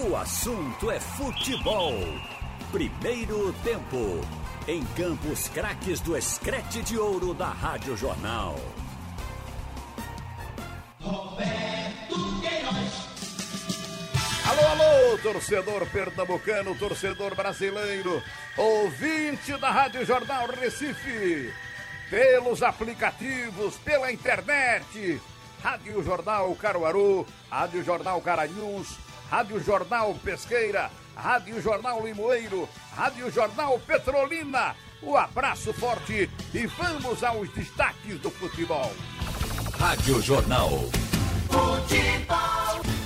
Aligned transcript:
O 0.00 0.14
assunto 0.14 0.92
é 0.92 1.00
futebol. 1.00 1.92
Primeiro 2.70 3.52
tempo. 3.64 4.20
Em 4.68 4.84
Campos 4.94 5.48
Craques 5.48 6.00
do 6.00 6.16
Escrete 6.16 6.82
de 6.82 6.96
Ouro 6.96 7.34
da 7.34 7.48
Rádio 7.48 7.96
Jornal. 7.96 8.54
Roberto 11.00 12.40
Queiroz. 12.40 13.08
Alô, 14.46 14.66
alô, 14.68 15.18
torcedor 15.18 15.84
pernambucano, 15.88 16.76
torcedor 16.76 17.34
brasileiro, 17.34 18.22
ouvinte 18.56 19.56
da 19.56 19.70
Rádio 19.72 20.06
Jornal 20.06 20.46
Recife, 20.46 21.52
pelos 22.08 22.62
aplicativos, 22.62 23.74
pela 23.78 24.12
internet, 24.12 25.20
Rádio 25.60 26.04
Jornal 26.04 26.54
Caruaru, 26.54 27.26
Rádio 27.50 27.82
Jornal 27.82 28.20
Caranhus, 28.20 29.07
Rádio 29.30 29.60
Jornal 29.60 30.14
Pesqueira, 30.24 30.90
Rádio 31.14 31.60
Jornal 31.60 32.02
Limoeiro, 32.04 32.66
Rádio 32.96 33.30
Jornal 33.30 33.78
Petrolina. 33.80 34.74
O 35.02 35.10
um 35.10 35.16
abraço 35.16 35.72
forte 35.74 36.28
e 36.52 36.66
vamos 36.66 37.22
aos 37.22 37.48
destaques 37.50 38.18
do 38.20 38.30
futebol. 38.30 38.90
Rádio 39.78 40.20
Jornal. 40.22 40.70
Futebol. 41.50 42.98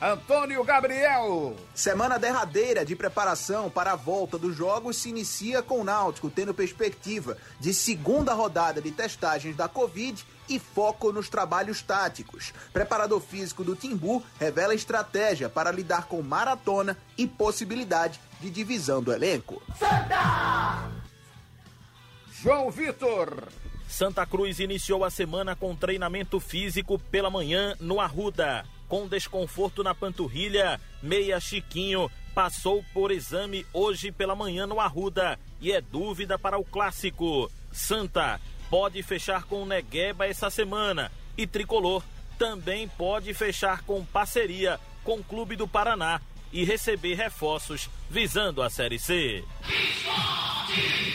Antônio 0.00 0.64
Gabriel. 0.64 1.54
Semana 1.72 2.18
derradeira 2.18 2.84
de 2.84 2.96
preparação 2.96 3.70
para 3.70 3.92
a 3.92 3.96
volta 3.96 4.36
dos 4.36 4.56
jogos 4.56 4.96
se 4.96 5.10
inicia 5.10 5.62
com 5.62 5.80
o 5.80 5.84
Náutico 5.84 6.28
tendo 6.28 6.52
perspectiva 6.52 7.36
de 7.60 7.72
segunda 7.72 8.32
rodada 8.32 8.80
de 8.80 8.90
testagens 8.90 9.54
da 9.54 9.68
Covid 9.68 10.26
e 10.54 10.58
foco 10.58 11.12
nos 11.12 11.28
trabalhos 11.28 11.82
táticos. 11.82 12.52
Preparador 12.72 13.20
físico 13.20 13.64
do 13.64 13.74
Timbu 13.74 14.22
revela 14.38 14.74
estratégia 14.74 15.48
para 15.48 15.72
lidar 15.72 16.06
com 16.06 16.20
maratona 16.22 16.96
e 17.16 17.26
possibilidade 17.26 18.20
de 18.40 18.50
divisão 18.50 19.02
do 19.02 19.12
elenco. 19.12 19.62
Santa! 19.78 20.90
João 22.42 22.70
Vitor. 22.70 23.48
Santa 23.88 24.26
Cruz 24.26 24.58
iniciou 24.58 25.04
a 25.04 25.10
semana 25.10 25.54
com 25.54 25.76
treinamento 25.76 26.40
físico 26.40 26.98
pela 26.98 27.30
manhã 27.30 27.76
no 27.78 28.00
Arruda. 28.00 28.64
Com 28.88 29.06
desconforto 29.06 29.82
na 29.82 29.94
panturrilha, 29.94 30.80
Meia 31.02 31.38
Chiquinho 31.38 32.10
passou 32.34 32.84
por 32.92 33.10
exame 33.10 33.66
hoje 33.72 34.10
pela 34.10 34.34
manhã 34.34 34.66
no 34.66 34.80
Arruda 34.80 35.38
e 35.60 35.72
é 35.72 35.80
dúvida 35.80 36.38
para 36.38 36.58
o 36.58 36.64
clássico. 36.64 37.50
Santa 37.70 38.40
pode 38.72 39.02
fechar 39.02 39.44
com 39.44 39.66
Negueba 39.66 40.26
essa 40.26 40.48
semana 40.48 41.12
e 41.36 41.46
Tricolor 41.46 42.02
também 42.38 42.88
pode 42.88 43.34
fechar 43.34 43.82
com 43.82 44.02
parceria 44.02 44.80
com 45.04 45.16
o 45.16 45.22
Clube 45.22 45.56
do 45.56 45.68
Paraná 45.68 46.22
e 46.50 46.64
receber 46.64 47.12
reforços 47.12 47.90
visando 48.08 48.62
a 48.62 48.70
Série 48.70 48.98
C. 48.98 49.44
Esporte. 49.60 51.12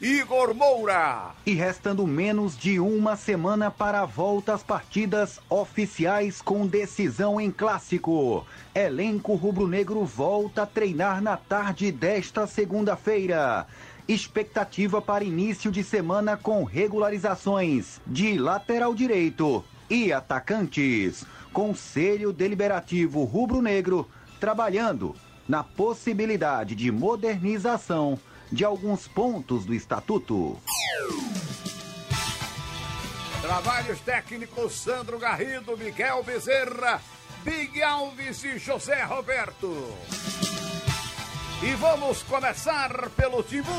Igor 0.00 0.54
Moura. 0.54 1.30
E 1.46 1.54
restando 1.54 2.06
menos 2.06 2.56
de 2.56 2.78
uma 2.78 3.16
semana 3.16 3.70
para 3.70 4.02
a 4.02 4.04
volta 4.04 4.52
às 4.52 4.62
partidas 4.62 5.40
oficiais 5.48 6.42
com 6.42 6.66
decisão 6.66 7.40
em 7.40 7.50
clássico. 7.50 8.46
Elenco 8.74 9.34
rubro-negro 9.34 10.04
volta 10.04 10.62
a 10.62 10.66
treinar 10.66 11.22
na 11.22 11.36
tarde 11.36 11.90
desta 11.90 12.46
segunda-feira. 12.46 13.66
Expectativa 14.06 15.00
para 15.00 15.24
início 15.24 15.70
de 15.70 15.82
semana 15.82 16.36
com 16.36 16.62
regularizações 16.62 18.02
de 18.06 18.36
lateral 18.38 18.94
direito 18.94 19.64
e 19.88 20.12
atacantes. 20.12 21.24
Conselho 21.54 22.30
Deliberativo 22.30 23.24
Rubro-Negro 23.24 24.06
trabalhando 24.38 25.16
na 25.48 25.64
possibilidade 25.64 26.74
de 26.74 26.92
modernização 26.92 28.18
de 28.52 28.62
alguns 28.62 29.08
pontos 29.08 29.64
do 29.64 29.72
estatuto. 29.72 30.58
Trabalhos 33.40 34.00
técnicos 34.00 34.74
Sandro 34.74 35.18
Garrido, 35.18 35.78
Miguel 35.78 36.22
Bezerra, 36.22 37.00
Big 37.42 37.82
Alves 37.82 38.44
e 38.44 38.58
José 38.58 39.02
Roberto. 39.02 39.94
E 41.64 41.74
vamos 41.76 42.22
começar 42.24 43.08
pelo 43.16 43.42
Timbu. 43.42 43.70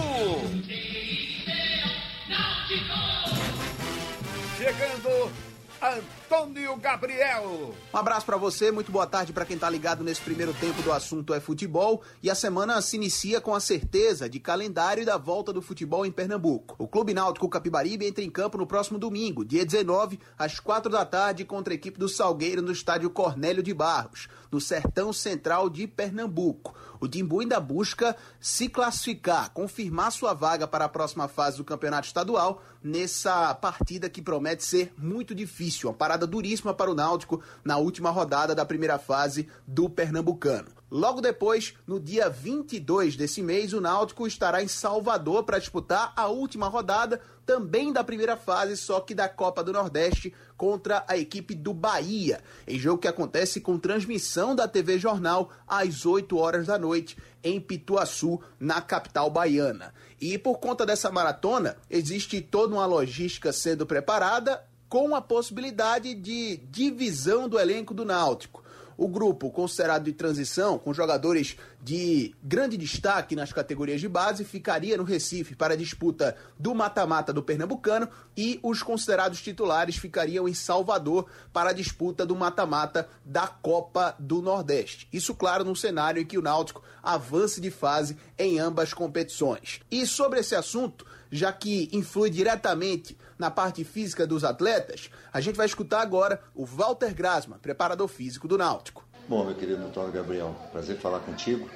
Chegando 4.57 5.31
Antônio 5.79 6.75
Gabriel. 6.78 7.75
Um 7.94 7.97
abraço 7.97 8.25
para 8.25 8.38
você, 8.38 8.72
muito 8.72 8.91
boa 8.91 9.06
tarde 9.06 9.31
para 9.31 9.45
quem 9.45 9.56
tá 9.56 9.69
ligado 9.69 10.03
nesse 10.03 10.19
primeiro 10.22 10.51
tempo 10.56 10.81
do 10.81 10.91
assunto 10.91 11.31
é 11.31 11.40
futebol. 11.40 12.01
E 12.24 12.29
a 12.29 12.34
semana 12.34 12.81
se 12.81 12.95
inicia 12.95 13.40
com 13.40 13.53
a 13.53 13.59
certeza 13.59 14.28
de 14.28 14.40
calendário 14.40 15.06
da 15.06 15.18
volta 15.18 15.53
do 15.53 15.62
futebol 15.62 16.07
em 16.07 16.12
Pernambuco. 16.12 16.75
O 16.79 16.88
Clube 16.88 17.13
Náutico 17.13 17.47
Capibaribe 17.47 18.07
entra 18.07 18.24
em 18.24 18.31
campo 18.31 18.57
no 18.57 18.66
próximo 18.66 18.97
domingo, 18.97 19.45
dia 19.45 19.63
19, 19.63 20.19
às 20.40 20.59
4 20.59 20.91
da 20.91 21.06
tarde, 21.06 21.45
contra 21.45 21.72
a 21.72 21.75
equipe 21.75 22.00
do 22.00 22.09
Salgueiro 22.09 22.63
no 22.63 22.72
estádio 22.72 23.12
Cornélio 23.12 23.62
de 23.62 23.74
Barros, 23.74 24.28
no 24.55 24.61
sertão 24.61 25.11
central 25.11 25.69
de 25.69 25.85
Pernambuco. 25.85 26.73
O 27.01 27.09
Timbu 27.09 27.41
ainda 27.41 27.59
busca 27.59 28.16
se 28.39 28.69
classificar, 28.69 29.49
confirmar 29.51 30.13
sua 30.13 30.33
vaga 30.33 30.66
para 30.66 30.85
a 30.85 30.89
próxima 30.89 31.27
fase 31.27 31.57
do 31.57 31.66
campeonato 31.66 32.07
estadual 32.07 32.63
nessa 32.81 33.53
partida 33.53 34.09
que 34.09 34.21
promete 34.21 34.63
ser 34.63 34.94
muito 34.97 35.35
difícil, 35.35 35.89
uma 35.89 35.95
parada 35.95 36.25
duríssima 36.25 36.73
para 36.73 36.89
o 36.89 36.95
Náutico 36.95 37.41
na 37.65 37.75
última 37.75 38.09
rodada 38.11 38.55
da 38.55 38.65
primeira 38.65 38.97
fase 38.97 39.45
do 39.67 39.89
Pernambucano. 39.89 40.69
Logo 40.90 41.19
depois, 41.19 41.73
no 41.88 42.00
dia 42.00 42.29
22 42.29 43.16
desse 43.16 43.41
mês, 43.41 43.73
o 43.73 43.81
Náutico 43.81 44.28
estará 44.28 44.62
em 44.62 44.68
Salvador 44.68 45.44
para 45.44 45.57
disputar 45.57 46.13
a 46.16 46.28
última 46.28 46.68
rodada 46.68 47.19
também 47.46 47.91
da 47.91 48.03
primeira 48.03 48.38
fase, 48.38 48.78
só 48.78 49.00
que 49.00 49.16
da 49.16 49.28
Copa 49.28 49.63
do 49.63 49.74
Nordeste 49.74 50.34
contra 50.56 51.03
a 51.07 51.18
equipe 51.18 51.53
do 51.53 51.74
Bahia, 51.74 52.41
em 52.68 52.78
jogo 52.79 53.01
que 53.01 53.07
acontece 53.07 53.62
com 53.62 53.78
transmissão 53.78 54.56
da 54.56 54.68
TV 54.68 54.97
Jornal 54.97 55.51
às 55.68 56.06
8 56.06 56.38
horas 56.38 56.68
da 56.68 56.78
noite 56.78 57.18
em 57.44 57.59
Pituaçu, 57.59 58.40
na 58.59 58.81
capital 58.81 59.29
baiana. 59.29 59.94
E 60.19 60.38
por 60.38 60.59
conta 60.59 60.85
dessa 60.85 61.12
maratona, 61.12 61.78
existe 61.90 62.41
toda 62.41 62.74
uma 62.74 62.85
logística 62.85 63.51
sendo 63.51 63.85
preparada 63.85 64.63
com 64.90 65.16
a 65.16 65.22
possibilidade 65.22 66.13
de 66.13 66.57
divisão 66.57 67.50
do 67.50 67.59
elenco 67.59 67.94
do 67.94 68.06
Náutico. 68.06 68.64
O 68.97 69.07
grupo 69.07 69.50
considerado 69.50 70.03
de 70.03 70.13
transição, 70.13 70.78
com 70.78 70.94
jogadores 70.94 71.57
de 71.85 72.35
grande 72.41 72.78
destaque 72.78 73.35
nas 73.35 73.53
categorias 73.53 74.01
de 74.01 74.09
base, 74.09 74.44
ficaria 74.44 74.97
no 74.97 75.03
Recife 75.03 75.56
para 75.56 75.75
a 75.75 75.78
disputa 75.78 76.35
do 76.57 76.73
mata-mata 76.73 77.31
do 77.31 77.44
Pernambucano 77.44 78.09
e 78.35 78.59
os 78.63 78.81
considerados 78.81 79.40
titulares 79.40 79.95
ficariam 79.95 80.47
em 80.47 80.53
Salvador 80.56 81.28
para 81.53 81.69
a 81.69 81.74
disputa 81.74 82.25
do 82.25 82.35
mata-mata 82.35 83.07
da 83.24 83.45
Copa 83.45 84.16
do 84.18 84.41
Nordeste. 84.41 85.07
Isso, 85.13 85.35
claro, 85.35 85.63
num 85.63 85.75
cenário 85.75 86.19
em 86.19 86.25
que 86.25 86.40
o 86.40 86.41
Náutico 86.41 86.81
avance 87.03 87.62
de 87.62 87.69
fase 87.69 88.18
em 88.35 88.57
ambas 88.57 88.91
competições. 88.91 89.79
E 89.91 90.07
sobre 90.07 90.40
esse 90.40 90.56
assunto, 90.56 91.06
já 91.29 91.53
que 91.53 91.88
influi 91.94 92.31
diretamente 92.31 93.16
na 93.38 93.51
parte 93.51 93.84
física 93.84 94.25
dos 94.25 94.44
atletas, 94.44 95.12
a 95.31 95.40
gente 95.40 95.56
vai 95.56 95.68
escutar 95.68 96.01
agora 96.01 96.41
o 96.56 96.66
Walter 96.66 97.13
Grasman, 97.13 97.59
preparador 97.59 98.07
físico 98.07 98.47
do 98.47 98.57
Náutico. 98.57 99.04
Bom, 99.28 99.44
meu 99.44 99.56
querido 99.56 99.84
Antônio 99.84 100.12
Gabriel, 100.12 100.56
prazer 100.72 100.97
falar 100.97 101.19
contigo. 101.19 101.68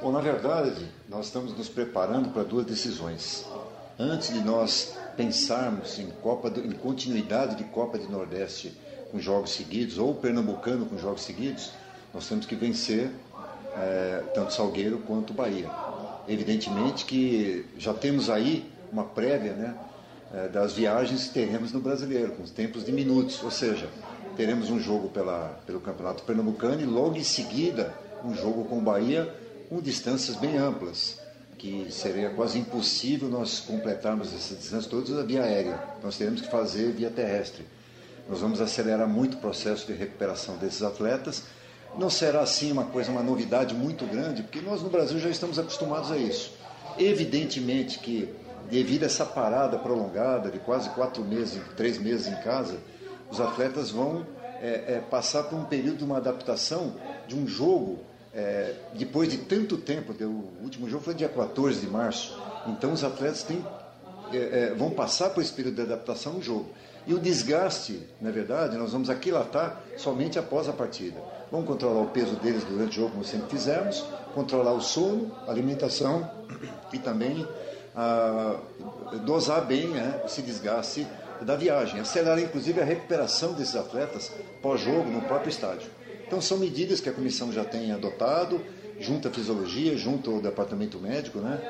Bom, 0.00 0.12
na 0.12 0.20
verdade, 0.20 0.86
nós 1.08 1.26
estamos 1.26 1.52
nos 1.58 1.68
preparando 1.68 2.28
para 2.28 2.44
duas 2.44 2.64
decisões. 2.64 3.44
Antes 3.98 4.32
de 4.32 4.40
nós 4.40 4.94
pensarmos 5.16 5.98
em, 5.98 6.08
Copa 6.22 6.48
do, 6.48 6.64
em 6.64 6.70
continuidade 6.70 7.56
de 7.56 7.64
Copa 7.64 7.98
de 7.98 8.08
Nordeste 8.08 8.72
com 9.10 9.18
jogos 9.18 9.50
seguidos, 9.50 9.98
ou 9.98 10.14
Pernambucano 10.14 10.86
com 10.86 10.96
jogos 10.96 11.22
seguidos, 11.22 11.72
nós 12.12 12.28
temos 12.28 12.46
que 12.46 12.54
vencer 12.54 13.10
é, 13.76 14.22
tanto 14.32 14.52
Salgueiro 14.52 14.98
quanto 14.98 15.34
Bahia. 15.34 15.72
Evidentemente 16.28 17.04
que 17.04 17.66
já 17.76 17.92
temos 17.92 18.30
aí 18.30 18.70
uma 18.92 19.04
prévia 19.04 19.52
né, 19.54 19.74
é, 20.32 20.48
das 20.48 20.74
viagens 20.74 21.26
que 21.26 21.34
teremos 21.34 21.72
no 21.72 21.80
brasileiro, 21.80 22.36
com 22.36 22.44
os 22.44 22.52
tempos 22.52 22.84
de 22.84 22.92
minutos, 22.92 23.42
ou 23.42 23.50
seja, 23.50 23.90
teremos 24.36 24.70
um 24.70 24.78
jogo 24.78 25.08
pela, 25.08 25.60
pelo 25.66 25.80
Campeonato 25.80 26.22
Pernambucano 26.24 26.80
e 26.80 26.84
logo 26.84 27.16
em 27.16 27.24
seguida 27.24 27.94
um 28.24 28.34
jogo 28.34 28.64
com 28.64 28.78
o 28.78 28.80
Bahia 28.80 29.32
com 29.68 29.80
distâncias 29.80 30.36
bem 30.36 30.56
amplas, 30.56 31.18
que 31.58 31.86
seria 31.90 32.30
quase 32.30 32.58
impossível 32.58 33.28
nós 33.28 33.60
completarmos 33.60 34.28
essas 34.28 34.58
distâncias 34.58 34.86
todas 34.86 35.26
via 35.26 35.42
aérea. 35.42 35.80
Nós 36.02 36.16
teremos 36.16 36.40
que 36.40 36.50
fazer 36.50 36.92
via 36.92 37.10
terrestre. 37.10 37.64
Nós 38.28 38.40
vamos 38.40 38.60
acelerar 38.60 39.08
muito 39.08 39.34
o 39.34 39.40
processo 39.40 39.86
de 39.86 39.92
recuperação 39.92 40.56
desses 40.56 40.82
atletas. 40.82 41.42
Não 41.98 42.10
será 42.10 42.40
assim 42.40 42.72
uma 42.72 42.84
coisa, 42.84 43.10
uma 43.10 43.22
novidade 43.22 43.74
muito 43.74 44.04
grande, 44.06 44.42
porque 44.42 44.60
nós 44.60 44.82
no 44.82 44.90
Brasil 44.90 45.18
já 45.18 45.28
estamos 45.28 45.58
acostumados 45.58 46.10
a 46.10 46.16
isso. 46.16 46.52
Evidentemente 46.98 47.98
que 47.98 48.28
devido 48.70 49.02
a 49.02 49.06
essa 49.06 49.26
parada 49.26 49.78
prolongada 49.78 50.50
de 50.50 50.58
quase 50.58 50.88
quatro 50.90 51.22
meses, 51.22 51.60
três 51.76 51.98
meses 51.98 52.26
em 52.26 52.36
casa, 52.42 52.78
os 53.34 53.40
atletas 53.40 53.90
vão 53.90 54.24
é, 54.60 54.94
é, 54.94 55.00
passar 55.10 55.44
por 55.44 55.58
um 55.58 55.64
período 55.64 55.98
de 55.98 56.04
uma 56.04 56.18
adaptação 56.18 56.94
de 57.26 57.34
um 57.34 57.46
jogo 57.46 57.98
é, 58.32 58.74
depois 58.94 59.28
de 59.28 59.38
tanto 59.38 59.76
tempo. 59.76 60.12
O 60.24 60.62
último 60.62 60.88
jogo 60.88 61.02
foi 61.02 61.14
dia 61.14 61.28
14 61.28 61.80
de 61.80 61.88
março. 61.88 62.40
Então 62.68 62.92
os 62.92 63.02
atletas 63.02 63.42
têm, 63.42 63.64
é, 64.32 64.36
é, 64.36 64.74
vão 64.74 64.90
passar 64.90 65.30
por 65.30 65.42
esse 65.42 65.52
período 65.52 65.74
de 65.74 65.82
adaptação 65.82 66.34
no 66.34 66.42
jogo. 66.42 66.66
E 67.06 67.12
o 67.12 67.18
desgaste, 67.18 68.00
na 68.20 68.30
verdade, 68.30 68.78
nós 68.78 68.92
vamos 68.92 69.10
aquilatar 69.10 69.82
somente 69.96 70.38
após 70.38 70.68
a 70.68 70.72
partida. 70.72 71.20
Vamos 71.50 71.66
controlar 71.66 72.00
o 72.00 72.06
peso 72.06 72.36
deles 72.36 72.62
durante 72.64 72.92
o 72.92 73.02
jogo, 73.02 73.10
como 73.10 73.24
sempre 73.24 73.50
fizemos, 73.50 74.04
controlar 74.32 74.72
o 74.72 74.80
sono, 74.80 75.30
alimentação 75.46 76.30
e 76.92 76.98
também 76.98 77.46
ah, 77.94 78.56
dosar 79.24 79.66
bem 79.66 79.88
né, 79.88 80.22
esse 80.24 80.40
desgaste 80.40 81.06
da 81.42 81.56
viagem, 81.56 82.00
acelerar 82.00 82.38
inclusive 82.38 82.80
a 82.80 82.84
recuperação 82.84 83.52
desses 83.52 83.76
atletas 83.76 84.32
pós-jogo 84.62 85.10
no 85.10 85.22
próprio 85.22 85.50
estádio. 85.50 85.90
Então 86.26 86.40
são 86.40 86.58
medidas 86.58 87.00
que 87.00 87.08
a 87.08 87.12
comissão 87.12 87.52
já 87.52 87.64
tem 87.64 87.92
adotado, 87.92 88.60
junto 88.98 89.28
à 89.28 89.30
fisiologia, 89.30 89.96
junto 89.96 90.30
ao 90.30 90.40
departamento 90.40 90.98
médico, 90.98 91.38
né? 91.38 91.60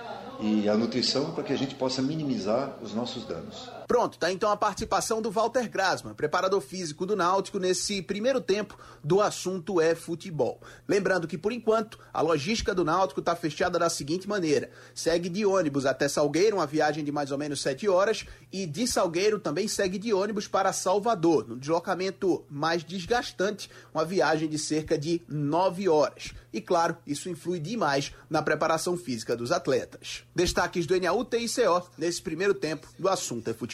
e 0.40 0.68
a 0.68 0.74
nutrição 0.74 1.32
para 1.32 1.44
que 1.44 1.52
a 1.52 1.56
gente 1.56 1.74
possa 1.74 2.02
minimizar 2.02 2.76
os 2.82 2.94
nossos 2.94 3.24
danos. 3.24 3.70
Pronto, 3.86 4.18
tá 4.18 4.32
então 4.32 4.50
a 4.50 4.56
participação 4.56 5.20
do 5.20 5.30
Walter 5.30 5.68
Grasman, 5.68 6.14
preparador 6.14 6.60
físico 6.60 7.04
do 7.04 7.14
Náutico, 7.14 7.58
nesse 7.58 8.00
primeiro 8.00 8.40
tempo 8.40 8.78
do 9.02 9.20
assunto 9.20 9.80
é 9.80 9.94
futebol. 9.94 10.60
Lembrando 10.88 11.28
que, 11.28 11.36
por 11.36 11.52
enquanto, 11.52 11.98
a 12.12 12.22
logística 12.22 12.74
do 12.74 12.84
Náutico 12.84 13.20
está 13.20 13.36
fechada 13.36 13.78
da 13.78 13.90
seguinte 13.90 14.26
maneira: 14.26 14.70
segue 14.94 15.28
de 15.28 15.44
ônibus 15.44 15.84
até 15.84 16.08
Salgueiro, 16.08 16.56
uma 16.56 16.66
viagem 16.66 17.04
de 17.04 17.12
mais 17.12 17.30
ou 17.30 17.36
menos 17.36 17.60
7 17.60 17.86
horas, 17.88 18.24
e 18.50 18.64
de 18.64 18.86
Salgueiro 18.86 19.38
também 19.38 19.68
segue 19.68 19.98
de 19.98 20.14
ônibus 20.14 20.48
para 20.48 20.72
Salvador, 20.72 21.46
no 21.46 21.58
deslocamento 21.58 22.44
mais 22.48 22.82
desgastante, 22.82 23.70
uma 23.92 24.04
viagem 24.04 24.48
de 24.48 24.58
cerca 24.58 24.96
de 24.96 25.20
9 25.28 25.88
horas. 25.88 26.32
E 26.52 26.60
claro, 26.60 26.96
isso 27.04 27.28
influi 27.28 27.58
demais 27.58 28.12
na 28.30 28.40
preparação 28.40 28.96
física 28.96 29.36
dos 29.36 29.50
atletas. 29.50 30.22
Destaques 30.34 30.86
do 30.86 30.98
NAU 30.98 31.24
TICO 31.24 31.90
nesse 31.98 32.22
primeiro 32.22 32.54
tempo 32.54 32.86
do 32.96 33.08
assunto 33.08 33.50
é 33.50 33.52
futebol. 33.52 33.73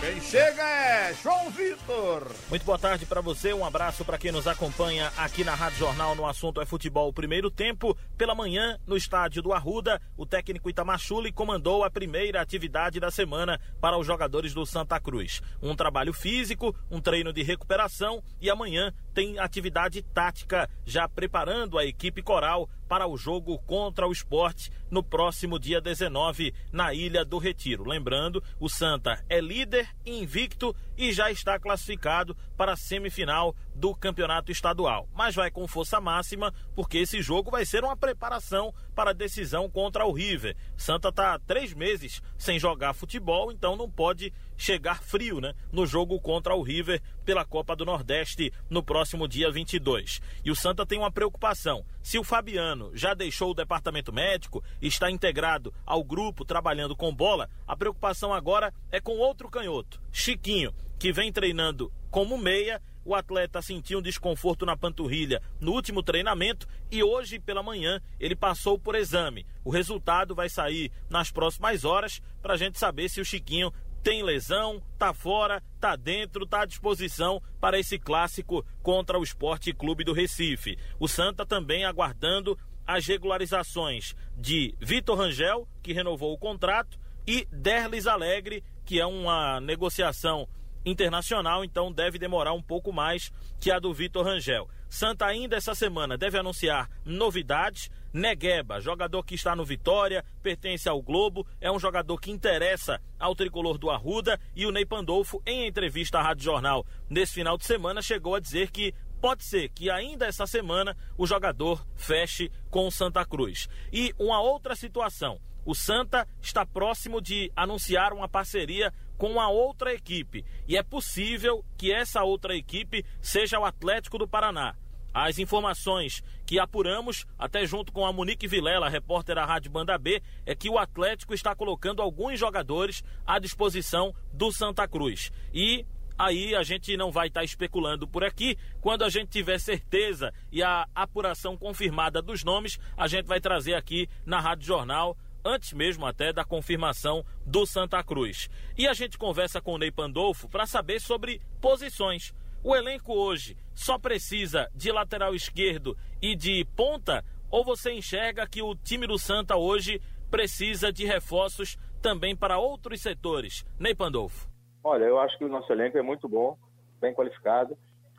Quem 0.00 0.20
chega 0.20 0.62
é 0.62 1.14
João 1.22 1.50
Vitor. 1.50 2.26
Muito 2.48 2.64
boa 2.64 2.78
tarde 2.78 3.06
para 3.06 3.20
você, 3.20 3.52
um 3.52 3.64
abraço 3.64 4.04
para 4.04 4.18
quem 4.18 4.32
nos 4.32 4.48
acompanha 4.48 5.12
aqui 5.16 5.44
na 5.44 5.54
Rádio 5.54 5.78
Jornal 5.78 6.14
no 6.16 6.26
assunto 6.26 6.60
é 6.60 6.66
futebol. 6.66 7.12
Primeiro 7.12 7.50
tempo, 7.50 7.96
pela 8.18 8.34
manhã, 8.34 8.78
no 8.84 8.96
estádio 8.96 9.42
do 9.42 9.52
Arruda, 9.52 10.00
o 10.16 10.26
técnico 10.26 10.68
Itamar 10.68 10.98
Chuli 10.98 11.30
comandou 11.30 11.84
a 11.84 11.90
primeira 11.90 12.40
atividade 12.40 12.98
da 12.98 13.10
semana 13.10 13.60
para 13.80 13.96
os 13.96 14.06
jogadores 14.06 14.52
do 14.52 14.66
Santa 14.66 14.98
Cruz. 14.98 15.40
Um 15.62 15.76
trabalho 15.76 16.12
físico, 16.12 16.74
um 16.90 17.00
treino 17.00 17.32
de 17.32 17.42
recuperação 17.42 18.22
e 18.40 18.50
amanhã 18.50 18.92
tem 19.14 19.38
atividade 19.38 20.02
tática, 20.02 20.68
já 20.84 21.08
preparando 21.08 21.78
a 21.78 21.84
equipe 21.84 22.22
coral 22.22 22.68
para 22.92 23.08
o 23.08 23.16
jogo 23.16 23.58
contra 23.60 24.06
o 24.06 24.12
esporte 24.12 24.70
no 24.90 25.02
próximo 25.02 25.58
dia 25.58 25.80
19 25.80 26.52
na 26.70 26.92
Ilha 26.92 27.24
do 27.24 27.38
Retiro. 27.38 27.88
Lembrando, 27.88 28.44
o 28.60 28.68
Santa 28.68 29.24
é 29.30 29.40
líder, 29.40 29.88
invicto 30.04 30.76
e 30.94 31.10
já 31.10 31.30
está 31.30 31.58
classificado 31.58 32.36
para 32.54 32.74
a 32.74 32.76
semifinal 32.76 33.56
do 33.74 33.94
campeonato 33.94 34.52
estadual. 34.52 35.08
Mas 35.14 35.34
vai 35.34 35.50
com 35.50 35.66
força 35.66 36.00
máxima, 36.00 36.52
porque 36.74 36.98
esse 36.98 37.22
jogo 37.22 37.50
vai 37.50 37.64
ser 37.64 37.84
uma 37.84 37.96
preparação 37.96 38.74
para 38.94 39.10
a 39.10 39.14
decisão 39.14 39.68
contra 39.68 40.06
o 40.06 40.12
River. 40.12 40.56
Santa 40.76 41.08
está 41.08 41.38
três 41.38 41.72
meses 41.72 42.22
sem 42.36 42.58
jogar 42.58 42.94
futebol, 42.94 43.50
então 43.50 43.76
não 43.76 43.90
pode 43.90 44.32
chegar 44.56 45.02
frio 45.02 45.40
né, 45.40 45.54
no 45.72 45.86
jogo 45.86 46.20
contra 46.20 46.54
o 46.54 46.62
River 46.62 47.02
pela 47.24 47.44
Copa 47.44 47.74
do 47.74 47.84
Nordeste 47.84 48.52
no 48.68 48.82
próximo 48.82 49.26
dia 49.26 49.50
22. 49.50 50.20
E 50.44 50.50
o 50.50 50.56
Santa 50.56 50.86
tem 50.86 50.98
uma 50.98 51.10
preocupação. 51.10 51.84
Se 52.02 52.18
o 52.18 52.24
Fabiano 52.24 52.90
já 52.94 53.14
deixou 53.14 53.50
o 53.50 53.54
departamento 53.54 54.12
médico 54.12 54.62
e 54.80 54.86
está 54.86 55.10
integrado 55.10 55.72
ao 55.84 56.04
grupo 56.04 56.44
trabalhando 56.44 56.96
com 56.96 57.14
bola, 57.14 57.48
a 57.66 57.76
preocupação 57.76 58.32
agora 58.32 58.72
é 58.90 59.00
com 59.00 59.18
outro 59.18 59.48
canhoto, 59.48 60.00
Chiquinho, 60.10 60.72
que 60.98 61.12
vem 61.12 61.32
treinando 61.32 61.92
como 62.10 62.38
meia 62.38 62.80
o 63.04 63.14
atleta 63.14 63.60
sentiu 63.60 63.98
um 63.98 64.02
desconforto 64.02 64.64
na 64.64 64.76
panturrilha 64.76 65.42
no 65.60 65.72
último 65.72 66.02
treinamento 66.02 66.66
e 66.90 67.02
hoje 67.02 67.38
pela 67.38 67.62
manhã 67.62 68.00
ele 68.18 68.36
passou 68.36 68.78
por 68.78 68.94
exame. 68.94 69.46
O 69.64 69.70
resultado 69.70 70.34
vai 70.34 70.48
sair 70.48 70.90
nas 71.08 71.30
próximas 71.30 71.84
horas 71.84 72.20
para 72.40 72.54
a 72.54 72.56
gente 72.56 72.78
saber 72.78 73.08
se 73.08 73.20
o 73.20 73.24
Chiquinho 73.24 73.72
tem 74.02 74.22
lesão, 74.22 74.82
tá 74.98 75.14
fora, 75.14 75.62
tá 75.80 75.94
dentro, 75.94 76.46
tá 76.46 76.62
à 76.62 76.66
disposição 76.66 77.40
para 77.60 77.78
esse 77.78 77.98
clássico 77.98 78.64
contra 78.82 79.18
o 79.18 79.22
Esporte 79.22 79.72
Clube 79.72 80.04
do 80.04 80.12
Recife. 80.12 80.76
O 80.98 81.06
Santa 81.06 81.46
também 81.46 81.84
aguardando 81.84 82.58
as 82.84 83.06
regularizações 83.06 84.14
de 84.36 84.74
Vitor 84.80 85.16
Rangel, 85.16 85.68
que 85.82 85.92
renovou 85.92 86.32
o 86.32 86.38
contrato, 86.38 86.98
e 87.26 87.46
Derlis 87.52 88.08
Alegre, 88.08 88.64
que 88.84 89.00
é 89.00 89.06
uma 89.06 89.60
negociação 89.60 90.48
internacional, 90.84 91.64
então 91.64 91.92
deve 91.92 92.18
demorar 92.18 92.52
um 92.52 92.62
pouco 92.62 92.92
mais 92.92 93.30
que 93.60 93.70
a 93.70 93.78
do 93.78 93.92
Vitor 93.92 94.24
Rangel. 94.24 94.68
Santa 94.88 95.24
ainda 95.24 95.56
essa 95.56 95.74
semana 95.74 96.18
deve 96.18 96.38
anunciar 96.38 96.88
novidades. 97.04 97.90
Negueba, 98.12 98.78
jogador 98.78 99.24
que 99.24 99.34
está 99.34 99.56
no 99.56 99.64
Vitória, 99.64 100.22
pertence 100.42 100.86
ao 100.86 101.00
Globo, 101.00 101.46
é 101.62 101.72
um 101.72 101.78
jogador 101.78 102.18
que 102.18 102.30
interessa 102.30 103.00
ao 103.18 103.34
tricolor 103.34 103.78
do 103.78 103.88
Arruda 103.88 104.38
e 104.54 104.66
o 104.66 104.70
Ney 104.70 104.84
Pandolfo, 104.84 105.42
em 105.46 105.66
entrevista 105.66 106.18
à 106.18 106.22
Rádio 106.22 106.44
Jornal 106.44 106.84
nesse 107.08 107.32
final 107.32 107.56
de 107.56 107.64
semana, 107.64 108.02
chegou 108.02 108.34
a 108.34 108.40
dizer 108.40 108.70
que 108.70 108.92
pode 109.18 109.44
ser 109.44 109.70
que 109.70 109.88
ainda 109.88 110.26
essa 110.26 110.46
semana 110.46 110.94
o 111.16 111.26
jogador 111.26 111.86
feche 111.94 112.50
com 112.68 112.86
o 112.86 112.90
Santa 112.90 113.24
Cruz. 113.24 113.68
E 113.90 114.12
uma 114.18 114.42
outra 114.42 114.76
situação, 114.76 115.40
o 115.64 115.74
Santa 115.74 116.26
está 116.40 116.66
próximo 116.66 117.20
de 117.20 117.50
anunciar 117.54 118.12
uma 118.12 118.28
parceria 118.28 118.92
com 119.22 119.40
a 119.40 119.48
outra 119.48 119.94
equipe 119.94 120.44
e 120.66 120.76
é 120.76 120.82
possível 120.82 121.64
que 121.78 121.92
essa 121.92 122.24
outra 122.24 122.56
equipe 122.56 123.06
seja 123.20 123.56
o 123.56 123.64
Atlético 123.64 124.18
do 124.18 124.26
Paraná. 124.26 124.74
As 125.14 125.38
informações 125.38 126.24
que 126.44 126.58
apuramos, 126.58 127.24
até 127.38 127.64
junto 127.64 127.92
com 127.92 128.04
a 128.04 128.12
Monique 128.12 128.48
Vilela, 128.48 128.88
repórter 128.88 129.36
da 129.36 129.44
Rádio 129.44 129.70
Banda 129.70 129.96
B, 129.96 130.20
é 130.44 130.56
que 130.56 130.68
o 130.68 130.76
Atlético 130.76 131.34
está 131.34 131.54
colocando 131.54 132.02
alguns 132.02 132.36
jogadores 132.36 133.04
à 133.24 133.38
disposição 133.38 134.12
do 134.32 134.50
Santa 134.50 134.88
Cruz. 134.88 135.30
E 135.54 135.86
aí 136.18 136.56
a 136.56 136.64
gente 136.64 136.96
não 136.96 137.12
vai 137.12 137.28
estar 137.28 137.44
especulando 137.44 138.08
por 138.08 138.24
aqui. 138.24 138.58
Quando 138.80 139.04
a 139.04 139.08
gente 139.08 139.28
tiver 139.28 139.60
certeza 139.60 140.34
e 140.50 140.64
a 140.64 140.88
apuração 140.92 141.56
confirmada 141.56 142.20
dos 142.20 142.42
nomes, 142.42 142.76
a 142.96 143.06
gente 143.06 143.26
vai 143.26 143.40
trazer 143.40 143.74
aqui 143.74 144.08
na 144.26 144.40
Rádio 144.40 144.66
Jornal 144.66 145.16
antes 145.44 145.72
mesmo 145.72 146.06
até 146.06 146.32
da 146.32 146.44
confirmação 146.44 147.24
do 147.44 147.66
Santa 147.66 148.02
Cruz. 148.02 148.48
E 148.76 148.86
a 148.86 148.92
gente 148.92 149.18
conversa 149.18 149.60
com 149.60 149.74
o 149.74 149.78
Ney 149.78 149.90
Pandolfo 149.90 150.48
para 150.48 150.66
saber 150.66 151.00
sobre 151.00 151.40
posições. 151.60 152.32
O 152.64 152.76
elenco 152.76 153.12
hoje 153.12 153.56
só 153.74 153.98
precisa 153.98 154.68
de 154.74 154.92
lateral 154.92 155.34
esquerdo 155.34 155.96
e 156.20 156.36
de 156.36 156.64
ponta? 156.76 157.24
Ou 157.50 157.64
você 157.64 157.92
enxerga 157.92 158.46
que 158.48 158.62
o 158.62 158.74
time 158.74 159.06
do 159.06 159.18
Santa 159.18 159.56
hoje 159.56 160.00
precisa 160.30 160.92
de 160.92 161.04
reforços 161.04 161.76
também 162.00 162.36
para 162.36 162.58
outros 162.58 163.02
setores? 163.02 163.64
Ney 163.78 163.94
Pandolfo. 163.94 164.48
Olha, 164.84 165.04
eu 165.04 165.18
acho 165.20 165.36
que 165.38 165.44
o 165.44 165.48
nosso 165.48 165.70
elenco 165.72 165.98
é 165.98 166.02
muito 166.02 166.28
bom, 166.28 166.56
bem 167.00 167.14
qualificado. 167.14 167.76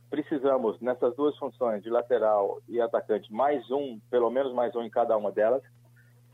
Precisamos, 0.09 0.79
nessas 0.79 1.15
duas 1.15 1.35
funções, 1.37 1.81
de 1.81 1.89
lateral 1.89 2.61
e 2.69 2.79
atacante, 2.79 3.33
mais 3.33 3.69
um, 3.71 3.99
pelo 4.11 4.29
menos 4.29 4.53
mais 4.53 4.75
um 4.75 4.83
em 4.83 4.89
cada 4.89 5.17
uma 5.17 5.31
delas 5.31 5.63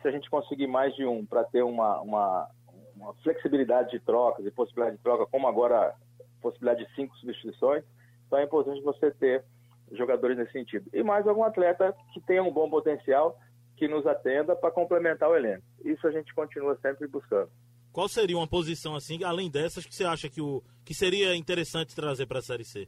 se 0.01 0.07
a 0.07 0.11
gente 0.11 0.29
conseguir 0.29 0.67
mais 0.67 0.95
de 0.95 1.05
um 1.05 1.25
para 1.25 1.43
ter 1.43 1.63
uma, 1.63 1.99
uma, 2.01 2.49
uma, 2.95 3.13
flexibilidade 3.23 3.91
de 3.91 3.99
trocas 3.99 4.45
e 4.45 4.51
possibilidade 4.51 4.97
de 4.97 5.03
troca, 5.03 5.25
como 5.27 5.47
agora 5.47 5.93
possibilidade 6.41 6.85
de 6.85 6.95
cinco 6.95 7.15
substituições, 7.17 7.83
então 8.25 8.39
é 8.39 8.43
importante 8.43 8.81
você 8.81 9.11
ter 9.11 9.43
jogadores 9.91 10.37
nesse 10.37 10.51
sentido. 10.51 10.89
E 10.93 11.03
mais 11.03 11.27
algum 11.27 11.43
atleta 11.43 11.93
que 12.13 12.21
tenha 12.21 12.43
um 12.43 12.51
bom 12.51 12.69
potencial, 12.69 13.37
que 13.75 13.87
nos 13.87 14.05
atenda 14.05 14.55
para 14.55 14.71
complementar 14.71 15.29
o 15.29 15.35
elenco. 15.35 15.63
Isso 15.83 16.05
a 16.07 16.11
gente 16.11 16.33
continua 16.33 16.77
sempre 16.81 17.07
buscando. 17.07 17.49
Qual 17.91 18.07
seria 18.07 18.37
uma 18.37 18.47
posição 18.47 18.95
assim, 18.95 19.23
além 19.23 19.49
dessas, 19.49 19.85
que 19.85 19.95
você 19.95 20.05
acha 20.05 20.29
que, 20.29 20.41
o, 20.41 20.63
que 20.85 20.93
seria 20.93 21.35
interessante 21.35 21.95
trazer 21.95 22.27
para 22.27 22.39
a 22.39 22.41
Série 22.41 22.63
C? 22.63 22.87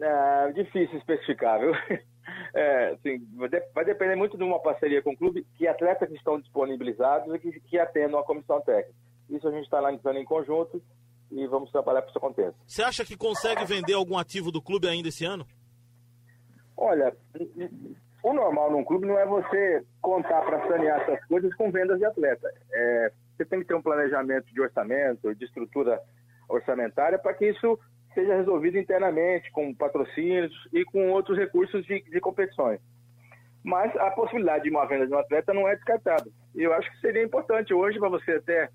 É 0.00 0.52
difícil 0.52 0.98
especificar, 0.98 1.58
viu? 1.58 1.72
É, 2.54 2.88
assim, 2.90 3.26
vai 3.72 3.84
depender 3.84 4.16
muito 4.16 4.36
de 4.36 4.44
uma 4.44 4.60
parceria 4.60 5.02
com 5.02 5.12
o 5.12 5.16
clube, 5.16 5.46
que 5.56 5.66
atletas 5.66 6.10
estão 6.12 6.40
disponibilizados 6.40 7.34
e 7.34 7.38
que, 7.38 7.60
que 7.60 7.78
atendam 7.78 8.18
a 8.18 8.24
comissão 8.24 8.60
técnica. 8.60 8.94
Isso 9.28 9.46
a 9.48 9.50
gente 9.50 9.64
está 9.64 9.78
analisando 9.78 10.18
em 10.18 10.24
conjunto 10.24 10.82
e 11.30 11.46
vamos 11.46 11.70
trabalhar 11.70 12.02
para 12.02 12.10
isso 12.10 12.18
aconteça. 12.18 12.56
Você 12.66 12.82
acha 12.82 13.04
que 13.04 13.16
consegue 13.16 13.64
vender 13.64 13.94
algum 13.94 14.16
ativo 14.16 14.50
do 14.50 14.62
clube 14.62 14.88
ainda 14.88 15.08
esse 15.08 15.24
ano? 15.24 15.46
Olha, 16.76 17.16
o 18.22 18.32
normal 18.32 18.70
num 18.70 18.84
clube 18.84 19.06
não 19.06 19.18
é 19.18 19.26
você 19.26 19.84
contar 20.00 20.42
para 20.42 20.66
sanear 20.68 21.00
essas 21.00 21.24
coisas 21.26 21.54
com 21.54 21.70
vendas 21.70 21.98
de 21.98 22.04
atleta. 22.04 22.48
É 22.72 23.12
você 23.36 23.44
tem 23.44 23.60
que 23.60 23.66
ter 23.66 23.74
um 23.74 23.82
planejamento 23.82 24.46
de 24.52 24.60
orçamento, 24.60 25.34
de 25.34 25.44
estrutura 25.44 26.00
orçamentária 26.48 27.18
para 27.18 27.34
que 27.34 27.50
isso 27.50 27.78
seja 28.16 28.34
resolvido 28.34 28.78
internamente, 28.78 29.50
com 29.52 29.74
patrocínios 29.74 30.52
e 30.72 30.84
com 30.86 31.10
outros 31.10 31.36
recursos 31.36 31.84
de, 31.84 32.02
de 32.02 32.20
competições. 32.20 32.80
Mas 33.62 33.94
a 33.96 34.10
possibilidade 34.10 34.64
de 34.64 34.70
uma 34.70 34.86
venda 34.86 35.06
de 35.06 35.12
um 35.12 35.18
atleta 35.18 35.52
não 35.52 35.68
é 35.68 35.74
descartada. 35.74 36.30
E 36.54 36.62
eu 36.62 36.72
acho 36.72 36.90
que 36.90 37.00
seria 37.00 37.22
importante 37.22 37.74
hoje 37.74 37.98
para 37.98 38.08
você 38.08 38.32
até, 38.32 38.70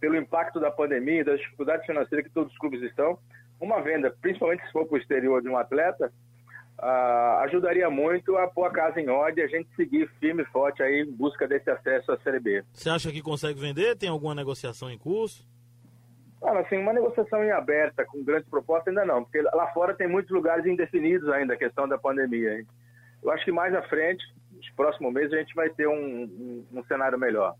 pelo 0.00 0.16
impacto 0.16 0.58
da 0.58 0.70
pandemia, 0.70 1.24
das 1.24 1.38
dificuldades 1.38 1.84
financeiras 1.84 2.26
que 2.26 2.32
todos 2.32 2.50
os 2.50 2.58
clubes 2.58 2.80
estão, 2.82 3.18
uma 3.60 3.82
venda, 3.82 4.14
principalmente 4.22 4.64
se 4.64 4.72
for 4.72 4.86
para 4.86 4.94
o 4.94 4.98
exterior 4.98 5.42
de 5.42 5.48
um 5.48 5.58
atleta, 5.58 6.12
uh, 6.78 7.42
ajudaria 7.42 7.90
muito 7.90 8.36
a 8.36 8.46
pôr 8.46 8.64
a 8.64 8.70
casa 8.70 9.00
em 9.00 9.08
ordem 9.08 9.42
e 9.42 9.46
a 9.46 9.50
gente 9.50 9.68
seguir 9.74 10.08
firme 10.20 10.42
e 10.42 10.46
forte 10.46 10.82
aí 10.82 11.02
em 11.02 11.12
busca 11.12 11.46
desse 11.46 11.68
acesso 11.68 12.12
à 12.12 12.18
Série 12.18 12.40
B. 12.40 12.64
Você 12.72 12.88
acha 12.88 13.10
que 13.10 13.20
consegue 13.20 13.60
vender? 13.60 13.96
Tem 13.96 14.08
alguma 14.08 14.34
negociação 14.34 14.90
em 14.90 14.96
curso? 14.96 15.46
Ah, 16.42 16.58
assim, 16.60 16.76
uma 16.76 16.92
negociação 16.92 17.42
em 17.42 17.50
aberta, 17.50 18.04
com 18.04 18.22
grandes 18.22 18.48
propostas, 18.48 18.88
ainda 18.88 19.04
não, 19.04 19.24
porque 19.24 19.40
lá 19.42 19.66
fora 19.72 19.94
tem 19.94 20.08
muitos 20.08 20.30
lugares 20.30 20.64
indefinidos 20.66 21.28
ainda, 21.30 21.54
a 21.54 21.58
questão 21.58 21.88
da 21.88 21.98
pandemia. 21.98 22.64
Eu 23.22 23.30
acho 23.32 23.44
que 23.44 23.52
mais 23.52 23.74
à 23.74 23.82
frente, 23.82 24.24
nos 24.52 24.68
próximos 24.70 25.12
meses, 25.12 25.32
a 25.32 25.38
gente 25.38 25.54
vai 25.54 25.68
ter 25.70 25.88
um, 25.88 25.92
um, 25.92 26.66
um 26.72 26.84
cenário 26.84 27.18
melhor. 27.18 27.56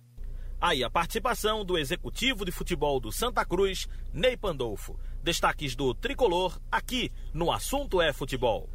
Aí 0.60 0.82
a 0.82 0.90
participação 0.90 1.64
do 1.64 1.78
executivo 1.78 2.44
de 2.44 2.50
futebol 2.50 2.98
do 2.98 3.12
Santa 3.12 3.44
Cruz, 3.44 3.88
Ney 4.12 4.36
Pandolfo. 4.36 4.98
Destaques 5.22 5.76
do 5.76 5.94
tricolor 5.94 6.58
aqui 6.70 7.12
no 7.32 7.52
Assunto 7.52 8.00
é 8.00 8.12
Futebol. 8.12 8.68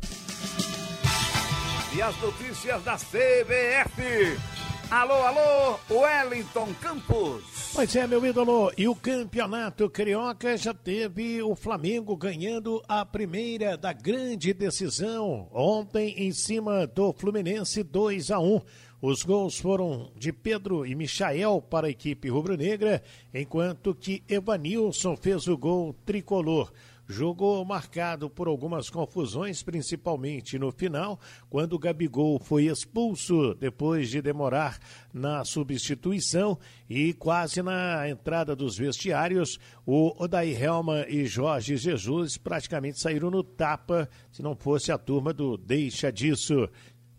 E 1.95 2.01
as 2.01 2.19
notícias 2.21 2.83
da 2.83 2.95
CBF. 2.95 4.62
Alô, 4.91 5.13
alô, 5.13 5.79
Wellington 5.89 6.67
Campos. 6.79 7.71
Pois 7.73 7.95
é, 7.95 8.05
meu 8.05 8.23
ídolo, 8.23 8.71
e 8.77 8.87
o 8.87 8.95
campeonato 8.95 9.89
carioca 9.89 10.55
já 10.55 10.73
teve 10.73 11.41
o 11.41 11.55
Flamengo 11.55 12.15
ganhando 12.15 12.83
a 12.87 13.03
primeira 13.03 13.75
da 13.75 13.91
grande 13.91 14.53
decisão 14.53 15.47
ontem 15.51 16.13
em 16.17 16.31
cima 16.31 16.85
do 16.85 17.11
Fluminense 17.13 17.81
2 17.81 18.29
a 18.29 18.39
1. 18.39 18.61
Os 19.01 19.23
gols 19.23 19.57
foram 19.57 20.11
de 20.15 20.31
Pedro 20.31 20.85
e 20.85 20.95
Michael 20.95 21.61
para 21.61 21.87
a 21.87 21.89
equipe 21.89 22.29
rubro-negra, 22.29 23.01
enquanto 23.33 23.95
que 23.95 24.23
Evanilson 24.29 25.17
fez 25.17 25.47
o 25.47 25.57
gol 25.57 25.93
tricolor. 26.05 26.71
Jogo 27.13 27.63
marcado 27.63 28.27
por 28.27 28.47
algumas 28.47 28.89
confusões, 28.89 29.61
principalmente 29.61 30.57
no 30.57 30.71
final, 30.71 31.19
quando 31.47 31.77
Gabigol 31.77 32.39
foi 32.39 32.65
expulso 32.65 33.53
depois 33.53 34.09
de 34.09 34.19
demorar 34.19 34.79
na 35.13 35.45
substituição 35.45 36.57
e 36.89 37.13
quase 37.13 37.61
na 37.61 38.09
entrada 38.09 38.55
dos 38.55 38.79
vestiários, 38.79 39.59
o 39.85 40.11
Odair 40.17 40.59
Helma 40.59 41.05
e 41.07 41.27
Jorge 41.27 41.77
Jesus 41.77 42.35
praticamente 42.35 42.99
saíram 42.99 43.29
no 43.29 43.43
tapa, 43.43 44.09
se 44.31 44.41
não 44.41 44.55
fosse 44.55 44.91
a 44.91 44.97
turma 44.97 45.31
do 45.31 45.55
deixa 45.55 46.11
disso. 46.11 46.67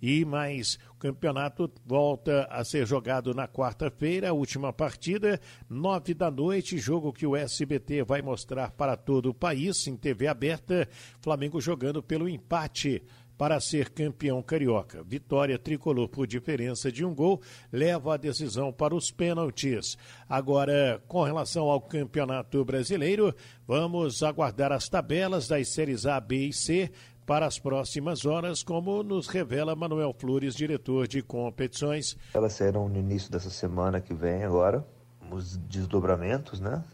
E 0.03 0.25
mais 0.25 0.77
campeonato 1.05 1.71
volta 1.85 2.49
a 2.51 2.65
ser 2.65 2.87
jogado 2.87 3.35
na 3.35 3.47
quarta-feira, 3.47 4.33
última 4.33 4.73
partida, 4.73 5.39
nove 5.69 6.15
da 6.15 6.31
noite, 6.31 6.79
jogo 6.79 7.13
que 7.13 7.27
o 7.27 7.37
SBT 7.37 8.03
vai 8.05 8.23
mostrar 8.23 8.71
para 8.71 8.97
todo 8.97 9.29
o 9.29 9.35
país 9.35 9.87
em 9.87 9.99
TV 9.99 10.27
aberta. 10.27 10.89
Flamengo 11.21 11.61
jogando 11.61 12.03
pelo 12.03 12.27
empate 12.27 13.03
para 13.37 13.61
ser 13.61 13.91
campeão 13.91 14.43
carioca. 14.43 15.03
Vitória 15.03 15.59
tricolor 15.59 16.09
por 16.09 16.27
diferença 16.27 16.91
de 16.91 17.05
um 17.05 17.15
gol 17.15 17.43
leva 17.71 18.15
a 18.15 18.17
decisão 18.17 18.73
para 18.73 18.95
os 18.95 19.11
pênaltis. 19.11 19.99
Agora, 20.27 21.03
com 21.07 21.23
relação 21.23 21.65
ao 21.65 21.83
campeonato 21.83 22.65
brasileiro, 22.65 23.35
vamos 23.67 24.23
aguardar 24.23 24.73
as 24.73 24.89
tabelas 24.89 25.49
das 25.49 25.69
séries 25.69 26.07
A, 26.07 26.19
B 26.19 26.47
e 26.47 26.53
C 26.53 26.91
para 27.27 27.47
as 27.47 27.59
próximas 27.59 28.27
horas, 28.27 28.63
como 28.63 29.03
nos 29.03 29.29
revela 29.29 29.75
Manuel 29.75 30.13
Flores, 30.13 30.55
diretor 30.55 31.09
de 31.09 31.23
competições. 31.23 32.17
Elas 32.35 32.53
serão 32.53 32.89
no 32.89 32.99
início 32.99 33.31
dessa 33.31 33.51
semana 33.51 34.01
que 34.01 34.13
vem 34.13 34.45
agora, 34.45 34.87
os 35.31 35.57
desdobramentos, 35.57 36.61
né? 36.61 36.85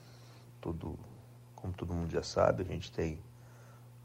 Tudo, 0.60 0.98
como 1.54 1.72
todo 1.72 1.92
mundo 1.92 2.10
já 2.10 2.22
sabe, 2.22 2.62
a 2.62 2.66
gente 2.66 2.92
tem 2.92 3.18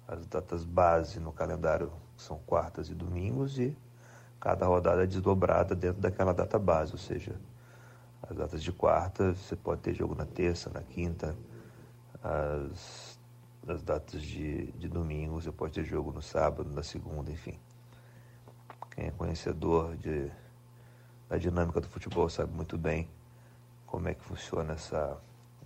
as 0.08 0.26
datas 0.26 0.64
base 0.64 1.20
no 1.20 1.32
calendário, 1.32 1.92
que 2.16 2.24
são 2.24 2.40
quartas 2.46 2.90
e 2.90 2.94
domingos, 2.94 3.60
e 3.60 3.76
cada 4.40 4.66
rodada 4.66 5.04
é 5.04 5.08
desdobrada 5.08 5.76
dentro 5.76 6.02
daquela 6.02 6.34
data 6.34 6.58
base, 6.58 6.92
ou 6.92 6.98
seja, 6.98 7.36
as 8.24 8.36
datas 8.36 8.64
de 8.64 8.72
quarta, 8.72 9.34
você 9.34 9.56
pode 9.56 9.82
ter 9.82 9.94
jogo 9.94 10.16
na 10.16 10.26
terça, 10.26 10.70
na 10.70 10.82
quinta, 10.82 11.36
as 12.24 13.15
das 13.66 13.82
datas 13.82 14.22
de, 14.22 14.72
de 14.74 14.88
domingo, 14.88 15.42
você 15.42 15.52
pode 15.52 15.74
ter 15.74 15.84
jogo 15.84 16.12
no 16.12 16.22
sábado, 16.22 16.70
na 16.70 16.84
segunda, 16.84 17.32
enfim. 17.32 17.58
Quem 18.92 19.08
é 19.08 19.12
conhecedor 19.12 19.98
de, 19.98 20.32
da 21.28 21.38
dinâmica 21.38 21.82
do 21.82 21.88
futebol 21.88 22.30
sabe 22.30 22.54
muito 22.54 22.78
bem 22.78 23.10
como 23.88 24.08
é 24.08 24.14
que 24.14 24.24
funciona 24.24 24.74
essa, 24.74 25.18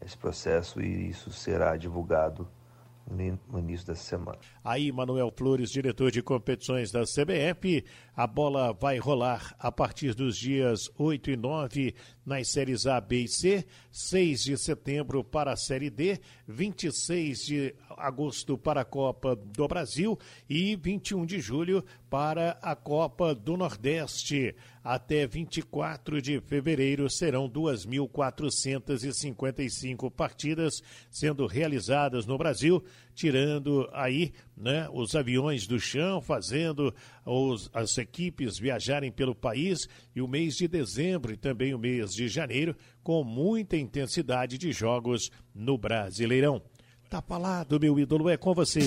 esse 0.02 0.18
processo 0.18 0.82
e 0.82 1.10
isso 1.10 1.32
será 1.32 1.76
divulgado 1.76 2.48
no 3.50 3.60
início 3.60 3.88
dessa 3.88 4.04
semana. 4.04 4.38
Aí, 4.64 4.92
Manuel 4.92 5.34
Flores, 5.36 5.72
diretor 5.72 6.12
de 6.12 6.22
competições 6.22 6.92
da 6.92 7.04
CBF, 7.04 7.84
a 8.16 8.28
bola 8.28 8.72
vai 8.74 8.98
rolar 9.00 9.56
a 9.58 9.72
partir 9.72 10.14
dos 10.14 10.38
dias 10.38 10.90
8 10.98 11.32
e 11.32 11.38
9 11.38 11.96
nas 12.26 12.50
séries 12.50 12.86
A, 12.86 13.02
B 13.02 13.24
e 13.24 13.28
C, 13.28 13.66
6 13.92 14.44
de 14.44 14.58
setembro 14.58 15.24
para 15.24 15.54
a 15.54 15.58
Série 15.58 15.90
D, 15.90 16.20
26 16.48 17.46
de 17.46 17.76
agosto 18.00 18.58
para 18.58 18.82
a 18.82 18.86
Copa 18.86 19.36
do 19.36 19.68
Brasil 19.68 20.18
e 20.50 20.76
21 20.76 21.24
de 21.26 21.40
julho 21.40 21.86
para 22.10 22.58
a 22.62 22.76
Copa 22.76 23.36
do 23.36 23.56
Nordeste. 23.56 24.56
Até 24.84 25.28
24 25.28 26.22
de 26.22 26.42
fevereiro 26.42 27.10
serão 27.10 27.50
2.455 27.50 30.10
partidas 30.10 30.82
sendo 31.12 31.46
realizadas 31.46 32.26
no 32.26 32.38
Brasil, 32.38 32.82
tirando 33.14 33.90
aí 33.92 34.32
né, 34.56 34.88
os 34.92 35.16
aviões 35.16 35.68
do 35.68 35.78
chão, 35.80 36.22
fazendo 36.22 36.94
os, 37.26 37.70
as 37.74 37.98
equipes 37.98 38.58
viajarem 38.58 39.12
pelo 39.12 39.36
país 39.36 39.88
e 40.16 40.22
o 40.22 40.28
mês 40.28 40.56
de 40.56 40.68
dezembro 40.68 41.34
e 41.34 41.38
também 41.38 41.74
o 41.74 41.80
mês 41.80 42.12
de 42.12 42.28
janeiro 42.28 42.76
com 43.04 43.24
muita 43.24 43.78
intensidade 43.78 44.58
de 44.58 44.72
jogos 44.72 45.30
no 45.54 45.78
Brasileirão. 45.78 46.62
Tá 47.10 47.24
falado, 47.24 47.80
meu 47.80 48.00
ídolo, 48.00 48.30
é 48.30 48.38
com 48.38 48.54
você. 48.54 48.82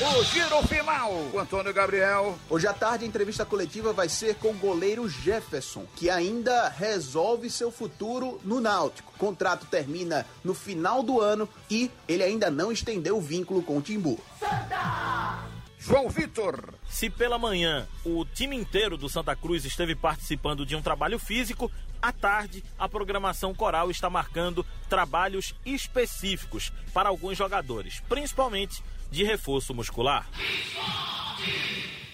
O 0.00 0.24
giro 0.24 0.60
final, 0.66 1.12
o 1.32 1.38
Antônio 1.38 1.72
Gabriel. 1.72 2.36
Hoje 2.50 2.66
à 2.66 2.72
tarde 2.72 3.04
a 3.04 3.08
entrevista 3.08 3.44
coletiva 3.44 3.92
vai 3.92 4.08
ser 4.08 4.34
com 4.34 4.48
o 4.48 4.54
goleiro 4.54 5.08
Jefferson, 5.08 5.86
que 5.94 6.10
ainda 6.10 6.68
resolve 6.68 7.48
seu 7.48 7.70
futuro 7.70 8.40
no 8.42 8.60
Náutico. 8.60 9.12
O 9.14 9.18
contrato 9.18 9.64
termina 9.66 10.26
no 10.42 10.52
final 10.52 11.00
do 11.00 11.20
ano 11.20 11.48
e 11.70 11.88
ele 12.08 12.24
ainda 12.24 12.50
não 12.50 12.72
estendeu 12.72 13.16
o 13.16 13.20
vínculo 13.20 13.62
com 13.62 13.78
o 13.78 13.82
Timbu. 13.82 14.18
Santa! 14.40 15.52
João 15.78 16.08
Vitor. 16.08 16.74
Se 16.88 17.10
pela 17.10 17.38
manhã 17.38 17.86
o 18.04 18.24
time 18.24 18.56
inteiro 18.56 18.96
do 18.96 19.08
Santa 19.08 19.34
Cruz 19.36 19.64
esteve 19.64 19.94
participando 19.94 20.64
de 20.66 20.74
um 20.76 20.82
trabalho 20.82 21.18
físico, 21.18 21.70
à 22.02 22.12
tarde 22.12 22.64
a 22.76 22.88
programação 22.88 23.54
coral 23.54 23.90
está 23.90 24.10
marcando 24.10 24.66
trabalhos 24.88 25.54
específicos 25.64 26.72
para 26.92 27.08
alguns 27.08 27.38
jogadores, 27.38 28.02
principalmente 28.08 28.82
de 29.10 29.22
reforço 29.22 29.72
muscular. 29.72 30.26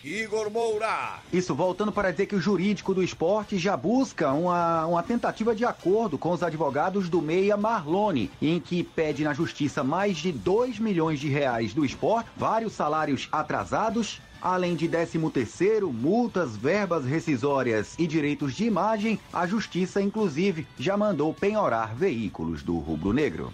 Igor 0.04 0.50
Moura. 0.50 1.18
Isso, 1.33 1.54
voltando 1.54 1.92
para 1.92 2.11
dizer 2.11 2.26
que 2.26 2.35
o 2.35 2.40
jurídico 2.40 2.95
do 2.95 3.02
esporte 3.02 3.59
já 3.59 3.76
busca 3.76 4.33
uma, 4.33 4.87
uma 4.87 5.02
tentativa 5.02 5.54
de 5.54 5.64
acordo 5.64 6.16
com 6.16 6.30
os 6.30 6.42
advogados 6.42 7.09
do 7.09 7.21
Meia 7.21 7.57
Marlone, 7.57 8.30
em 8.40 8.59
que 8.61 8.83
pede 8.83 9.25
na 9.25 9.35
justiça 9.35 9.83
mais 9.83 10.16
de 10.16 10.33
2 10.33 10.78
milhões 10.78 11.21
de 11.21 11.28
reais 11.28 11.75
do 11.75 11.85
esporte, 11.85 12.30
vários 12.37 12.73
salários 12.73 13.28
atrasados, 13.30 14.21
Além 14.40 14.76
de 14.76 14.88
13º, 14.88 15.92
multas, 15.92 16.57
verbas 16.57 17.04
rescisórias 17.04 17.95
e 17.99 18.07
direitos 18.07 18.54
de 18.54 18.64
imagem, 18.64 19.18
a 19.33 19.47
justiça 19.47 20.00
inclusive 20.00 20.66
já 20.78 20.97
mandou 20.97 21.35
penhorar 21.35 21.95
veículos 21.95 22.62
do 22.62 22.78
rubro-negro. 22.78 23.52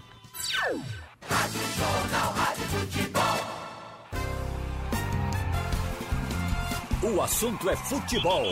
Rádio 1.26 1.60
Jornal, 1.76 2.32
Rádio 2.32 2.64
Futebol. 2.64 3.54
O 7.14 7.22
assunto 7.22 7.70
é 7.70 7.76
futebol. 7.76 8.44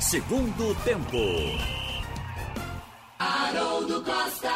Segundo 0.00 0.74
tempo. 0.84 1.16
Haroldo 3.18 4.02
Costa. 4.02 4.50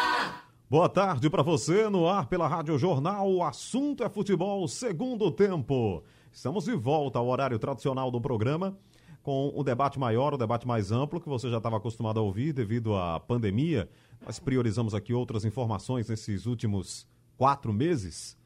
Boa 0.68 0.88
tarde 0.88 1.30
para 1.30 1.42
você 1.42 1.88
no 1.88 2.06
ar 2.06 2.26
pela 2.26 2.46
Rádio 2.46 2.78
Jornal. 2.78 3.30
O 3.30 3.42
assunto 3.42 4.04
é 4.04 4.08
futebol. 4.10 4.68
Segundo 4.68 5.30
tempo. 5.30 6.02
Estamos 6.32 6.64
de 6.64 6.74
volta 6.74 7.18
ao 7.18 7.26
horário 7.26 7.58
tradicional 7.58 8.10
do 8.10 8.20
programa 8.20 8.76
com 9.22 9.52
o 9.54 9.62
debate 9.62 9.98
maior, 9.98 10.34
o 10.34 10.38
debate 10.38 10.66
mais 10.66 10.90
amplo, 10.92 11.20
que 11.20 11.28
você 11.28 11.50
já 11.50 11.58
estava 11.58 11.76
acostumado 11.76 12.18
a 12.18 12.22
ouvir 12.22 12.52
devido 12.52 12.96
à 12.96 13.20
pandemia. 13.20 13.88
Nós 14.24 14.38
priorizamos 14.38 14.94
aqui 14.94 15.12
outras 15.12 15.44
informações 15.44 16.08
nesses 16.08 16.46
últimos 16.46 17.06
quatro 17.36 17.72
meses. 17.72 18.36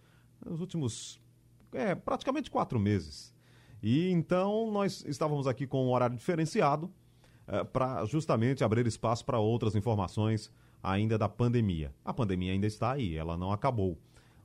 Nos 0.45 0.61
últimos. 0.61 1.21
É, 1.73 1.95
praticamente 1.95 2.51
quatro 2.51 2.79
meses. 2.79 3.35
E 3.83 4.11
então 4.11 4.71
nós 4.71 5.05
estávamos 5.07 5.47
aqui 5.47 5.67
com 5.67 5.87
um 5.87 5.93
horário 5.93 6.17
diferenciado 6.17 6.91
é, 7.47 7.65
para 7.65 8.05
justamente 8.05 8.63
abrir 8.63 8.87
espaço 8.87 9.25
para 9.25 9.39
outras 9.39 9.75
informações 9.75 10.51
ainda 10.83 11.17
da 11.17 11.29
pandemia. 11.29 11.95
A 12.05 12.13
pandemia 12.13 12.53
ainda 12.53 12.67
está 12.67 12.93
aí, 12.93 13.17
ela 13.17 13.37
não 13.37 13.53
acabou. 13.53 13.99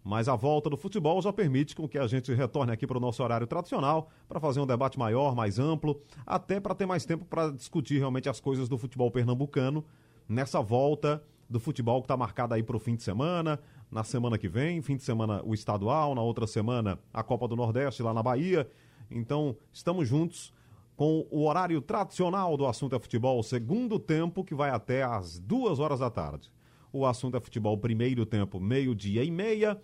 Mas 0.07 0.29
a 0.29 0.37
volta 0.37 0.69
do 0.69 0.77
futebol 0.77 1.21
já 1.21 1.33
permite 1.33 1.75
com 1.75 1.85
que 1.85 1.97
a 1.97 2.07
gente 2.07 2.33
retorne 2.33 2.71
aqui 2.71 2.87
para 2.87 2.97
o 2.97 3.01
nosso 3.01 3.21
horário 3.21 3.45
tradicional, 3.45 4.09
para 4.25 4.39
fazer 4.39 4.61
um 4.61 4.65
debate 4.65 4.97
maior, 4.97 5.35
mais 5.35 5.59
amplo, 5.59 5.99
até 6.25 6.61
para 6.61 6.73
ter 6.73 6.85
mais 6.85 7.05
tempo 7.05 7.25
para 7.25 7.51
discutir 7.51 7.97
realmente 7.97 8.29
as 8.29 8.39
coisas 8.39 8.69
do 8.69 8.77
futebol 8.77 9.11
pernambucano 9.11 9.83
nessa 10.25 10.61
volta 10.61 11.21
do 11.49 11.59
futebol 11.59 11.99
que 11.99 12.05
está 12.05 12.15
marcada 12.15 12.55
aí 12.55 12.63
para 12.63 12.77
o 12.77 12.79
fim 12.79 12.95
de 12.95 13.03
semana, 13.03 13.59
na 13.91 14.01
semana 14.01 14.37
que 14.37 14.47
vem, 14.47 14.81
fim 14.81 14.95
de 14.95 15.03
semana 15.03 15.41
o 15.43 15.53
estadual, 15.53 16.15
na 16.15 16.21
outra 16.21 16.47
semana 16.47 16.97
a 17.13 17.21
Copa 17.21 17.45
do 17.45 17.57
Nordeste 17.57 18.01
lá 18.01 18.13
na 18.13 18.23
Bahia. 18.23 18.65
Então, 19.11 19.57
estamos 19.73 20.07
juntos 20.07 20.53
com 20.95 21.27
o 21.29 21.45
horário 21.45 21.81
tradicional 21.81 22.55
do 22.55 22.65
assunto 22.65 22.95
é 22.95 22.99
futebol, 22.99 23.43
segundo 23.43 23.99
tempo, 23.99 24.45
que 24.45 24.55
vai 24.55 24.69
até 24.69 25.03
às 25.03 25.37
duas 25.37 25.79
horas 25.79 25.99
da 25.99 26.09
tarde. 26.09 26.49
O 26.93 27.05
assunto 27.05 27.35
é 27.35 27.41
futebol, 27.41 27.77
primeiro 27.77 28.25
tempo, 28.25 28.57
meio-dia 28.57 29.21
e 29.21 29.29
meia. 29.29 29.77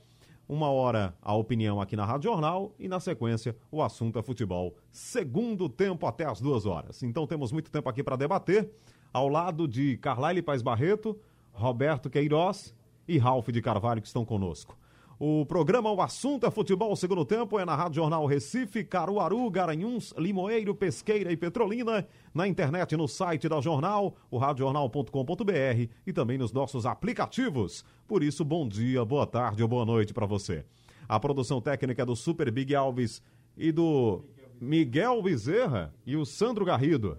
Uma 0.47 0.69
hora 0.69 1.15
a 1.21 1.33
opinião 1.33 1.79
aqui 1.79 1.95
na 1.95 2.05
Rádio 2.05 2.29
Jornal 2.29 2.73
e 2.77 2.89
na 2.89 2.99
sequência 2.99 3.55
o 3.71 3.81
assunto 3.81 4.19
é 4.19 4.21
futebol, 4.21 4.75
segundo 4.91 5.69
tempo 5.69 6.05
até 6.05 6.25
as 6.25 6.41
duas 6.41 6.65
horas. 6.65 7.01
Então 7.01 7.25
temos 7.25 7.51
muito 7.51 7.71
tempo 7.71 7.87
aqui 7.87 8.03
para 8.03 8.17
debater, 8.17 8.69
ao 9.13 9.29
lado 9.29 9.67
de 9.67 9.97
Carlyle 9.97 10.41
Paz 10.41 10.61
Barreto, 10.61 11.17
Roberto 11.53 12.09
Queiroz 12.09 12.75
e 13.07 13.17
Ralph 13.17 13.49
de 13.49 13.61
Carvalho 13.61 14.01
que 14.01 14.07
estão 14.07 14.25
conosco. 14.25 14.77
O 15.25 15.45
programa 15.45 15.89
O 15.89 16.01
Assunto 16.01 16.45
é 16.45 16.51
Futebol 16.51 16.93
Segundo 16.97 17.23
Tempo 17.23 17.57
é 17.57 17.63
na 17.63 17.73
Rádio 17.77 18.01
Jornal 18.01 18.25
Recife, 18.25 18.83
Caruaru, 18.83 19.49
Garanhuns, 19.49 20.13
Limoeiro, 20.17 20.75
Pesqueira 20.75 21.31
e 21.31 21.37
Petrolina, 21.37 22.05
na 22.33 22.45
internet 22.45 22.97
no 22.97 23.07
site 23.07 23.47
da 23.47 23.61
Jornal, 23.61 24.17
o 24.29 24.37
radiojornal.com.br 24.37 25.89
e 26.05 26.11
também 26.11 26.37
nos 26.37 26.51
nossos 26.51 26.85
aplicativos. 26.85 27.85
Por 28.05 28.21
isso, 28.21 28.43
bom 28.43 28.67
dia, 28.67 29.05
boa 29.05 29.25
tarde 29.25 29.63
ou 29.63 29.69
boa 29.69 29.85
noite 29.85 30.13
para 30.13 30.25
você. 30.25 30.65
A 31.07 31.17
produção 31.17 31.61
técnica 31.61 32.01
é 32.01 32.05
do 32.05 32.17
Super 32.17 32.51
Big 32.51 32.75
Alves 32.75 33.23
e 33.55 33.71
do 33.71 34.25
Miguel 34.59 35.23
Bezerra 35.23 35.93
e 36.05 36.17
o 36.17 36.25
Sandro 36.25 36.65
Garrido. 36.65 37.17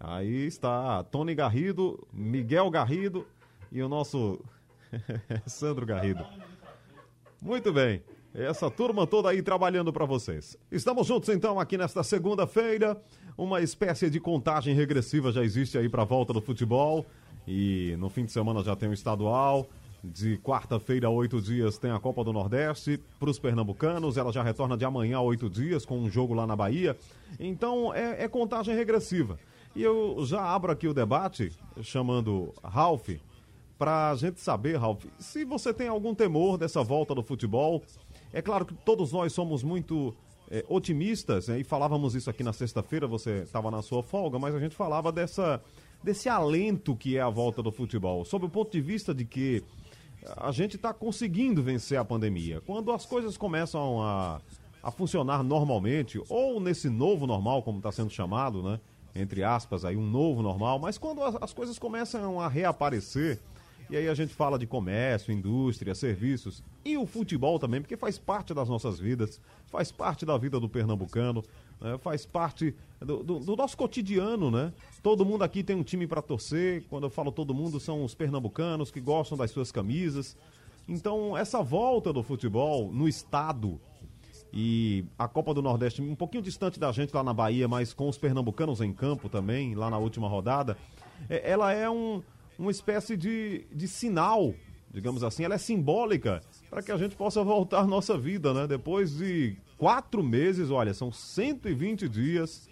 Aí 0.00 0.46
está 0.46 1.04
Tony 1.04 1.34
Garrido, 1.34 2.02
Miguel 2.14 2.70
Garrido 2.70 3.26
e 3.70 3.82
o 3.82 3.90
nosso 3.90 4.42
Sandro 5.44 5.84
Garrido. 5.84 6.24
Muito 7.42 7.72
bem. 7.72 8.00
Essa 8.32 8.70
turma 8.70 9.04
toda 9.04 9.28
aí 9.28 9.42
trabalhando 9.42 9.92
para 9.92 10.04
vocês. 10.04 10.56
Estamos 10.70 11.08
juntos 11.08 11.28
então 11.28 11.58
aqui 11.58 11.76
nesta 11.76 12.04
segunda-feira. 12.04 12.96
Uma 13.36 13.60
espécie 13.60 14.08
de 14.08 14.20
contagem 14.20 14.76
regressiva 14.76 15.32
já 15.32 15.42
existe 15.42 15.76
aí 15.76 15.88
para 15.88 16.02
a 16.02 16.04
volta 16.04 16.32
do 16.32 16.40
futebol. 16.40 17.04
E 17.44 17.96
no 17.98 18.08
fim 18.08 18.24
de 18.24 18.30
semana 18.30 18.62
já 18.62 18.76
tem 18.76 18.88
o 18.88 18.92
estadual. 18.92 19.68
De 20.04 20.38
quarta-feira 20.38 21.08
a 21.08 21.10
oito 21.10 21.42
dias 21.42 21.78
tem 21.78 21.90
a 21.90 21.98
Copa 21.98 22.22
do 22.22 22.32
Nordeste 22.32 23.00
para 23.18 23.28
os 23.28 23.40
pernambucanos. 23.40 24.16
Ela 24.16 24.32
já 24.32 24.44
retorna 24.44 24.76
de 24.76 24.84
amanhã 24.84 25.16
a 25.16 25.22
oito 25.22 25.50
dias 25.50 25.84
com 25.84 25.98
um 25.98 26.08
jogo 26.08 26.34
lá 26.34 26.46
na 26.46 26.54
Bahia. 26.54 26.96
Então 27.40 27.92
é, 27.92 28.22
é 28.22 28.28
contagem 28.28 28.76
regressiva. 28.76 29.36
E 29.74 29.82
eu 29.82 30.24
já 30.24 30.40
abro 30.44 30.70
aqui 30.70 30.86
o 30.86 30.94
debate 30.94 31.50
chamando 31.82 32.54
Ralph 32.62 33.08
para 33.78 34.10
a 34.10 34.16
gente 34.16 34.40
saber, 34.40 34.76
Ralf, 34.76 35.04
se 35.18 35.44
você 35.44 35.72
tem 35.72 35.88
algum 35.88 36.14
temor 36.14 36.56
dessa 36.56 36.82
volta 36.82 37.14
do 37.14 37.22
futebol. 37.22 37.82
É 38.32 38.40
claro 38.40 38.64
que 38.64 38.72
todos 38.72 39.12
nós 39.12 39.32
somos 39.32 39.62
muito 39.62 40.14
é, 40.50 40.64
otimistas, 40.68 41.48
né? 41.48 41.60
e 41.60 41.64
falávamos 41.64 42.14
isso 42.14 42.30
aqui 42.30 42.42
na 42.42 42.52
sexta-feira, 42.52 43.06
você 43.06 43.38
estava 43.38 43.70
na 43.70 43.82
sua 43.82 44.02
folga, 44.02 44.38
mas 44.38 44.54
a 44.54 44.60
gente 44.60 44.74
falava 44.74 45.12
dessa, 45.12 45.62
desse 46.02 46.28
alento 46.28 46.96
que 46.96 47.16
é 47.16 47.20
a 47.20 47.28
volta 47.28 47.62
do 47.62 47.70
futebol, 47.70 48.24
sob 48.24 48.46
o 48.46 48.48
ponto 48.48 48.70
de 48.70 48.80
vista 48.80 49.14
de 49.14 49.24
que 49.24 49.62
a 50.36 50.52
gente 50.52 50.76
está 50.76 50.92
conseguindo 50.92 51.62
vencer 51.62 51.98
a 51.98 52.04
pandemia. 52.04 52.60
Quando 52.60 52.92
as 52.92 53.04
coisas 53.04 53.36
começam 53.36 54.00
a, 54.02 54.40
a 54.82 54.90
funcionar 54.90 55.42
normalmente, 55.42 56.20
ou 56.28 56.60
nesse 56.60 56.88
novo 56.88 57.26
normal, 57.26 57.62
como 57.62 57.78
está 57.78 57.90
sendo 57.90 58.10
chamado, 58.10 58.62
né? 58.62 58.80
Entre 59.14 59.44
aspas, 59.44 59.84
aí 59.84 59.96
um 59.96 60.06
novo 60.06 60.42
normal, 60.42 60.78
mas 60.78 60.96
quando 60.96 61.22
as, 61.22 61.36
as 61.40 61.52
coisas 61.52 61.78
começam 61.78 62.40
a 62.40 62.48
reaparecer, 62.48 63.40
e 63.92 63.96
aí 63.98 64.08
a 64.08 64.14
gente 64.14 64.32
fala 64.32 64.58
de 64.58 64.66
comércio, 64.66 65.30
indústria, 65.30 65.94
serviços 65.94 66.64
e 66.82 66.96
o 66.96 67.04
futebol 67.04 67.58
também, 67.58 67.78
porque 67.78 67.94
faz 67.94 68.16
parte 68.16 68.54
das 68.54 68.66
nossas 68.66 68.98
vidas, 68.98 69.38
faz 69.66 69.92
parte 69.92 70.24
da 70.24 70.34
vida 70.38 70.58
do 70.58 70.66
pernambucano, 70.66 71.44
né? 71.78 71.98
faz 71.98 72.24
parte 72.24 72.74
do, 72.98 73.22
do, 73.22 73.38
do, 73.38 73.54
nosso 73.54 73.76
cotidiano, 73.76 74.50
né? 74.50 74.72
Todo 75.02 75.26
mundo 75.26 75.42
aqui 75.42 75.62
tem 75.62 75.76
um 75.76 75.82
time 75.82 76.06
para 76.06 76.22
torcer. 76.22 76.84
Quando 76.88 77.04
eu 77.04 77.10
falo 77.10 77.30
todo 77.30 77.52
mundo, 77.52 77.78
são 77.78 78.02
os 78.02 78.14
pernambucanos 78.14 78.90
que 78.90 78.98
gostam 78.98 79.36
das 79.36 79.50
suas 79.50 79.70
camisas. 79.70 80.38
Então, 80.88 81.36
essa 81.36 81.62
volta 81.62 82.14
do 82.14 82.22
futebol 82.22 82.90
no 82.90 83.06
estado 83.06 83.78
e 84.54 85.04
a 85.18 85.28
Copa 85.28 85.52
do 85.52 85.60
Nordeste 85.60 86.00
um 86.00 86.14
pouquinho 86.14 86.42
distante 86.42 86.80
da 86.80 86.90
gente 86.92 87.14
lá 87.14 87.22
na 87.22 87.34
Bahia, 87.34 87.68
mas 87.68 87.92
com 87.92 88.08
os 88.08 88.16
pernambucanos 88.16 88.80
em 88.80 88.90
campo 88.90 89.28
também, 89.28 89.74
lá 89.74 89.90
na 89.90 89.98
última 89.98 90.28
rodada, 90.28 90.78
é, 91.28 91.50
ela 91.50 91.72
é 91.72 91.88
um, 91.90 92.22
uma 92.62 92.70
espécie 92.70 93.16
de, 93.16 93.66
de 93.72 93.88
sinal, 93.88 94.54
digamos 94.90 95.22
assim, 95.22 95.44
ela 95.44 95.54
é 95.54 95.58
simbólica 95.58 96.40
para 96.70 96.82
que 96.82 96.92
a 96.92 96.96
gente 96.96 97.16
possa 97.16 97.42
voltar 97.42 97.80
à 97.80 97.86
nossa 97.86 98.16
vida, 98.16 98.54
né? 98.54 98.66
Depois 98.66 99.16
de 99.16 99.56
quatro 99.76 100.22
meses, 100.22 100.70
olha, 100.70 100.94
são 100.94 101.10
120 101.10 102.08
dias. 102.08 102.68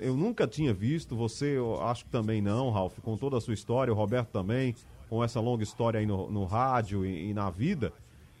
Eu 0.00 0.16
nunca 0.16 0.46
tinha 0.46 0.72
visto, 0.72 1.14
você 1.14 1.56
eu 1.56 1.82
acho 1.82 2.04
que 2.04 2.10
também 2.10 2.40
não, 2.40 2.70
Ralf, 2.70 2.98
com 3.00 3.16
toda 3.16 3.36
a 3.36 3.40
sua 3.40 3.54
história, 3.54 3.92
o 3.92 3.96
Roberto 3.96 4.30
também, 4.30 4.74
com 5.10 5.22
essa 5.22 5.40
longa 5.40 5.62
história 5.62 6.00
aí 6.00 6.06
no, 6.06 6.30
no 6.30 6.44
rádio 6.44 7.04
e, 7.04 7.30
e 7.30 7.34
na 7.34 7.50
vida. 7.50 7.92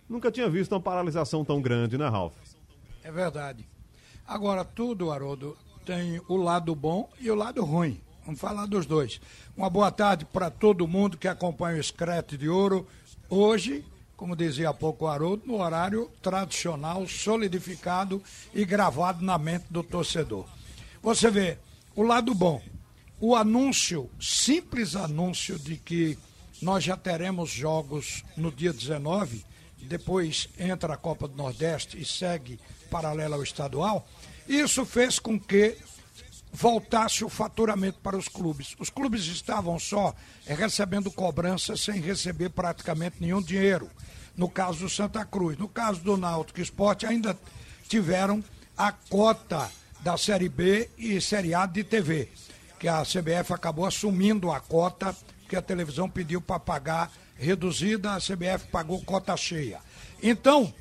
Nunca 0.08 0.30
tinha 0.30 0.48
visto 0.48 0.72
uma 0.72 0.80
paralisação 0.80 1.44
tão 1.44 1.60
grande, 1.60 1.98
né, 1.98 2.08
Ralf? 2.08 2.34
É 3.02 3.10
verdade. 3.10 3.66
Agora, 4.26 4.64
tudo, 4.64 5.10
Haroldo, 5.10 5.56
tem 5.84 6.20
o 6.28 6.36
lado 6.36 6.74
bom 6.74 7.08
e 7.20 7.30
o 7.30 7.34
lado 7.34 7.64
ruim. 7.64 8.00
Vamos 8.24 8.40
falar 8.40 8.66
dos 8.66 8.86
dois. 8.86 9.20
Uma 9.56 9.68
boa 9.68 9.90
tarde 9.90 10.24
para 10.24 10.48
todo 10.48 10.86
mundo 10.86 11.18
que 11.18 11.26
acompanha 11.26 11.76
o 11.76 11.80
Escrete 11.80 12.36
de 12.36 12.48
Ouro. 12.48 12.86
Hoje, 13.28 13.84
como 14.16 14.36
dizia 14.36 14.68
há 14.68 14.74
pouco 14.74 15.04
o 15.04 15.08
Haroldo, 15.08 15.42
no 15.44 15.60
horário 15.60 16.08
tradicional, 16.22 17.06
solidificado 17.08 18.22
e 18.54 18.64
gravado 18.64 19.24
na 19.24 19.36
mente 19.38 19.64
do 19.68 19.82
torcedor. 19.82 20.46
Você 21.02 21.30
vê, 21.32 21.58
o 21.96 22.02
lado 22.02 22.32
bom. 22.32 22.62
O 23.18 23.34
anúncio, 23.34 24.08
simples 24.20 24.94
anúncio 24.94 25.58
de 25.58 25.76
que 25.76 26.16
nós 26.60 26.84
já 26.84 26.96
teremos 26.96 27.50
jogos 27.50 28.24
no 28.36 28.52
dia 28.52 28.72
19, 28.72 29.44
depois 29.82 30.48
entra 30.56 30.94
a 30.94 30.96
Copa 30.96 31.26
do 31.26 31.36
Nordeste 31.36 32.00
e 32.00 32.04
segue 32.04 32.60
paralela 32.88 33.34
ao 33.34 33.42
estadual. 33.42 34.06
Isso 34.48 34.84
fez 34.84 35.18
com 35.18 35.38
que 35.38 35.76
voltasse 36.52 37.24
o 37.24 37.28
faturamento 37.28 37.98
para 38.00 38.16
os 38.16 38.28
clubes. 38.28 38.76
Os 38.78 38.90
clubes 38.90 39.26
estavam 39.26 39.78
só 39.78 40.14
recebendo 40.46 41.10
cobrança 41.10 41.76
sem 41.76 42.00
receber 42.00 42.50
praticamente 42.50 43.16
nenhum 43.20 43.40
dinheiro. 43.40 43.90
No 44.36 44.48
caso 44.48 44.80
do 44.80 44.88
Santa 44.88 45.24
Cruz. 45.24 45.56
No 45.56 45.68
caso 45.68 46.00
do 46.00 46.16
Náutico 46.16 46.60
Esporte, 46.60 47.06
ainda 47.06 47.38
tiveram 47.88 48.44
a 48.76 48.92
cota 48.92 49.70
da 50.00 50.16
Série 50.16 50.48
B 50.48 50.90
e 50.98 51.20
Série 51.20 51.54
A 51.54 51.64
de 51.64 51.84
TV, 51.84 52.28
que 52.78 52.88
a 52.88 53.02
CBF 53.02 53.52
acabou 53.52 53.86
assumindo 53.86 54.50
a 54.50 54.60
cota 54.60 55.16
que 55.48 55.56
a 55.56 55.62
televisão 55.62 56.08
pediu 56.08 56.40
para 56.40 56.58
pagar 56.58 57.10
reduzida, 57.36 58.14
a 58.14 58.18
CBF 58.18 58.68
pagou 58.70 59.02
cota 59.02 59.36
cheia. 59.36 59.80
Então, 60.22 60.72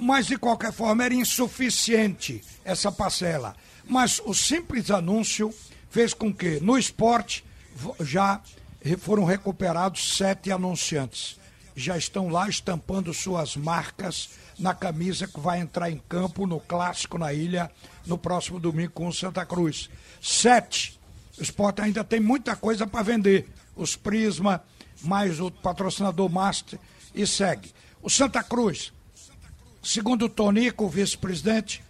mas 0.00 0.26
de 0.26 0.36
qualquer 0.36 0.72
forma 0.72 1.04
era 1.04 1.14
insuficiente 1.14 2.42
essa 2.64 2.90
parcela. 2.90 3.54
Mas 3.92 4.22
o 4.24 4.32
simples 4.32 4.90
anúncio 4.90 5.54
fez 5.90 6.14
com 6.14 6.32
que 6.32 6.58
no 6.60 6.78
esporte 6.78 7.44
já 8.00 8.40
foram 8.98 9.26
recuperados 9.26 10.16
sete 10.16 10.50
anunciantes. 10.50 11.38
Já 11.76 11.98
estão 11.98 12.30
lá 12.30 12.48
estampando 12.48 13.12
suas 13.12 13.54
marcas 13.54 14.30
na 14.58 14.74
camisa 14.74 15.26
que 15.26 15.38
vai 15.38 15.60
entrar 15.60 15.90
em 15.90 15.98
campo 16.08 16.46
no 16.46 16.58
clássico 16.58 17.18
na 17.18 17.34
ilha 17.34 17.70
no 18.06 18.16
próximo 18.16 18.58
domingo 18.58 18.92
com 18.92 19.08
o 19.08 19.12
Santa 19.12 19.44
Cruz. 19.44 19.90
Sete. 20.22 20.98
O 21.38 21.42
esporte 21.42 21.82
ainda 21.82 22.02
tem 22.02 22.18
muita 22.18 22.56
coisa 22.56 22.86
para 22.86 23.02
vender. 23.02 23.46
Os 23.76 23.94
Prisma, 23.94 24.64
mais 25.02 25.38
o 25.38 25.50
patrocinador 25.50 26.30
Master 26.30 26.78
e 27.14 27.26
segue. 27.26 27.70
O 28.02 28.08
Santa 28.08 28.42
Cruz, 28.42 28.90
segundo 29.82 30.24
o 30.24 30.30
Tonico, 30.30 30.86
o 30.86 30.88
vice-presidente, 30.88 31.84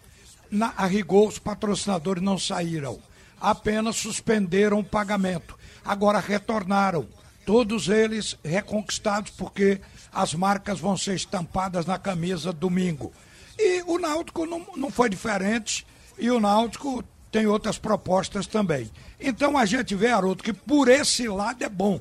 na, 0.52 0.74
a 0.76 0.84
rigor, 0.84 1.28
os 1.28 1.38
patrocinadores 1.38 2.22
não 2.22 2.38
saíram. 2.38 3.00
apenas 3.40 3.96
suspenderam 3.96 4.80
o 4.80 4.84
pagamento. 4.84 5.58
Agora 5.84 6.20
retornaram. 6.20 7.08
Todos 7.44 7.88
eles 7.88 8.38
reconquistados 8.44 9.32
porque 9.32 9.80
as 10.12 10.32
marcas 10.32 10.78
vão 10.78 10.96
ser 10.96 11.14
estampadas 11.16 11.86
na 11.86 11.98
camisa 11.98 12.52
domingo. 12.52 13.12
E 13.58 13.82
o 13.86 13.98
Náutico 13.98 14.46
não, 14.46 14.64
não 14.76 14.90
foi 14.90 15.08
diferente 15.08 15.84
e 16.18 16.30
o 16.30 16.38
Náutico 16.38 17.02
tem 17.32 17.46
outras 17.46 17.78
propostas 17.78 18.46
também. 18.46 18.88
Então 19.18 19.56
a 19.56 19.64
gente 19.64 19.94
vê, 19.94 20.08
Haroldo, 20.08 20.44
que 20.44 20.52
por 20.52 20.86
esse 20.88 21.26
lado 21.26 21.64
é 21.64 21.68
bom. 21.68 21.98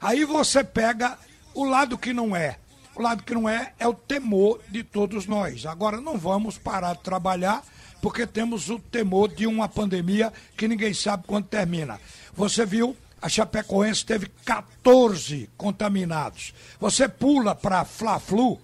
Aí 0.00 0.24
você 0.24 0.62
pega 0.62 1.18
o 1.54 1.64
lado 1.64 1.98
que 1.98 2.12
não 2.12 2.36
é. 2.36 2.58
O 2.94 3.02
lado 3.02 3.24
que 3.24 3.34
não 3.34 3.48
é 3.48 3.72
é 3.78 3.88
o 3.88 3.94
temor 3.94 4.60
de 4.68 4.84
todos 4.84 5.26
nós. 5.26 5.66
Agora 5.66 6.00
não 6.00 6.16
vamos 6.16 6.56
parar 6.56 6.94
de 6.94 7.02
trabalhar 7.02 7.64
porque 8.04 8.26
temos 8.26 8.68
o 8.68 8.78
temor 8.78 9.30
de 9.30 9.46
uma 9.46 9.66
pandemia 9.66 10.30
que 10.58 10.68
ninguém 10.68 10.92
sabe 10.92 11.24
quando 11.26 11.46
termina. 11.46 11.98
Você 12.34 12.66
viu, 12.66 12.94
a 13.20 13.30
Chapecoense 13.30 14.04
teve 14.04 14.30
14 14.44 15.48
contaminados. 15.56 16.52
Você 16.78 17.08
pula 17.08 17.54
para 17.54 17.82
Fla-Flu, 17.82 18.60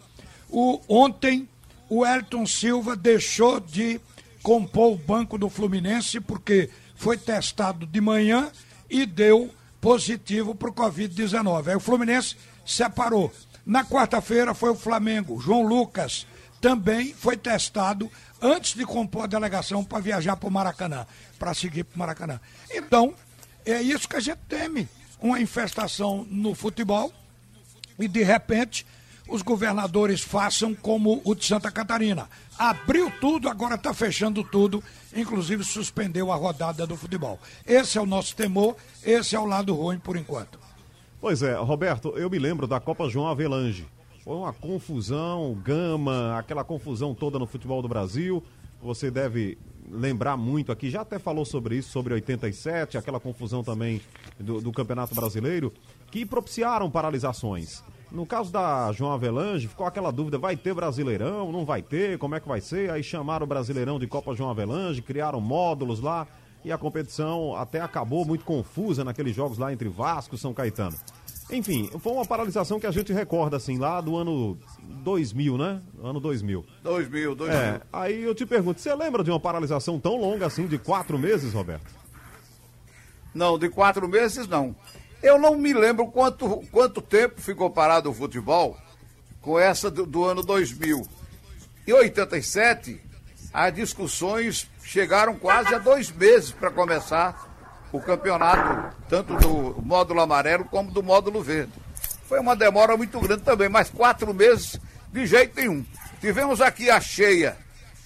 o, 0.50 0.78
ontem 0.86 1.48
o 1.88 2.04
Elton 2.04 2.44
Silva 2.44 2.94
deixou 2.94 3.60
de 3.60 3.98
compor 4.42 4.92
o 4.92 4.98
banco 4.98 5.38
do 5.38 5.48
Fluminense 5.48 6.20
porque 6.20 6.68
foi 6.94 7.16
testado 7.16 7.86
de 7.86 7.98
manhã 7.98 8.52
e 8.90 9.06
deu 9.06 9.48
positivo 9.80 10.54
para 10.54 10.68
o 10.68 10.74
Covid-19. 10.74 11.68
Aí 11.68 11.76
o 11.76 11.80
Fluminense 11.80 12.36
separou. 12.66 13.32
Na 13.64 13.86
quarta-feira 13.86 14.52
foi 14.52 14.68
o 14.68 14.76
Flamengo. 14.76 15.40
João 15.40 15.66
Lucas 15.66 16.26
também 16.60 17.14
foi 17.14 17.38
testado 17.38 18.10
antes 18.40 18.74
de 18.74 18.84
compor 18.84 19.24
a 19.24 19.26
delegação 19.26 19.84
para 19.84 20.00
viajar 20.00 20.36
para 20.36 20.48
o 20.48 20.52
Maracanã, 20.52 21.06
para 21.38 21.54
seguir 21.54 21.84
para 21.84 21.96
o 21.96 21.98
Maracanã. 21.98 22.40
Então, 22.70 23.14
é 23.64 23.80
isso 23.80 24.08
que 24.08 24.16
a 24.16 24.20
gente 24.20 24.40
teme: 24.48 24.88
uma 25.20 25.40
infestação 25.40 26.26
no 26.28 26.54
futebol 26.54 27.12
e, 27.98 28.08
de 28.08 28.22
repente, 28.22 28.86
os 29.28 29.42
governadores 29.42 30.20
façam 30.20 30.74
como 30.74 31.20
o 31.24 31.34
de 31.34 31.44
Santa 31.44 31.70
Catarina. 31.70 32.28
Abriu 32.58 33.10
tudo, 33.20 33.48
agora 33.48 33.76
está 33.76 33.94
fechando 33.94 34.42
tudo, 34.42 34.82
inclusive 35.14 35.62
suspendeu 35.64 36.32
a 36.32 36.36
rodada 36.36 36.86
do 36.86 36.96
futebol. 36.96 37.38
Esse 37.66 37.96
é 37.96 38.00
o 38.00 38.06
nosso 38.06 38.34
temor, 38.34 38.76
esse 39.04 39.36
é 39.36 39.38
o 39.38 39.46
lado 39.46 39.74
ruim 39.74 39.98
por 39.98 40.16
enquanto. 40.16 40.58
Pois 41.20 41.42
é, 41.42 41.54
Roberto, 41.54 42.16
eu 42.16 42.28
me 42.28 42.38
lembro 42.38 42.66
da 42.66 42.80
Copa 42.80 43.08
João 43.08 43.28
Avelange. 43.28 43.86
Foi 44.24 44.36
uma 44.36 44.52
confusão, 44.52 45.54
gama, 45.64 46.36
aquela 46.38 46.62
confusão 46.62 47.14
toda 47.14 47.38
no 47.38 47.46
futebol 47.46 47.80
do 47.80 47.88
Brasil. 47.88 48.42
Você 48.82 49.10
deve 49.10 49.56
lembrar 49.90 50.36
muito 50.36 50.70
aqui, 50.70 50.90
já 50.90 51.00
até 51.00 51.18
falou 51.18 51.44
sobre 51.44 51.76
isso, 51.76 51.90
sobre 51.90 52.14
87, 52.14 52.96
aquela 52.96 53.18
confusão 53.18 53.64
também 53.64 54.00
do, 54.38 54.60
do 54.60 54.72
Campeonato 54.72 55.14
Brasileiro, 55.14 55.72
que 56.10 56.24
propiciaram 56.24 56.90
paralisações. 56.90 57.82
No 58.12 58.26
caso 58.26 58.52
da 58.52 58.92
João 58.92 59.12
Avelange, 59.12 59.68
ficou 59.68 59.86
aquela 59.86 60.10
dúvida: 60.10 60.36
vai 60.36 60.56
ter 60.56 60.74
Brasileirão? 60.74 61.50
Não 61.50 61.64
vai 61.64 61.80
ter? 61.80 62.18
Como 62.18 62.34
é 62.34 62.40
que 62.40 62.48
vai 62.48 62.60
ser? 62.60 62.90
Aí 62.90 63.02
chamaram 63.02 63.44
o 63.44 63.48
Brasileirão 63.48 63.98
de 63.98 64.06
Copa 64.06 64.34
João 64.34 64.50
Avelange, 64.50 65.00
criaram 65.00 65.40
módulos 65.40 66.00
lá 66.00 66.26
e 66.64 66.70
a 66.70 66.78
competição 66.78 67.54
até 67.56 67.80
acabou 67.80 68.24
muito 68.24 68.44
confusa 68.44 69.02
naqueles 69.04 69.34
jogos 69.34 69.58
lá 69.58 69.72
entre 69.72 69.88
Vasco 69.88 70.34
e 70.34 70.38
São 70.38 70.52
Caetano. 70.52 70.96
Enfim, 71.52 71.90
foi 71.98 72.12
uma 72.12 72.24
paralisação 72.24 72.78
que 72.78 72.86
a 72.86 72.90
gente 72.90 73.12
recorda, 73.12 73.56
assim, 73.56 73.78
lá 73.78 74.00
do 74.00 74.16
ano 74.16 74.58
2000, 75.02 75.58
né? 75.58 75.80
Ano 76.02 76.20
2000. 76.20 76.64
2000, 76.82 77.34
2000. 77.34 77.58
É, 77.58 77.80
aí 77.92 78.22
eu 78.22 78.34
te 78.34 78.46
pergunto, 78.46 78.80
você 78.80 78.94
lembra 78.94 79.24
de 79.24 79.30
uma 79.30 79.40
paralisação 79.40 79.98
tão 79.98 80.16
longa 80.16 80.46
assim, 80.46 80.66
de 80.66 80.78
quatro 80.78 81.18
meses, 81.18 81.52
Roberto? 81.52 81.90
Não, 83.34 83.58
de 83.58 83.68
quatro 83.68 84.08
meses 84.08 84.46
não. 84.46 84.74
Eu 85.22 85.38
não 85.38 85.56
me 85.56 85.72
lembro 85.72 86.06
quanto, 86.06 86.62
quanto 86.70 87.00
tempo 87.02 87.40
ficou 87.40 87.70
parado 87.70 88.10
o 88.10 88.14
futebol 88.14 88.76
com 89.40 89.58
essa 89.58 89.90
do, 89.90 90.06
do 90.06 90.24
ano 90.24 90.42
2000. 90.42 91.02
Em 91.86 91.92
87, 91.92 93.00
as 93.52 93.74
discussões 93.74 94.68
chegaram 94.82 95.34
quase 95.36 95.74
a 95.74 95.78
dois 95.78 96.10
meses 96.10 96.52
para 96.52 96.70
começar 96.70 97.49
o 97.92 98.00
campeonato, 98.00 98.96
tanto 99.08 99.34
do 99.36 99.80
módulo 99.82 100.20
amarelo 100.20 100.64
como 100.64 100.90
do 100.90 101.02
módulo 101.02 101.42
verde. 101.42 101.72
Foi 102.26 102.38
uma 102.38 102.54
demora 102.54 102.96
muito 102.96 103.18
grande 103.20 103.42
também, 103.42 103.68
mas 103.68 103.90
quatro 103.90 104.32
meses 104.32 104.78
de 105.12 105.26
jeito 105.26 105.56
nenhum. 105.56 105.84
Tivemos 106.20 106.60
aqui 106.60 106.90
a 106.90 107.00
cheia 107.00 107.56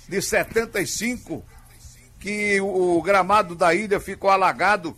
de 0.09 0.21
75, 0.23 1.45
que 2.19 2.61
o 2.61 3.03
gramado 3.03 3.55
da 3.55 3.75
ilha 3.75 4.01
ficou 4.01 4.31
alagado 4.31 4.97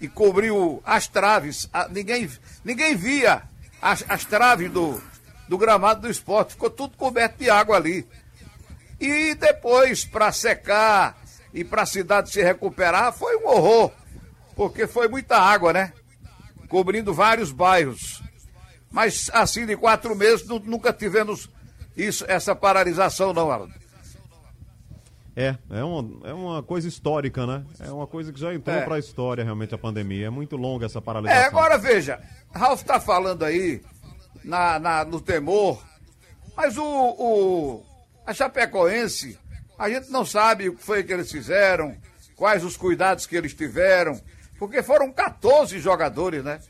e 0.00 0.08
cobriu 0.08 0.80
as 0.84 1.08
traves. 1.08 1.68
Ninguém, 1.90 2.30
ninguém 2.64 2.94
via 2.94 3.42
as, 3.82 4.04
as 4.08 4.24
traves 4.24 4.70
do, 4.70 5.02
do 5.48 5.58
gramado 5.58 6.02
do 6.02 6.10
esporte, 6.10 6.52
ficou 6.52 6.70
tudo 6.70 6.96
coberto 6.96 7.38
de 7.38 7.50
água 7.50 7.76
ali. 7.76 8.06
E 9.00 9.34
depois, 9.34 10.04
para 10.04 10.30
secar 10.30 11.18
e 11.52 11.64
para 11.64 11.82
a 11.82 11.86
cidade 11.86 12.30
se 12.30 12.42
recuperar, 12.42 13.12
foi 13.12 13.36
um 13.36 13.48
horror, 13.48 13.90
porque 14.60 14.86
foi 14.86 15.08
muita 15.08 15.38
água, 15.38 15.72
né? 15.72 15.90
Cobrindo 16.68 17.14
vários 17.14 17.50
bairros. 17.50 18.22
Mas 18.90 19.30
assim, 19.32 19.64
de 19.64 19.74
quatro 19.74 20.14
meses, 20.14 20.46
nunca 20.46 20.92
tivemos 20.92 21.48
isso, 21.96 22.26
essa 22.28 22.54
paralisação, 22.54 23.32
não, 23.32 23.50
Arno. 23.50 23.72
É, 25.34 25.56
é 25.70 25.82
uma, 25.82 26.28
é 26.28 26.34
uma 26.34 26.62
coisa 26.62 26.86
histórica, 26.86 27.46
né? 27.46 27.64
É 27.78 27.90
uma 27.90 28.06
coisa 28.06 28.30
que 28.34 28.38
já 28.38 28.52
entrou 28.52 28.76
é. 28.76 28.84
para 28.84 28.96
a 28.96 28.98
história, 28.98 29.42
realmente, 29.42 29.74
a 29.74 29.78
pandemia. 29.78 30.26
É 30.26 30.30
muito 30.30 30.58
longa 30.58 30.84
essa 30.84 31.00
paralisação. 31.00 31.42
É, 31.42 31.46
agora 31.46 31.78
veja, 31.78 32.20
Ralf 32.54 32.82
está 32.82 33.00
falando 33.00 33.46
aí 33.46 33.80
na, 34.44 34.78
na, 34.78 35.04
no 35.06 35.22
temor, 35.22 35.82
mas 36.54 36.76
o, 36.76 36.84
o, 36.84 37.82
a 38.26 38.34
Chapecoense, 38.34 39.38
a 39.78 39.88
gente 39.88 40.10
não 40.10 40.26
sabe 40.26 40.68
o 40.68 40.76
que 40.76 40.84
foi 40.84 41.02
que 41.02 41.14
eles 41.14 41.32
fizeram, 41.32 41.96
quais 42.36 42.62
os 42.62 42.76
cuidados 42.76 43.24
que 43.24 43.36
eles 43.36 43.54
tiveram, 43.54 44.20
porque 44.60 44.82
foram 44.82 45.10
14 45.10 45.80
jogadores, 45.80 46.44
né? 46.44 46.60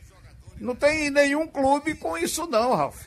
Não 0.60 0.76
tem 0.76 1.10
nenhum 1.10 1.44
clube 1.44 1.96
com 1.96 2.16
isso 2.16 2.46
não, 2.46 2.76
Ralf. 2.76 3.06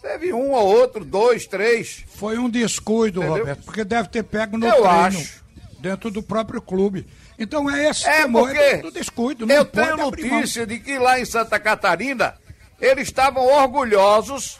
Teve 0.00 0.32
um 0.32 0.52
ou 0.52 0.66
outro, 0.66 1.04
dois, 1.04 1.46
três. 1.46 2.02
Foi 2.16 2.38
um 2.38 2.48
descuido, 2.48 3.20
Entendeu? 3.20 3.40
Roberto, 3.40 3.64
porque 3.64 3.84
deve 3.84 4.08
ter 4.08 4.22
pego 4.24 4.56
no 4.56 4.66
eu 4.66 4.72
treino, 4.72 4.88
acho. 4.88 5.44
dentro 5.78 6.10
do 6.10 6.22
próprio 6.22 6.62
clube. 6.62 7.06
Então 7.38 7.70
é 7.70 7.90
esse 7.90 8.08
é 8.08 8.22
temor, 8.22 8.44
porque 8.44 8.58
é 8.58 8.78
do 8.78 8.90
descuido. 8.90 9.52
eu 9.52 9.64
tenho 9.66 9.96
notícia 9.98 10.66
de 10.66 10.80
que 10.80 10.98
lá 10.98 11.20
em 11.20 11.26
Santa 11.26 11.60
Catarina 11.60 12.34
eles 12.80 13.08
estavam 13.08 13.44
orgulhosos. 13.44 14.58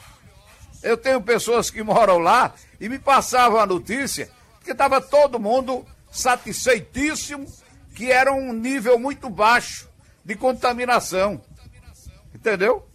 Eu 0.83 0.97
tenho 0.97 1.19
pessoas 1.19 1.71
que 1.71 1.81
moram 1.81 2.19
lá 2.19 2.53
e 2.79 2.87
me 2.87 2.99
passavam 2.99 3.59
a 3.59 3.65
notícia 3.65 4.29
que 4.63 4.71
estava 4.71 5.01
todo 5.01 5.39
mundo 5.39 5.83
satisfeitíssimo 6.11 7.47
que 7.93 8.11
era 8.11 8.33
um 8.33 8.51
nível 8.53 8.97
muito 8.99 9.29
baixo 9.29 9.89
de 10.25 10.35
contaminação. 10.35 11.41
Entendeu? 12.33 12.87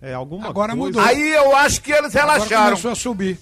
É, 0.00 0.12
alguma 0.14 0.48
Agora 0.48 0.76
coisa... 0.76 0.98
mudou. 0.98 1.02
Aí 1.02 1.32
eu 1.32 1.56
acho 1.56 1.80
que 1.82 1.90
eles 1.92 2.12
relaxaram. 2.12 2.56
Agora 2.56 2.70
começou 2.70 2.90
a 2.92 2.94
subir. 2.94 3.38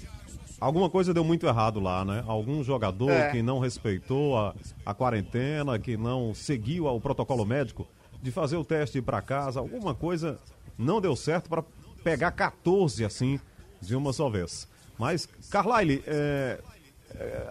Alguma 0.60 0.88
coisa 0.88 1.12
deu 1.12 1.24
muito 1.24 1.46
errado 1.46 1.80
lá, 1.80 2.04
né? 2.04 2.24
Algum 2.26 2.62
jogador 2.64 3.10
É. 3.10 3.30
que 3.30 3.42
não 3.42 3.58
respeitou 3.58 4.38
a, 4.38 4.54
a 4.86 4.94
quarentena, 4.94 5.78
que 5.78 5.96
não 5.96 6.32
seguiu 6.34 6.86
o 6.86 7.00
protocolo 7.00 7.44
médico 7.44 7.86
de 8.22 8.30
fazer 8.30 8.56
o 8.56 8.64
teste 8.64 9.02
para 9.02 9.20
casa, 9.20 9.60
alguma 9.60 9.94
coisa 9.94 10.38
não 10.78 11.00
deu 11.00 11.14
certo 11.14 11.50
para 11.50 11.62
pegar 12.02 12.30
14 12.30 13.04
assim 13.04 13.38
de 13.82 13.94
uma 13.94 14.12
só 14.14 14.30
vez. 14.30 14.66
Mas, 14.98 15.28
Carlyle, 15.50 16.02
é, 16.06 16.58
é, 16.58 16.60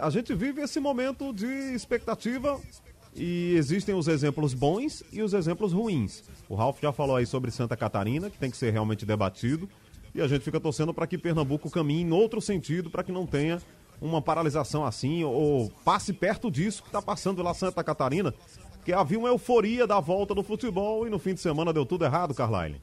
a 0.00 0.10
gente 0.10 0.34
vive 0.34 0.60
esse 0.60 0.78
momento 0.78 1.32
de 1.32 1.46
expectativa 1.46 2.60
e 3.14 3.54
existem 3.56 3.94
os 3.94 4.08
exemplos 4.08 4.54
bons 4.54 5.02
e 5.12 5.22
os 5.22 5.32
exemplos 5.32 5.72
ruins. 5.72 6.24
O 6.48 6.54
Ralf 6.54 6.80
já 6.80 6.92
falou 6.92 7.16
aí 7.16 7.26
sobre 7.26 7.50
Santa 7.50 7.76
Catarina, 7.76 8.28
que 8.28 8.38
tem 8.38 8.50
que 8.50 8.56
ser 8.56 8.72
realmente 8.72 9.06
debatido. 9.06 9.68
E 10.14 10.20
a 10.20 10.28
gente 10.28 10.42
fica 10.42 10.60
torcendo 10.60 10.92
para 10.92 11.06
que 11.06 11.18
Pernambuco 11.18 11.70
caminhe 11.70 12.02
em 12.02 12.12
outro 12.12 12.40
sentido, 12.40 12.90
para 12.90 13.02
que 13.02 13.10
não 13.10 13.26
tenha 13.26 13.60
uma 14.00 14.20
paralisação 14.20 14.84
assim, 14.84 15.24
ou 15.24 15.70
passe 15.84 16.12
perto 16.12 16.50
disso 16.50 16.82
que 16.82 16.88
está 16.88 17.00
passando 17.00 17.42
lá 17.42 17.54
Santa 17.54 17.82
Catarina, 17.82 18.34
que 18.84 18.92
havia 18.92 19.18
uma 19.18 19.28
euforia 19.28 19.86
da 19.86 19.98
volta 19.98 20.34
do 20.34 20.42
futebol 20.42 21.06
e 21.06 21.10
no 21.10 21.18
fim 21.18 21.34
de 21.34 21.40
semana 21.40 21.72
deu 21.72 21.86
tudo 21.86 22.04
errado, 22.04 22.34
Carlyle. 22.34 22.80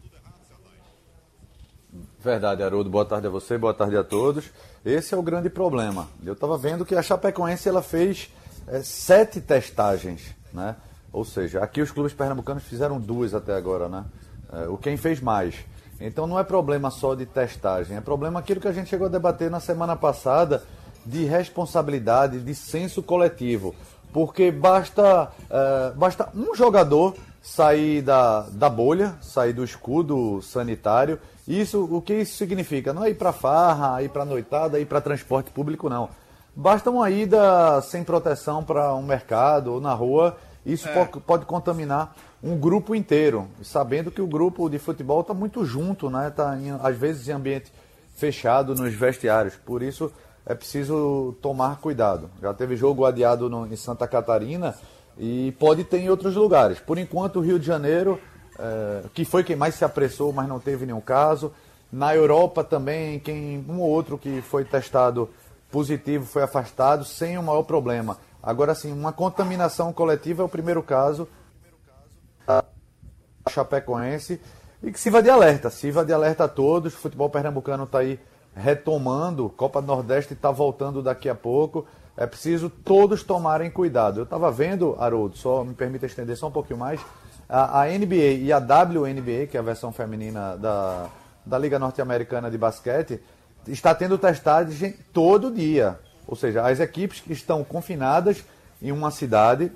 Verdade, 2.23 2.61
Haroldo. 2.61 2.87
Boa 2.87 3.03
tarde 3.03 3.25
a 3.25 3.31
você, 3.31 3.57
boa 3.57 3.73
tarde 3.73 3.97
a 3.97 4.03
todos. 4.03 4.51
Esse 4.85 5.15
é 5.15 5.17
o 5.17 5.23
grande 5.23 5.49
problema. 5.49 6.07
Eu 6.23 6.33
estava 6.33 6.55
vendo 6.55 6.85
que 6.85 6.93
a 6.93 7.01
Chapecoense 7.01 7.67
ela 7.67 7.81
fez 7.81 8.31
é, 8.67 8.83
sete 8.83 9.41
testagens, 9.41 10.35
né? 10.53 10.75
Ou 11.11 11.25
seja, 11.25 11.63
aqui 11.63 11.81
os 11.81 11.89
clubes 11.89 12.13
pernambucanos 12.13 12.61
fizeram 12.61 12.99
duas 12.99 13.33
até 13.33 13.55
agora, 13.55 13.89
né? 13.89 14.05
É, 14.53 14.67
o 14.67 14.77
quem 14.77 14.97
fez 14.97 15.19
mais. 15.19 15.55
Então 15.99 16.27
não 16.27 16.37
é 16.37 16.43
problema 16.43 16.91
só 16.91 17.15
de 17.15 17.25
testagem, 17.25 17.97
é 17.97 18.01
problema 18.01 18.39
aquilo 18.39 18.61
que 18.61 18.67
a 18.67 18.71
gente 18.71 18.87
chegou 18.87 19.07
a 19.07 19.09
debater 19.09 19.49
na 19.49 19.59
semana 19.59 19.95
passada 19.95 20.61
de 21.03 21.25
responsabilidade, 21.25 22.39
de 22.39 22.53
senso 22.53 23.01
coletivo. 23.01 23.73
porque 24.13 24.51
basta, 24.51 25.31
é, 25.49 25.91
basta 25.95 26.29
um 26.35 26.53
jogador 26.53 27.15
sair 27.41 28.01
da, 28.01 28.41
da 28.51 28.69
bolha, 28.69 29.15
sair 29.21 29.53
do 29.53 29.63
escudo 29.63 30.41
sanitário. 30.41 31.19
Isso, 31.47 31.83
o 31.83 32.01
que 32.01 32.13
isso 32.13 32.37
significa? 32.37 32.93
Não 32.93 33.03
é 33.03 33.09
ir 33.09 33.15
para 33.15 33.33
farra, 33.33 34.01
ir 34.03 34.09
para 34.09 34.23
noitada, 34.23 34.79
ir 34.79 34.85
para 34.85 35.01
transporte 35.01 35.49
público, 35.49 35.89
não. 35.89 36.09
Basta 36.55 36.89
uma 36.89 37.09
ida 37.09 37.81
sem 37.81 38.03
proteção 38.03 38.63
para 38.63 38.93
um 38.93 39.01
mercado 39.01 39.73
ou 39.73 39.81
na 39.81 39.93
rua, 39.93 40.37
isso 40.65 40.87
é. 40.87 40.93
pode, 40.93 41.25
pode, 41.25 41.45
contaminar 41.45 42.15
um 42.43 42.57
grupo 42.57 42.93
inteiro, 42.93 43.47
sabendo 43.63 44.11
que 44.11 44.21
o 44.21 44.27
grupo 44.27 44.69
de 44.69 44.77
futebol 44.77 45.21
está 45.21 45.33
muito 45.33 45.65
junto, 45.65 46.09
né? 46.09 46.27
Está 46.27 46.57
às 46.83 46.95
vezes 46.95 47.27
em 47.27 47.31
ambiente 47.31 47.71
fechado 48.15 48.75
nos 48.75 48.93
vestiários. 48.93 49.55
Por 49.55 49.81
isso 49.81 50.11
é 50.45 50.53
preciso 50.53 51.35
tomar 51.41 51.77
cuidado. 51.77 52.29
Já 52.41 52.53
teve 52.53 52.75
jogo 52.75 53.05
adiado 53.05 53.49
no, 53.49 53.65
em 53.65 53.75
Santa 53.75 54.07
Catarina 54.07 54.75
e 55.23 55.51
pode 55.59 55.83
ter 55.83 55.99
em 55.99 56.09
outros 56.09 56.35
lugares. 56.35 56.79
Por 56.79 56.97
enquanto, 56.97 57.35
o 57.35 57.41
Rio 57.41 57.59
de 57.59 57.65
Janeiro, 57.67 58.19
é, 58.57 59.03
que 59.13 59.23
foi 59.23 59.43
quem 59.43 59.55
mais 59.55 59.75
se 59.75 59.85
apressou, 59.85 60.33
mas 60.33 60.47
não 60.49 60.59
teve 60.59 60.83
nenhum 60.83 60.99
caso. 60.99 61.53
Na 61.91 62.15
Europa 62.15 62.63
também, 62.63 63.19
quem 63.19 63.63
um 63.69 63.79
ou 63.79 63.87
outro 63.87 64.17
que 64.17 64.41
foi 64.41 64.65
testado 64.65 65.29
positivo 65.69 66.25
foi 66.25 66.41
afastado 66.41 67.05
sem 67.05 67.37
o 67.37 67.43
maior 67.43 67.61
problema. 67.61 68.17
Agora 68.41 68.73
sim, 68.73 68.91
uma 68.91 69.13
contaminação 69.13 69.93
coletiva 69.93 70.41
é 70.41 70.45
o 70.45 70.49
primeiro 70.49 70.81
caso 70.81 71.27
a 72.47 72.63
Chapecoense 73.47 74.41
e 74.81 74.91
que 74.91 74.99
sirva 74.99 75.21
de 75.21 75.29
alerta, 75.29 75.69
sirva 75.69 76.03
de 76.03 76.11
alerta 76.11 76.45
a 76.45 76.47
todos. 76.47 76.95
O 76.95 76.97
futebol 76.97 77.29
pernambucano 77.29 77.83
está 77.83 77.99
aí 77.99 78.19
retomando, 78.55 79.49
Copa 79.49 79.81
do 79.81 79.87
Nordeste 79.87 80.33
está 80.33 80.49
voltando 80.49 81.03
daqui 81.03 81.29
a 81.29 81.35
pouco. 81.35 81.85
É 82.17 82.27
preciso 82.27 82.69
todos 82.69 83.23
tomarem 83.23 83.71
cuidado. 83.71 84.19
Eu 84.19 84.23
estava 84.23 84.51
vendo, 84.51 84.95
Haroldo, 84.99 85.37
só 85.37 85.63
me 85.63 85.73
permita 85.73 86.05
estender 86.05 86.35
só 86.35 86.47
um 86.47 86.51
pouquinho 86.51 86.79
mais, 86.79 86.99
a, 87.47 87.81
a, 87.81 87.85
NBA 87.87 88.39
e 88.41 88.51
a 88.51 88.57
WNBA, 88.57 89.47
que 89.49 89.57
é 89.57 89.59
a 89.59 89.63
versão 89.63 89.91
feminina 89.91 90.55
da, 90.57 91.09
da 91.45 91.57
Liga 91.57 91.77
Norte-Americana 91.79 92.49
de 92.49 92.57
Basquete, 92.57 93.19
está 93.67 93.93
tendo 93.93 94.17
testagem 94.17 94.95
todo 95.13 95.51
dia. 95.51 95.99
Ou 96.27 96.35
seja, 96.35 96.65
as 96.65 96.79
equipes 96.79 97.19
que 97.19 97.33
estão 97.33 97.63
confinadas 97.63 98.43
em 98.81 98.91
uma 98.91 99.11
cidade, 99.11 99.71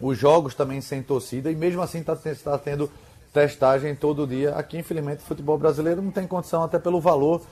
os 0.00 0.18
jogos 0.18 0.54
também 0.54 0.80
sem 0.80 1.02
torcida, 1.02 1.50
e 1.50 1.54
mesmo 1.54 1.82
assim 1.82 1.98
está 2.00 2.16
tá 2.16 2.58
tendo 2.58 2.90
testagem 3.32 3.94
todo 3.94 4.26
dia. 4.26 4.54
Aqui, 4.54 4.78
infelizmente, 4.78 5.18
o 5.18 5.26
futebol 5.26 5.58
brasileiro 5.58 6.00
não 6.00 6.10
tem 6.10 6.26
condição, 6.26 6.62
até 6.62 6.78
pelo 6.78 7.00
valor 7.00 7.42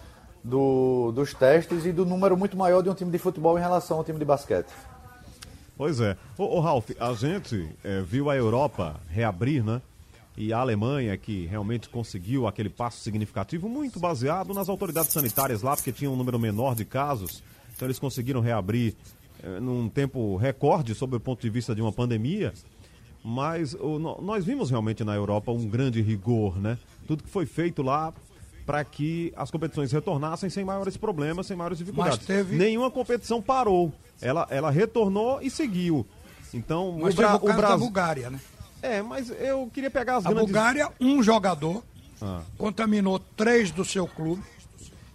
do, 0.42 1.12
dos 1.12 1.32
testes 1.34 1.84
e 1.84 1.92
do 1.92 2.04
número 2.04 2.36
muito 2.36 2.56
maior 2.56 2.82
de 2.82 2.90
um 2.90 2.94
time 2.94 3.10
de 3.10 3.18
futebol 3.18 3.56
em 3.58 3.60
relação 3.60 3.98
ao 3.98 4.04
time 4.04 4.18
de 4.18 4.24
basquete. 4.24 4.72
Pois 5.76 6.00
é. 6.00 6.16
Ô, 6.36 6.56
ô 6.56 6.60
Ralf, 6.60 6.90
a 6.98 7.12
gente 7.14 7.68
é, 7.82 8.00
viu 8.02 8.28
a 8.28 8.36
Europa 8.36 9.00
reabrir, 9.08 9.64
né? 9.64 9.80
E 10.36 10.52
a 10.52 10.58
Alemanha, 10.58 11.16
que 11.16 11.46
realmente 11.46 11.88
conseguiu 11.88 12.46
aquele 12.46 12.70
passo 12.70 12.98
significativo, 13.00 13.68
muito 13.68 14.00
baseado 14.00 14.54
nas 14.54 14.68
autoridades 14.68 15.12
sanitárias 15.12 15.60
lá, 15.60 15.76
porque 15.76 15.92
tinha 15.92 16.10
um 16.10 16.16
número 16.16 16.38
menor 16.38 16.74
de 16.74 16.84
casos. 16.84 17.42
Então 17.74 17.86
eles 17.86 17.98
conseguiram 17.98 18.40
reabrir 18.40 18.94
é, 19.42 19.60
num 19.60 19.88
tempo 19.88 20.36
recorde, 20.36 20.94
sob 20.94 21.16
o 21.16 21.20
ponto 21.20 21.40
de 21.40 21.50
vista 21.50 21.74
de 21.74 21.82
uma 21.82 21.92
pandemia. 21.92 22.52
Mas 23.24 23.74
o, 23.74 23.98
nós 23.98 24.44
vimos 24.44 24.70
realmente 24.70 25.04
na 25.04 25.14
Europa 25.14 25.52
um 25.52 25.68
grande 25.68 26.00
rigor, 26.00 26.58
né? 26.58 26.78
Tudo 27.06 27.22
que 27.22 27.30
foi 27.30 27.46
feito 27.46 27.82
lá 27.82 28.12
para 28.64 28.84
que 28.84 29.32
as 29.36 29.50
competições 29.50 29.92
retornassem 29.92 30.48
sem 30.48 30.64
maiores 30.64 30.96
problemas, 30.96 31.46
sem 31.46 31.56
maiores 31.56 31.78
dificuldades. 31.78 32.18
Mas 32.18 32.26
teve... 32.26 32.56
Nenhuma 32.56 32.90
competição 32.90 33.42
parou. 33.42 33.92
Ela, 34.20 34.46
ela 34.50 34.70
retornou 34.70 35.40
e 35.42 35.50
seguiu. 35.50 36.06
Então, 36.54 36.98
mas 37.00 37.14
o, 37.14 37.16
Bra 37.16 37.36
o, 37.36 37.40
caso 37.40 37.44
o 37.44 37.56
Brasil... 37.56 37.68
da 37.68 37.76
Bulgária, 37.76 38.30
né? 38.30 38.40
É, 38.82 39.02
mas 39.02 39.30
eu 39.30 39.70
queria 39.72 39.90
pegar 39.90 40.16
as 40.16 40.26
A 40.26 40.28
grandes... 40.28 40.46
Bulgária, 40.46 40.90
um 41.00 41.22
jogador 41.22 41.82
ah. 42.20 42.42
contaminou 42.58 43.18
três 43.18 43.70
do 43.70 43.84
seu 43.84 44.06
clube 44.06 44.42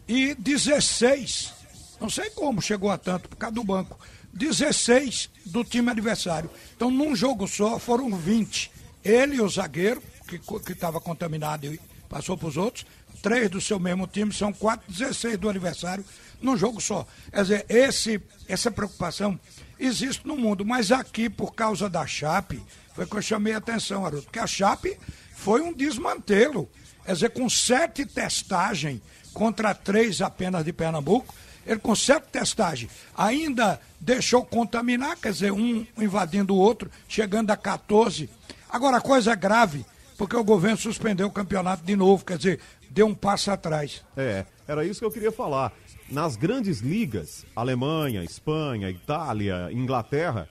e 0.08 0.34
16, 0.36 1.54
não 2.00 2.10
sei 2.10 2.30
como 2.30 2.62
chegou 2.62 2.90
a 2.90 2.98
tanto, 2.98 3.28
por 3.28 3.36
causa 3.36 3.54
do 3.54 3.64
banco, 3.64 4.00
16 4.34 5.30
do 5.46 5.64
time 5.64 5.90
adversário. 5.90 6.50
Então, 6.76 6.90
num 6.90 7.16
jogo 7.16 7.48
só, 7.48 7.78
foram 7.80 8.16
20. 8.16 8.72
Ele 9.04 9.36
e 9.36 9.42
o 9.42 9.50
zagueiro, 9.50 10.02
que 10.28 10.72
estava 10.72 11.02
contaminado 11.02 11.66
e 11.66 11.80
passou 12.08 12.38
para 12.38 12.48
os 12.48 12.58
outros, 12.58 12.86
três 13.28 13.50
do 13.50 13.60
seu 13.60 13.78
mesmo 13.78 14.08
time, 14.08 14.32
são 14.32 14.54
quatro, 14.54 14.90
16 14.90 15.38
do 15.38 15.50
adversário, 15.50 16.06
num 16.42 16.56
jogo 16.56 16.80
só. 16.80 17.06
Quer 17.30 17.42
dizer, 17.42 17.66
esse, 17.68 18.22
essa 18.48 18.72
preocupação 18.72 19.38
existe 19.78 20.26
no 20.26 20.38
mundo, 20.38 20.66
mas 20.66 20.94
aqui, 20.94 21.30
por 21.30 21.54
causa 21.54 21.90
da 21.90 22.08
Chape, 22.08 22.64
foi 22.96 23.06
que 23.06 23.18
eu 23.18 23.22
chamei 23.22 23.54
a 23.54 23.58
atenção, 23.58 24.06
Haroldo, 24.06 24.24
porque 24.24 24.40
a 24.40 24.48
Chape 24.48 24.98
foi 25.36 25.62
um 25.62 25.74
desmantelo. 25.74 26.70
Quer 27.06 27.14
dizer, 27.14 27.30
com 27.32 27.50
sete 27.50 28.06
testagens 28.06 29.02
contra 29.34 29.76
três 29.76 30.22
apenas 30.22 30.64
de 30.64 30.72
Pernambuco, 30.72 31.36
ele 31.66 31.80
com 31.80 31.94
sete 31.94 32.28
testagens 32.32 32.90
ainda 33.14 33.78
deixou 34.00 34.46
contaminar, 34.46 35.18
quer 35.18 35.34
dizer, 35.34 35.52
um 35.52 35.86
invadindo 35.98 36.56
o 36.56 36.58
outro, 36.58 36.90
chegando 37.10 37.52
a 37.52 37.58
14. 37.58 38.30
Agora, 38.70 38.98
a 38.98 39.02
coisa 39.02 39.34
é 39.34 39.36
grave, 39.36 39.86
porque 40.18 40.36
o 40.36 40.44
governo 40.46 40.78
suspendeu 40.78 41.28
o 41.28 41.32
campeonato 41.32 41.84
de 41.84 41.96
novo, 41.96 42.24
quer 42.24 42.38
dizer, 42.38 42.60
deu 42.98 43.06
um 43.06 43.14
passo 43.14 43.52
atrás. 43.52 44.04
É, 44.16 44.46
era 44.68 44.84
isso 44.84 45.00
que 45.00 45.06
eu 45.06 45.12
queria 45.12 45.32
falar. 45.32 45.72
Nas 46.10 46.36
grandes 46.36 46.80
ligas, 46.80 47.46
Alemanha, 47.56 48.24
Espanha, 48.24 48.90
Itália, 48.90 49.70
Inglaterra, 49.72 50.50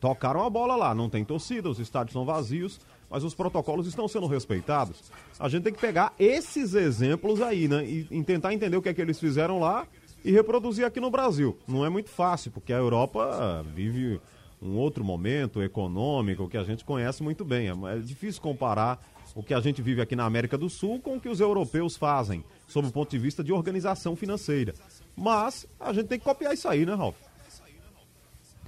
tocaram 0.00 0.44
a 0.44 0.50
bola 0.50 0.74
lá. 0.74 0.92
Não 0.92 1.08
tem 1.08 1.24
torcida, 1.24 1.70
os 1.70 1.78
estádios 1.78 2.12
são 2.12 2.24
vazios, 2.24 2.80
mas 3.08 3.22
os 3.22 3.32
protocolos 3.32 3.86
estão 3.86 4.08
sendo 4.08 4.26
respeitados. 4.26 5.12
A 5.38 5.48
gente 5.48 5.62
tem 5.62 5.72
que 5.72 5.80
pegar 5.80 6.12
esses 6.18 6.74
exemplos 6.74 7.40
aí, 7.40 7.68
né? 7.68 7.84
E, 7.84 8.08
e 8.10 8.24
tentar 8.24 8.52
entender 8.52 8.76
o 8.76 8.82
que 8.82 8.88
é 8.88 8.94
que 8.94 9.00
eles 9.00 9.20
fizeram 9.20 9.60
lá 9.60 9.86
e 10.24 10.32
reproduzir 10.32 10.84
aqui 10.84 10.98
no 10.98 11.10
Brasil. 11.12 11.56
Não 11.68 11.86
é 11.86 11.88
muito 11.88 12.10
fácil, 12.10 12.50
porque 12.50 12.72
a 12.72 12.78
Europa 12.78 13.64
vive 13.72 14.20
um 14.60 14.76
outro 14.78 15.04
momento 15.04 15.62
econômico 15.62 16.48
que 16.48 16.56
a 16.56 16.64
gente 16.64 16.84
conhece 16.84 17.22
muito 17.22 17.44
bem. 17.44 17.68
É 17.68 17.98
difícil 17.98 18.42
comparar 18.42 18.98
o 19.34 19.42
que 19.42 19.52
a 19.52 19.60
gente 19.60 19.82
vive 19.82 20.00
aqui 20.00 20.14
na 20.14 20.24
América 20.24 20.56
do 20.56 20.70
Sul 20.70 21.00
com 21.00 21.16
o 21.16 21.20
que 21.20 21.28
os 21.28 21.40
europeus 21.40 21.96
fazem, 21.96 22.44
sob 22.68 22.88
o 22.88 22.92
ponto 22.92 23.10
de 23.10 23.18
vista 23.18 23.42
de 23.42 23.52
organização 23.52 24.14
financeira. 24.14 24.74
Mas 25.16 25.66
a 25.78 25.92
gente 25.92 26.06
tem 26.06 26.18
que 26.18 26.24
copiar 26.24 26.54
isso 26.54 26.68
aí, 26.68 26.86
né, 26.86 26.94
Ralf? 26.94 27.16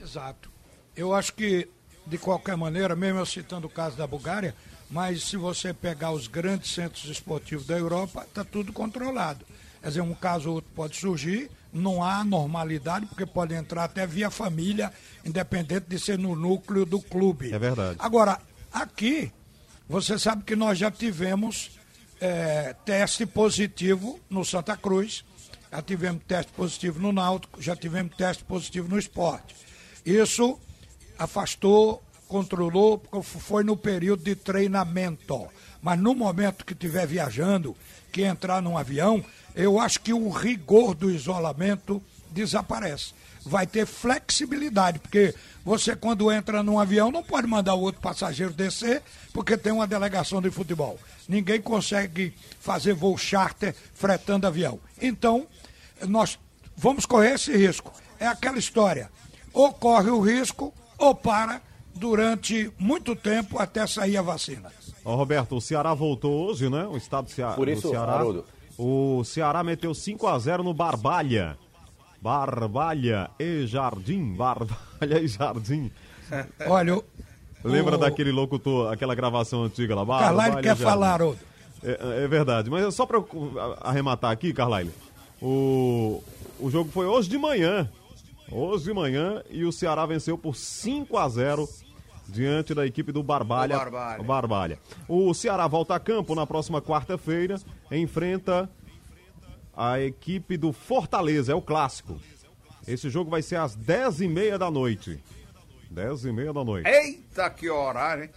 Exato. 0.00 0.50
Eu 0.96 1.14
acho 1.14 1.34
que, 1.34 1.68
de 2.06 2.18
qualquer 2.18 2.56
maneira, 2.56 2.96
mesmo 2.96 3.20
eu 3.20 3.26
citando 3.26 3.66
o 3.66 3.70
caso 3.70 3.96
da 3.96 4.06
Bulgária, 4.06 4.54
mas 4.90 5.24
se 5.24 5.36
você 5.36 5.74
pegar 5.74 6.12
os 6.12 6.26
grandes 6.26 6.72
centros 6.72 7.04
esportivos 7.06 7.66
da 7.66 7.76
Europa, 7.76 8.22
está 8.22 8.44
tudo 8.44 8.72
controlado. 8.72 9.44
Quer 9.82 9.88
dizer, 9.88 10.00
um 10.00 10.14
caso 10.14 10.48
ou 10.48 10.54
outro 10.56 10.70
pode 10.74 10.96
surgir, 10.96 11.50
não 11.72 12.02
há 12.02 12.24
normalidade, 12.24 13.06
porque 13.06 13.26
pode 13.26 13.54
entrar 13.54 13.84
até 13.84 14.06
via 14.06 14.30
família, 14.30 14.92
independente 15.24 15.86
de 15.88 15.98
ser 15.98 16.18
no 16.18 16.34
núcleo 16.34 16.86
do 16.86 17.00
clube. 17.00 17.52
É 17.52 17.58
verdade. 17.58 17.96
Agora, 17.98 18.40
aqui, 18.72 19.32
você 19.88 20.18
sabe 20.18 20.42
que 20.42 20.56
nós 20.56 20.78
já 20.78 20.90
tivemos 20.90 21.70
é, 22.20 22.74
teste 22.84 23.24
positivo 23.24 24.18
no 24.28 24.44
Santa 24.44 24.76
Cruz, 24.76 25.24
já 25.70 25.82
tivemos 25.82 26.22
teste 26.26 26.52
positivo 26.52 26.98
no 26.98 27.12
Náutico, 27.12 27.62
já 27.62 27.76
tivemos 27.76 28.16
teste 28.16 28.44
positivo 28.44 28.88
no 28.88 28.98
esporte. 28.98 29.54
Isso 30.04 30.58
afastou, 31.18 32.02
controlou, 32.26 32.98
porque 32.98 33.22
foi 33.22 33.62
no 33.62 33.76
período 33.76 34.24
de 34.24 34.34
treinamento. 34.34 35.46
Mas 35.80 35.98
no 35.98 36.14
momento 36.14 36.64
que 36.64 36.72
estiver 36.72 37.06
viajando, 37.06 37.76
que 38.10 38.22
entrar 38.22 38.60
num 38.60 38.76
avião, 38.76 39.24
eu 39.54 39.78
acho 39.78 40.00
que 40.00 40.12
o 40.12 40.28
rigor 40.30 40.94
do 40.94 41.10
isolamento 41.10 42.02
desaparece 42.30 43.14
vai 43.46 43.66
ter 43.66 43.86
flexibilidade, 43.86 44.98
porque 44.98 45.34
você 45.64 45.94
quando 45.94 46.30
entra 46.30 46.62
num 46.62 46.78
avião 46.78 47.10
não 47.10 47.22
pode 47.22 47.46
mandar 47.46 47.74
o 47.74 47.80
outro 47.80 48.00
passageiro 48.00 48.52
descer, 48.52 49.02
porque 49.32 49.56
tem 49.56 49.72
uma 49.72 49.86
delegação 49.86 50.42
de 50.42 50.50
futebol. 50.50 50.98
Ninguém 51.28 51.60
consegue 51.60 52.34
fazer 52.60 52.92
voo 52.92 53.16
charter 53.16 53.74
fretando 53.94 54.46
avião. 54.46 54.78
Então, 55.00 55.46
nós 56.06 56.38
vamos 56.76 57.06
correr 57.06 57.34
esse 57.34 57.56
risco. 57.56 57.92
É 58.18 58.26
aquela 58.26 58.58
história. 58.58 59.10
Ou 59.52 59.72
corre 59.72 60.10
o 60.10 60.20
risco, 60.20 60.74
ou 60.98 61.14
para 61.14 61.62
durante 61.94 62.70
muito 62.78 63.16
tempo 63.16 63.58
até 63.58 63.86
sair 63.86 64.16
a 64.16 64.22
vacina. 64.22 64.70
Ó, 65.04 65.14
Roberto, 65.14 65.56
o 65.56 65.60
Ceará 65.60 65.94
voltou 65.94 66.48
hoje, 66.48 66.68
né? 66.68 66.84
O 66.86 66.96
estado 66.96 67.26
do, 67.26 67.30
Cea 67.30 67.52
Por 67.52 67.68
isso, 67.68 67.82
do 67.82 67.90
Ceará. 67.90 68.12
Haroldo. 68.14 68.44
O 68.78 69.24
Ceará 69.24 69.62
meteu 69.64 69.94
5 69.94 70.26
a 70.26 70.38
0 70.38 70.62
no 70.62 70.74
Barbalha. 70.74 71.56
Barbalha 72.20 73.30
e 73.38 73.66
Jardim, 73.66 74.34
Barbalha 74.34 75.20
e 75.20 75.28
Jardim. 75.28 75.90
Olha, 76.66 76.96
o, 76.96 77.04
Lembra 77.64 77.96
o... 77.96 77.98
daquele 77.98 78.32
locutor, 78.32 78.92
aquela 78.92 79.14
gravação 79.14 79.64
antiga 79.64 79.94
lá? 79.94 80.18
Carlyle 80.18 80.62
quer 80.62 80.76
falar, 80.76 81.14
Haroldo. 81.14 81.38
É, 81.82 82.24
é, 82.24 82.28
verdade, 82.28 82.70
mas 82.70 82.94
só 82.94 83.04
para 83.06 83.22
arrematar 83.82 84.30
aqui, 84.30 84.52
Carlyle, 84.52 84.90
o, 85.40 86.22
o 86.58 86.70
jogo 86.70 86.90
foi 86.90 87.06
hoje 87.06 87.28
de 87.28 87.38
manhã. 87.38 87.88
Hoje 88.50 88.84
de 88.84 88.92
manhã 88.92 89.42
e 89.50 89.64
o 89.64 89.72
Ceará 89.72 90.06
venceu 90.06 90.38
por 90.38 90.54
5 90.54 91.18
a 91.18 91.28
0 91.28 91.68
diante 92.28 92.74
da 92.74 92.86
equipe 92.86 93.12
do 93.12 93.22
Barbalha. 93.22 93.76
O 93.76 93.78
Barbalha. 93.78 94.20
O 94.20 94.24
Barbalha. 94.24 94.78
O 95.08 95.34
Ceará 95.34 95.66
volta 95.66 95.94
a 95.94 96.00
campo 96.00 96.34
na 96.34 96.46
próxima 96.46 96.80
quarta-feira, 96.80 97.60
enfrenta 97.90 98.70
a 99.76 100.00
equipe 100.00 100.56
do 100.56 100.72
Fortaleza, 100.72 101.52
é 101.52 101.54
o 101.54 101.60
clássico. 101.62 102.18
Esse 102.86 103.10
jogo 103.10 103.30
vai 103.30 103.42
ser 103.42 103.56
às 103.56 103.76
10h30 103.76 104.58
da 104.58 104.70
noite. 104.70 105.22
10h30 105.92 106.52
da 106.52 106.64
noite. 106.64 106.88
Eita, 106.88 107.50
que 107.50 107.68
horário, 107.68 108.24
hein? 108.24 108.30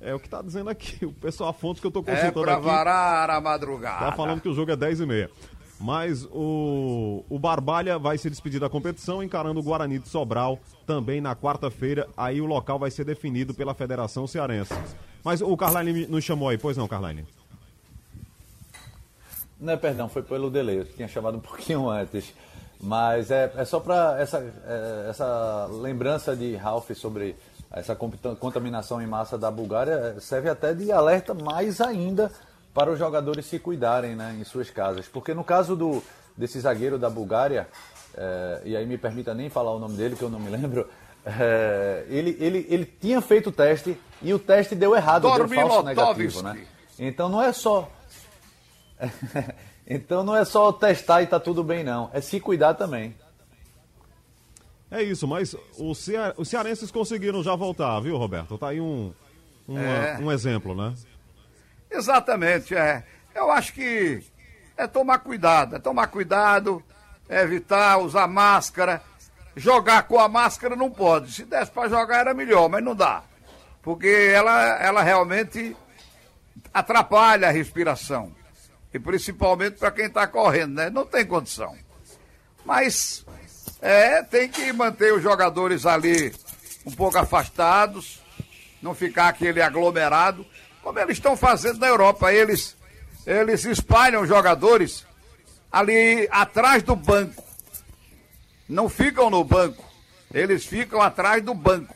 É 0.00 0.14
o 0.14 0.18
que 0.18 0.28
tá 0.30 0.40
dizendo 0.40 0.70
aqui, 0.70 1.04
o 1.04 1.12
pessoal, 1.12 1.50
a 1.50 1.52
fonte 1.52 1.80
que 1.80 1.86
eu 1.86 1.90
tô 1.90 2.00
É 2.00 2.02
consultando 2.04 2.42
pra 2.42 2.54
aqui. 2.54 2.64
varar 2.64 3.28
a 3.30 3.40
madrugada. 3.40 4.06
Tá 4.06 4.12
falando 4.12 4.40
que 4.40 4.48
o 4.48 4.54
jogo 4.54 4.70
é 4.72 4.76
10 4.76 5.00
e 5.00 5.06
meia. 5.06 5.30
Mas 5.78 6.26
o, 6.30 7.24
o 7.28 7.38
Barbalha 7.38 7.98
vai 7.98 8.18
se 8.18 8.28
despedir 8.28 8.60
da 8.60 8.68
competição, 8.68 9.22
encarando 9.22 9.60
o 9.60 9.62
Guarani 9.62 9.98
de 9.98 10.08
Sobral 10.08 10.58
também 10.86 11.20
na 11.22 11.34
quarta-feira. 11.34 12.06
Aí 12.16 12.40
o 12.40 12.46
local 12.46 12.78
vai 12.78 12.90
ser 12.90 13.04
definido 13.04 13.54
pela 13.54 13.72
Federação 13.74 14.26
Cearense. 14.26 14.74
Mas 15.24 15.40
o 15.40 15.54
Carline 15.56 16.06
nos 16.06 16.22
chamou 16.24 16.48
aí, 16.50 16.58
pois 16.58 16.76
não, 16.76 16.86
Carline? 16.88 17.24
Não, 19.60 19.76
perdão, 19.76 20.08
foi 20.08 20.22
pelo 20.22 20.50
delay, 20.50 20.78
eu 20.78 20.84
tinha 20.84 21.06
chamado 21.06 21.36
um 21.36 21.40
pouquinho 21.42 21.88
antes. 21.88 22.32
Mas 22.82 23.30
é, 23.30 23.52
é 23.56 23.64
só 23.64 23.78
para 23.78 24.18
essa, 24.18 24.38
é, 24.38 25.06
essa 25.10 25.68
lembrança 25.70 26.34
de 26.34 26.56
Ralph 26.56 26.90
sobre 26.92 27.36
essa 27.70 27.94
contaminação 27.94 29.00
em 29.00 29.06
massa 29.06 29.36
da 29.36 29.50
Bulgária 29.50 30.14
é, 30.16 30.20
serve 30.20 30.48
até 30.48 30.72
de 30.72 30.90
alerta 30.90 31.34
mais 31.34 31.80
ainda 31.80 32.32
para 32.72 32.90
os 32.90 32.98
jogadores 32.98 33.46
se 33.46 33.58
cuidarem 33.58 34.16
né, 34.16 34.36
em 34.40 34.44
suas 34.44 34.70
casas. 34.70 35.06
Porque 35.06 35.34
no 35.34 35.44
caso 35.44 35.76
do, 35.76 36.02
desse 36.36 36.58
zagueiro 36.58 36.98
da 36.98 37.10
Bulgária, 37.10 37.68
é, 38.16 38.62
e 38.64 38.76
aí 38.76 38.86
me 38.86 38.96
permita 38.96 39.34
nem 39.34 39.50
falar 39.50 39.72
o 39.72 39.78
nome 39.78 39.96
dele, 39.96 40.16
que 40.16 40.22
eu 40.22 40.30
não 40.30 40.40
me 40.40 40.48
lembro, 40.48 40.88
é, 41.24 42.06
ele, 42.08 42.36
ele, 42.40 42.66
ele 42.70 42.86
tinha 42.86 43.20
feito 43.20 43.50
o 43.50 43.52
teste 43.52 43.96
e 44.22 44.32
o 44.32 44.38
teste 44.38 44.74
deu 44.74 44.96
errado, 44.96 45.30
deu 45.30 45.48
falso 45.48 45.82
negativo. 45.82 46.42
Né? 46.42 46.66
Então 46.98 47.28
não 47.28 47.42
é 47.42 47.52
só 47.52 47.90
então 49.90 50.22
não 50.24 50.34
é 50.36 50.44
só 50.44 50.72
testar 50.72 51.20
e 51.22 51.26
tá 51.26 51.38
tudo 51.40 51.62
bem, 51.64 51.82
não. 51.84 52.08
É 52.12 52.20
se 52.20 52.38
cuidar 52.40 52.74
também. 52.74 53.14
É 54.90 55.02
isso, 55.02 55.26
mas 55.28 55.54
o 55.78 55.94
Cea- 55.94 56.34
os 56.36 56.48
cearenses 56.48 56.90
conseguiram 56.90 57.42
já 57.42 57.54
voltar, 57.54 57.98
viu, 58.00 58.16
Roberto? 58.16 58.56
Tá 58.58 58.68
aí 58.68 58.80
um, 58.80 59.12
uma- 59.68 59.80
É. 59.80 60.18
um 60.18 60.32
exemplo, 60.32 60.74
né? 60.74 60.94
Exatamente, 61.90 62.74
é. 62.74 63.04
Eu 63.34 63.50
acho 63.50 63.72
que 63.72 64.22
é 64.76 64.86
tomar 64.86 65.18
cuidado, 65.18 65.76
é 65.76 65.78
tomar 65.78 66.06
cuidado, 66.08 66.82
é 67.28 67.42
evitar 67.42 67.98
usar 67.98 68.26
máscara. 68.26 69.02
Jogar 69.56 70.04
com 70.04 70.18
a 70.18 70.28
máscara 70.28 70.74
não 70.76 70.90
pode. 70.90 71.32
Se 71.32 71.44
desse 71.44 71.70
para 71.70 71.88
jogar 71.88 72.20
era 72.20 72.34
melhor, 72.34 72.68
mas 72.68 72.82
não 72.82 72.94
dá. 72.94 73.22
Porque 73.82 74.06
ela, 74.08 74.76
ela 74.80 75.02
realmente 75.02 75.76
atrapalha 76.72 77.48
a 77.48 77.50
respiração. 77.50 78.32
E 78.92 78.98
principalmente 78.98 79.78
para 79.78 79.90
quem 79.90 80.06
está 80.06 80.26
correndo, 80.26 80.74
né? 80.74 80.90
Não 80.90 81.06
tem 81.06 81.24
condição. 81.24 81.76
Mas 82.64 83.24
é, 83.80 84.22
tem 84.22 84.48
que 84.48 84.72
manter 84.72 85.12
os 85.14 85.22
jogadores 85.22 85.86
ali 85.86 86.34
um 86.84 86.90
pouco 86.90 87.18
afastados, 87.18 88.20
não 88.82 88.94
ficar 88.94 89.28
aquele 89.28 89.60
aglomerado, 89.62 90.44
como 90.82 90.98
eles 90.98 91.18
estão 91.18 91.36
fazendo 91.36 91.78
na 91.78 91.86
Europa. 91.86 92.32
Eles, 92.32 92.76
eles 93.26 93.64
espalham 93.64 94.26
jogadores 94.26 95.06
ali 95.70 96.26
atrás 96.30 96.82
do 96.82 96.96
banco. 96.96 97.44
Não 98.68 98.88
ficam 98.88 99.30
no 99.30 99.42
banco, 99.44 99.84
eles 100.32 100.64
ficam 100.64 101.00
atrás 101.02 101.42
do 101.42 101.54
banco, 101.54 101.94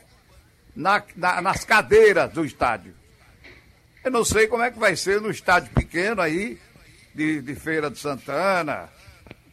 na- 0.75 1.03
na- 1.15 1.41
nas 1.41 1.63
cadeiras 1.65 2.31
do 2.31 2.43
estádio. 2.45 2.93
Eu 4.03 4.11
não 4.11 4.23
sei 4.25 4.47
como 4.47 4.63
é 4.63 4.69
que 4.71 4.77
vai 4.79 4.95
ser 4.95 5.19
no 5.21 5.31
estádio 5.31 5.71
pequeno 5.73 6.21
aí, 6.21 6.59
de, 7.15 7.41
de 7.41 7.55
Feira 7.55 7.89
de 7.89 7.97
Santana. 7.97 8.89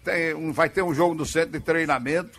Tem 0.04 0.34
um, 0.34 0.52
vai 0.52 0.68
ter 0.68 0.82
um 0.82 0.92
jogo 0.92 1.14
no 1.14 1.24
centro 1.24 1.52
de 1.52 1.60
treinamento. 1.60 2.38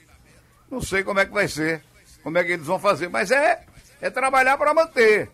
Não 0.70 0.82
sei 0.82 1.04
como 1.04 1.20
é 1.20 1.26
que 1.26 1.32
vai 1.32 1.48
ser, 1.48 1.84
como 2.22 2.38
é 2.38 2.44
que 2.44 2.52
eles 2.52 2.66
vão 2.66 2.78
fazer, 2.80 3.10
mas 3.10 3.32
é, 3.32 3.64
é 4.02 4.10
trabalhar 4.10 4.58
para 4.58 4.74
manter. 4.74 5.30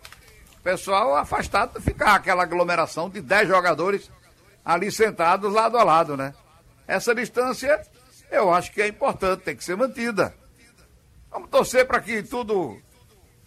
O 0.60 0.62
pessoal 0.62 1.16
afastado, 1.16 1.82
ficar 1.82 2.16
aquela 2.16 2.44
aglomeração 2.44 3.10
de 3.10 3.22
10 3.22 3.48
jogadores 3.48 4.12
ali 4.64 4.92
sentados 4.92 5.52
lado 5.52 5.78
a 5.78 5.84
lado, 5.84 6.16
né? 6.16 6.34
Essa 6.88 7.16
distância 7.16 7.82
eu 8.30 8.54
acho 8.54 8.72
que 8.72 8.82
é 8.82 8.88
importante, 8.88 9.44
tem 9.44 9.56
que 9.56 9.64
ser 9.64 9.76
mantida. 9.76 10.36
Vamos 11.32 11.50
torcer 11.50 11.88
para 11.88 12.00
que 12.00 12.22
tudo 12.22 12.80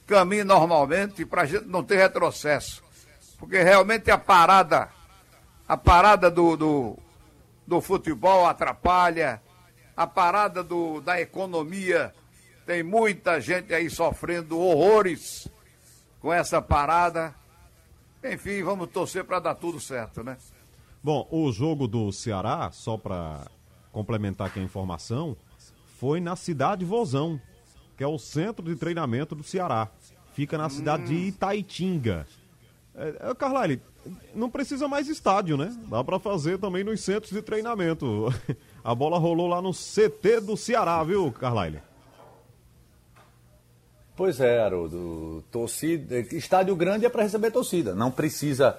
caminhe 0.07 0.45
normalmente, 0.45 1.25
para 1.25 1.43
a 1.43 1.47
gente 1.47 1.67
não 1.67 1.85
ter 1.85 1.97
retrocesso. 1.97 2.83
Porque 3.39 3.63
realmente 3.63 4.11
a 4.11 4.19
parada, 4.19 4.89
a 5.73 5.77
parada 5.79 6.31
do, 6.31 6.55
do, 6.55 6.99
do 7.67 7.81
futebol 7.81 8.45
atrapalha, 8.45 9.41
a 9.97 10.07
parada 10.07 10.63
do, 10.63 11.01
da 11.01 11.19
economia, 11.19 12.13
tem 12.67 12.83
muita 12.83 13.41
gente 13.41 13.73
aí 13.73 13.89
sofrendo 13.89 14.59
horrores 14.59 15.49
com 16.21 16.31
essa 16.31 16.61
parada. 16.61 17.35
Enfim, 18.23 18.63
vamos 18.63 18.91
torcer 18.91 19.25
para 19.25 19.41
dar 19.41 19.55
tudo 19.55 19.81
certo, 19.81 20.23
né? 20.23 20.37
Bom, 21.03 21.27
o 21.31 21.51
jogo 21.51 21.89
do 21.89 22.13
Ceará, 22.13 22.71
só 22.71 22.99
para 22.99 23.41
complementar 23.91 24.49
aqui 24.49 24.61
a 24.61 24.63
informação, 24.63 25.35
foi 25.99 26.21
na 26.21 26.37
cidade 26.37 26.81
de 26.81 26.85
Vozão, 26.85 27.41
que 27.97 28.05
é 28.05 28.07
o 28.07 28.19
centro 28.19 28.63
de 28.63 28.77
treinamento 28.77 29.35
do 29.35 29.43
Ceará. 29.43 29.89
Fica 30.35 30.59
na 30.59 30.69
cidade 30.69 31.05
de 31.05 31.15
Itaitinga. 31.15 32.27
É, 32.95 33.31
é, 33.31 33.35
Carlyle, 33.35 33.81
não 34.35 34.51
precisa 34.51 34.87
mais 34.87 35.09
estádio, 35.09 35.57
né? 35.57 35.75
Dá 35.89 36.05
para 36.05 36.19
fazer 36.19 36.59
também 36.59 36.85
nos 36.85 37.01
centros 37.01 37.33
de 37.33 37.43
treinamento. 37.43 38.29
A 38.85 38.95
bola 38.95 39.19
rolou 39.19 39.47
lá 39.47 39.63
no 39.63 39.73
CT 39.73 40.41
do 40.41 40.57
Ceará, 40.57 41.03
viu, 41.05 41.31
Carlyle? 41.33 41.81
Pois 44.17 44.41
é, 44.41 44.61
Haroldo. 44.61 45.43
Torcida, 45.51 46.19
estádio 46.19 46.77
grande 46.77 47.07
é 47.07 47.09
para 47.09 47.23
receber 47.23 47.51
torcida. 47.51 47.95
Não 47.95 48.11
precisa 48.11 48.79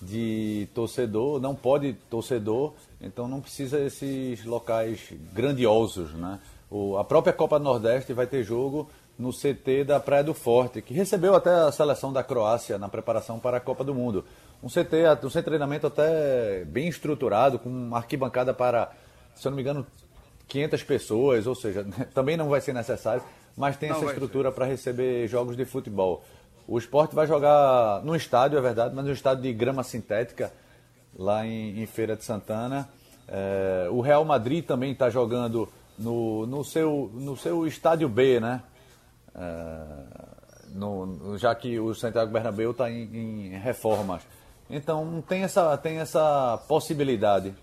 de 0.00 0.68
torcedor, 0.74 1.40
não 1.40 1.54
pode 1.54 1.92
torcedor, 2.10 2.72
então 3.00 3.28
não 3.28 3.40
precisa 3.40 3.78
esses 3.78 4.44
locais 4.44 5.12
grandiosos, 5.32 6.12
né? 6.14 6.40
O, 6.68 6.96
a 6.96 7.04
própria 7.04 7.32
Copa 7.32 7.58
do 7.58 7.64
Nordeste 7.64 8.12
vai 8.12 8.26
ter 8.26 8.42
jogo 8.42 8.90
no 9.22 9.30
CT 9.32 9.84
da 9.84 10.00
Praia 10.00 10.24
do 10.24 10.34
Forte, 10.34 10.82
que 10.82 10.92
recebeu 10.92 11.36
até 11.36 11.50
a 11.50 11.70
seleção 11.70 12.12
da 12.12 12.24
Croácia 12.24 12.76
na 12.76 12.88
preparação 12.88 13.38
para 13.38 13.58
a 13.58 13.60
Copa 13.60 13.84
do 13.84 13.94
Mundo. 13.94 14.24
Um 14.60 14.66
CT, 14.68 15.24
um 15.24 15.30
centro 15.30 15.30
de 15.30 15.42
treinamento 15.42 15.86
até 15.86 16.64
bem 16.64 16.88
estruturado, 16.88 17.58
com 17.58 17.68
uma 17.68 17.98
arquibancada 17.98 18.52
para, 18.52 18.90
se 19.36 19.46
eu 19.46 19.50
não 19.50 19.56
me 19.56 19.62
engano, 19.62 19.86
500 20.48 20.82
pessoas, 20.82 21.46
ou 21.46 21.54
seja, 21.54 21.86
também 22.12 22.36
não 22.36 22.48
vai 22.48 22.60
ser 22.60 22.72
necessário, 22.72 23.22
mas 23.56 23.76
tem 23.76 23.90
Não 23.90 23.96
essa 23.96 24.06
estrutura 24.06 24.50
para 24.50 24.66
receber 24.66 25.28
jogos 25.28 25.56
de 25.56 25.64
futebol. 25.64 26.24
O 26.66 26.76
esporte 26.76 27.14
vai 27.14 27.26
jogar 27.26 28.02
no 28.02 28.16
estádio, 28.16 28.58
é 28.58 28.60
verdade, 28.60 28.92
mas 28.94 29.04
no 29.04 29.12
estádio 29.12 29.44
de 29.44 29.52
grama 29.52 29.84
sintética, 29.84 30.52
lá 31.16 31.46
em, 31.46 31.80
em 31.80 31.86
Feira 31.86 32.16
de 32.16 32.24
Santana. 32.24 32.88
É, 33.28 33.88
o 33.90 34.00
Real 34.00 34.24
Madrid 34.24 34.64
também 34.64 34.92
está 34.92 35.08
jogando 35.08 35.68
no, 35.96 36.44
no, 36.46 36.64
seu, 36.64 37.10
no 37.14 37.36
seu 37.36 37.66
estádio 37.66 38.08
B, 38.08 38.40
né? 38.40 38.62
É, 39.34 40.74
no- 40.74 41.36
já 41.38 41.54
que 41.54 41.78
o 41.78 41.94
Santiago 41.94 42.32
Bernabéu 42.32 42.70
está 42.72 42.90
em, 42.90 43.16
em 43.16 43.48
reformas. 43.58 44.22
Então 44.70 45.22
tem 45.26 45.42
essa, 45.42 45.76
tem 45.76 45.98
essa 45.98 46.56
possibilidade. 46.68 47.54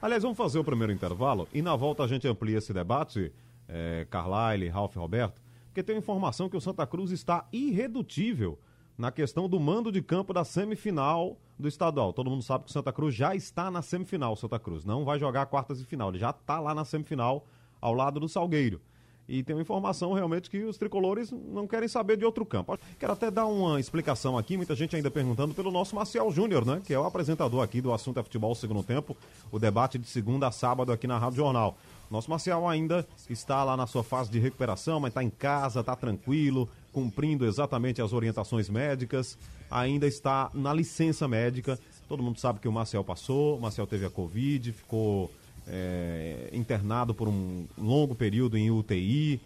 Aliás, 0.00 0.22
vamos 0.22 0.36
fazer 0.36 0.58
o 0.58 0.64
primeiro 0.64 0.92
intervalo 0.92 1.48
e 1.52 1.62
na 1.62 1.76
volta 1.76 2.02
a 2.02 2.08
gente 2.08 2.26
amplia 2.26 2.58
esse 2.58 2.72
debate, 2.72 3.32
é, 3.68 4.06
Carlyle, 4.10 4.68
Ralph 4.68 4.96
Roberto, 4.96 5.40
porque 5.66 5.82
tem 5.82 5.96
informação 5.96 6.48
que 6.48 6.56
o 6.56 6.60
Santa 6.60 6.86
Cruz 6.86 7.12
está 7.12 7.46
irredutível 7.52 8.58
na 8.98 9.10
questão 9.10 9.48
do 9.48 9.58
mando 9.58 9.90
de 9.90 10.02
campo 10.02 10.34
da 10.34 10.44
semifinal 10.44 11.38
do 11.58 11.66
estadual. 11.68 12.12
Todo 12.12 12.28
mundo 12.28 12.42
sabe 12.42 12.64
que 12.64 12.70
o 12.70 12.72
Santa 12.72 12.92
Cruz 12.92 13.14
já 13.14 13.34
está 13.34 13.70
na 13.70 13.80
semifinal, 13.80 14.36
Santa 14.36 14.58
Cruz. 14.58 14.84
Não 14.84 15.04
vai 15.04 15.18
jogar 15.18 15.46
quartas 15.46 15.78
de 15.78 15.84
final, 15.86 16.10
ele 16.10 16.18
já 16.18 16.30
está 16.30 16.58
lá 16.60 16.74
na 16.74 16.84
semifinal 16.84 17.46
ao 17.80 17.94
lado 17.94 18.20
do 18.20 18.28
Salgueiro. 18.28 18.80
E 19.28 19.42
tem 19.42 19.54
uma 19.54 19.62
informação 19.62 20.12
realmente 20.12 20.50
que 20.50 20.62
os 20.64 20.76
tricolores 20.76 21.30
não 21.30 21.66
querem 21.66 21.88
saber 21.88 22.16
de 22.16 22.24
outro 22.24 22.44
campo. 22.44 22.78
Quero 22.98 23.12
até 23.12 23.30
dar 23.30 23.46
uma 23.46 23.78
explicação 23.78 24.36
aqui, 24.36 24.56
muita 24.56 24.74
gente 24.74 24.96
ainda 24.96 25.10
perguntando 25.10 25.54
pelo 25.54 25.70
nosso 25.70 25.94
Marcial 25.94 26.30
Júnior, 26.30 26.66
né? 26.66 26.82
Que 26.84 26.92
é 26.92 26.98
o 26.98 27.04
apresentador 27.04 27.62
aqui 27.62 27.80
do 27.80 27.92
Assunto 27.92 28.18
é 28.18 28.22
Futebol 28.22 28.54
Segundo 28.54 28.82
Tempo, 28.82 29.16
o 29.50 29.58
debate 29.58 29.98
de 29.98 30.06
segunda 30.08 30.48
a 30.48 30.50
sábado 30.50 30.92
aqui 30.92 31.06
na 31.06 31.18
Rádio 31.18 31.36
Jornal. 31.36 31.76
Nosso 32.10 32.28
Marcial 32.28 32.68
ainda 32.68 33.06
está 33.30 33.64
lá 33.64 33.74
na 33.74 33.86
sua 33.86 34.04
fase 34.04 34.30
de 34.30 34.38
recuperação, 34.38 35.00
mas 35.00 35.10
está 35.10 35.22
em 35.22 35.30
casa, 35.30 35.80
está 35.80 35.96
tranquilo, 35.96 36.68
cumprindo 36.92 37.46
exatamente 37.46 38.02
as 38.02 38.12
orientações 38.12 38.68
médicas, 38.68 39.38
ainda 39.70 40.06
está 40.06 40.50
na 40.52 40.74
licença 40.74 41.26
médica. 41.26 41.78
Todo 42.06 42.22
mundo 42.22 42.38
sabe 42.38 42.60
que 42.60 42.68
o 42.68 42.72
Marcial 42.72 43.02
passou, 43.02 43.56
o 43.56 43.60
Marcial 43.62 43.86
teve 43.86 44.04
a 44.04 44.10
Covid, 44.10 44.72
ficou 44.72 45.30
é, 45.66 46.50
internado 46.52 47.14
por 47.14 47.28
um 47.28 47.66
longo 47.78 48.14
período 48.14 48.56
em 48.56 48.70
UTI, 48.70 49.40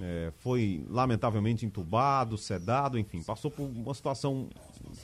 é, 0.00 0.32
foi 0.38 0.84
lamentavelmente 0.90 1.64
entubado, 1.64 2.36
sedado, 2.36 2.98
enfim, 2.98 3.22
passou 3.22 3.50
por 3.50 3.62
uma 3.62 3.94
situação 3.94 4.48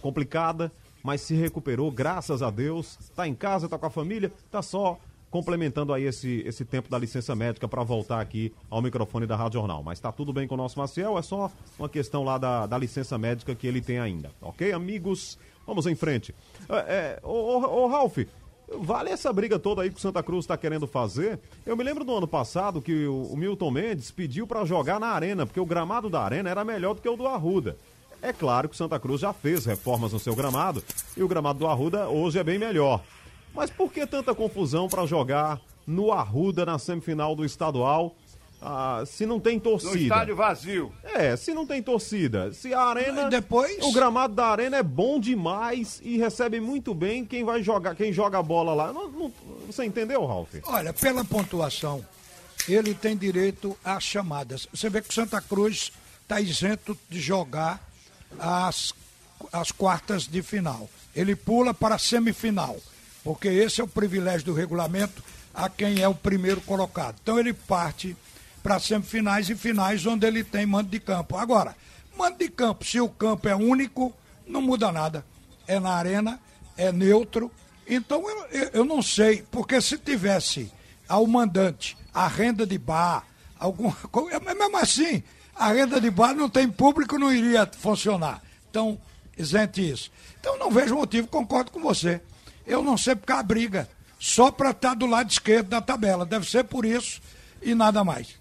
complicada, 0.00 0.72
mas 1.02 1.20
se 1.20 1.34
recuperou, 1.34 1.90
graças 1.90 2.42
a 2.42 2.50
Deus. 2.50 2.98
Está 3.00 3.26
em 3.26 3.34
casa, 3.34 3.66
está 3.66 3.78
com 3.78 3.86
a 3.86 3.90
família, 3.90 4.32
está 4.46 4.62
só 4.62 4.98
complementando 5.30 5.94
aí 5.94 6.04
esse, 6.04 6.42
esse 6.44 6.64
tempo 6.64 6.90
da 6.90 6.98
licença 6.98 7.36
médica 7.36 7.68
para 7.68 7.84
voltar 7.84 8.20
aqui 8.20 8.52
ao 8.68 8.82
microfone 8.82 9.26
da 9.26 9.36
Rádio 9.36 9.60
Jornal. 9.60 9.82
Mas 9.82 9.98
está 9.98 10.10
tudo 10.10 10.32
bem 10.32 10.48
com 10.48 10.54
o 10.54 10.58
nosso 10.58 10.78
Maciel, 10.78 11.16
é 11.16 11.22
só 11.22 11.50
uma 11.78 11.88
questão 11.88 12.24
lá 12.24 12.36
da, 12.36 12.66
da 12.66 12.76
licença 12.76 13.16
médica 13.16 13.54
que 13.54 13.66
ele 13.66 13.80
tem 13.80 13.98
ainda. 13.98 14.32
Ok, 14.40 14.72
amigos? 14.72 15.38
Vamos 15.66 15.86
em 15.86 15.94
frente. 15.94 16.34
É, 16.68 16.74
é, 16.74 17.20
ô, 17.22 17.86
Ralf, 17.86 18.18
Vale 18.78 19.10
essa 19.10 19.32
briga 19.32 19.58
toda 19.58 19.82
aí 19.82 19.90
que 19.90 19.96
o 19.96 20.00
Santa 20.00 20.22
Cruz 20.22 20.44
está 20.44 20.56
querendo 20.56 20.86
fazer. 20.86 21.40
Eu 21.66 21.76
me 21.76 21.82
lembro 21.82 22.04
do 22.04 22.16
ano 22.16 22.28
passado 22.28 22.80
que 22.80 23.06
o, 23.06 23.36
Milton 23.36 23.70
Mendes 23.70 24.10
pediu 24.10 24.46
para 24.46 24.64
jogar 24.64 25.00
na 25.00 25.08
arena, 25.08 25.44
porque 25.44 25.58
o 25.58 25.66
gramado 25.66 26.08
da 26.08 26.22
arena 26.22 26.48
era 26.48 26.64
melhor 26.64 26.94
do 26.94 27.02
que 27.02 27.08
o 27.08 27.16
do 27.16 27.26
Arruda. 27.26 27.76
É 28.22 28.32
claro 28.32 28.68
que 28.68 28.74
o 28.74 28.78
Santa 28.78 29.00
Cruz 29.00 29.22
já 29.22 29.32
fez 29.32 29.64
reformas 29.64 30.12
no 30.12 30.20
seu 30.20 30.36
gramado 30.36 30.84
e 31.16 31.22
o 31.22 31.28
gramado 31.28 31.58
do 31.58 31.66
Arruda 31.66 32.08
hoje 32.08 32.38
é 32.38 32.44
bem 32.44 32.58
melhor. 32.58 33.02
Mas 33.52 33.70
por 33.70 33.92
que 33.92 34.06
tanta 34.06 34.34
confusão 34.34 34.88
para 34.88 35.06
jogar 35.06 35.60
no 35.86 36.12
Arruda 36.12 36.64
na 36.64 36.78
semifinal 36.78 37.34
do 37.34 37.44
estadual? 37.44 38.14
Ah, 38.62 39.02
se 39.06 39.24
não 39.24 39.40
tem 39.40 39.58
torcida. 39.58 39.92
No 39.92 40.02
estádio 40.02 40.36
vazio. 40.36 40.92
É, 41.02 41.34
se 41.34 41.54
não 41.54 41.66
tem 41.66 41.82
torcida. 41.82 42.52
Se 42.52 42.74
a 42.74 42.82
arena. 42.82 43.22
E 43.22 43.30
depois. 43.30 43.82
O 43.82 43.92
gramado 43.92 44.34
da 44.34 44.46
arena 44.46 44.76
é 44.76 44.82
bom 44.82 45.18
demais 45.18 46.00
e 46.04 46.18
recebe 46.18 46.60
muito 46.60 46.94
bem 46.94 47.24
quem 47.24 47.42
vai 47.42 47.62
jogar, 47.62 47.94
quem 47.94 48.12
joga 48.12 48.38
a 48.38 48.42
bola 48.42 48.74
lá. 48.74 48.92
Não, 48.92 49.08
não, 49.08 49.32
você 49.66 49.84
entendeu, 49.84 50.26
Ralf? 50.26 50.54
Olha, 50.64 50.92
pela 50.92 51.24
pontuação, 51.24 52.04
ele 52.68 52.94
tem 52.94 53.16
direito 53.16 53.76
às 53.82 54.04
chamadas. 54.04 54.68
Você 54.72 54.90
vê 54.90 55.00
que 55.00 55.08
o 55.08 55.12
Santa 55.12 55.40
Cruz 55.40 55.90
está 56.22 56.40
isento 56.40 56.96
de 57.08 57.18
jogar 57.18 57.80
as, 58.38 58.92
as 59.52 59.72
quartas 59.72 60.26
de 60.26 60.42
final. 60.42 60.88
Ele 61.16 61.34
pula 61.34 61.72
para 61.72 61.94
a 61.94 61.98
semifinal, 61.98 62.76
porque 63.24 63.48
esse 63.48 63.80
é 63.80 63.84
o 63.84 63.88
privilégio 63.88 64.46
do 64.46 64.54
regulamento 64.54 65.24
a 65.52 65.68
quem 65.68 66.00
é 66.00 66.06
o 66.06 66.14
primeiro 66.14 66.60
colocado. 66.60 67.16
Então 67.22 67.38
ele 67.38 67.52
parte 67.52 68.16
para 68.62 68.78
semifinais 68.78 69.48
e 69.48 69.54
finais 69.54 70.04
onde 70.06 70.26
ele 70.26 70.44
tem 70.44 70.66
mando 70.66 70.90
de 70.90 71.00
campo. 71.00 71.36
Agora, 71.36 71.76
mando 72.16 72.38
de 72.38 72.48
campo, 72.48 72.84
se 72.84 73.00
o 73.00 73.08
campo 73.08 73.48
é 73.48 73.54
único, 73.56 74.12
não 74.46 74.60
muda 74.60 74.92
nada. 74.92 75.24
É 75.66 75.78
na 75.78 75.92
arena, 75.92 76.40
é 76.76 76.92
neutro. 76.92 77.50
Então 77.86 78.28
eu, 78.28 78.70
eu 78.72 78.84
não 78.84 79.02
sei, 79.02 79.44
porque 79.50 79.80
se 79.80 79.98
tivesse 79.98 80.72
ao 81.08 81.26
mandante 81.26 81.96
a 82.14 82.26
renda 82.26 82.66
de 82.66 82.78
bar, 82.78 83.24
alguma 83.58 83.92
coisa, 84.10 84.40
mas 84.44 84.56
mesmo 84.56 84.76
assim, 84.76 85.22
a 85.54 85.72
renda 85.72 86.00
de 86.00 86.10
bar 86.10 86.34
não 86.34 86.48
tem 86.48 86.68
público, 86.68 87.18
não 87.18 87.32
iria 87.32 87.66
funcionar. 87.78 88.42
Então, 88.70 88.98
isente 89.36 89.88
isso. 89.88 90.10
Então 90.38 90.58
não 90.58 90.70
vejo 90.70 90.94
motivo, 90.94 91.26
concordo 91.26 91.70
com 91.70 91.80
você. 91.80 92.20
Eu 92.66 92.82
não 92.82 92.96
sei 92.96 93.14
porque 93.16 93.32
a 93.32 93.42
briga, 93.42 93.88
só 94.18 94.50
para 94.50 94.70
estar 94.70 94.90
tá 94.90 94.94
do 94.94 95.06
lado 95.06 95.30
esquerdo 95.30 95.68
da 95.68 95.80
tabela. 95.80 96.24
Deve 96.24 96.48
ser 96.48 96.64
por 96.64 96.84
isso 96.84 97.20
e 97.60 97.74
nada 97.74 98.02
mais. 98.04 98.39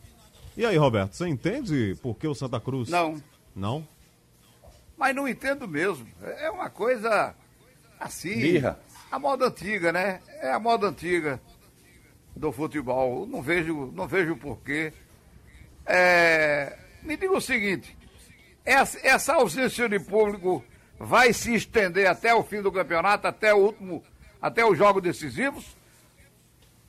E 0.59 0.65
aí, 0.65 0.75
Roberto, 0.75 1.13
você 1.13 1.25
entende 1.25 1.95
por 2.01 2.17
que 2.17 2.27
o 2.27 2.35
Santa 2.35 2.59
Cruz? 2.59 2.89
Não. 2.89 3.23
Não? 3.55 3.87
Mas 4.97 5.15
não 5.15 5.25
entendo 5.25 5.65
mesmo. 5.65 6.05
É 6.21 6.51
uma 6.51 6.69
coisa 6.69 7.33
assim. 7.97 8.37
Birra. 8.37 8.77
A 9.09 9.17
moda 9.17 9.45
antiga, 9.47 9.93
né? 9.93 10.19
É 10.41 10.51
a 10.51 10.59
moda 10.59 10.87
antiga 10.87 11.39
do 12.35 12.51
futebol. 12.51 13.25
Não 13.25 13.41
vejo, 13.41 13.89
não 13.95 14.05
vejo 14.05 14.35
porquê. 14.35 14.91
É... 15.85 16.77
Me 17.03 17.15
diga 17.15 17.37
o 17.37 17.39
seguinte: 17.39 17.97
essa, 18.65 18.99
essa 19.01 19.35
ausência 19.35 19.87
de 19.87 19.97
público 19.97 20.61
vai 20.99 21.31
se 21.31 21.55
estender 21.55 22.05
até 22.05 22.35
o 22.35 22.43
fim 22.43 22.61
do 22.61 22.69
campeonato, 22.69 23.25
até 23.27 23.53
o 23.53 23.59
último, 23.59 24.03
até 24.41 24.65
os 24.65 24.77
jogos 24.77 25.01
decisivos? 25.01 25.77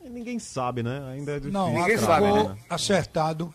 Ninguém 0.02 0.38
sabe, 0.38 0.82
né? 0.82 1.02
Ainda 1.12 1.32
é 1.32 1.34
difícil. 1.36 1.52
Não, 1.52 1.72
Ninguém 1.72 1.98
sabe, 1.98 2.32
né? 2.32 2.56
acertado 2.68 3.54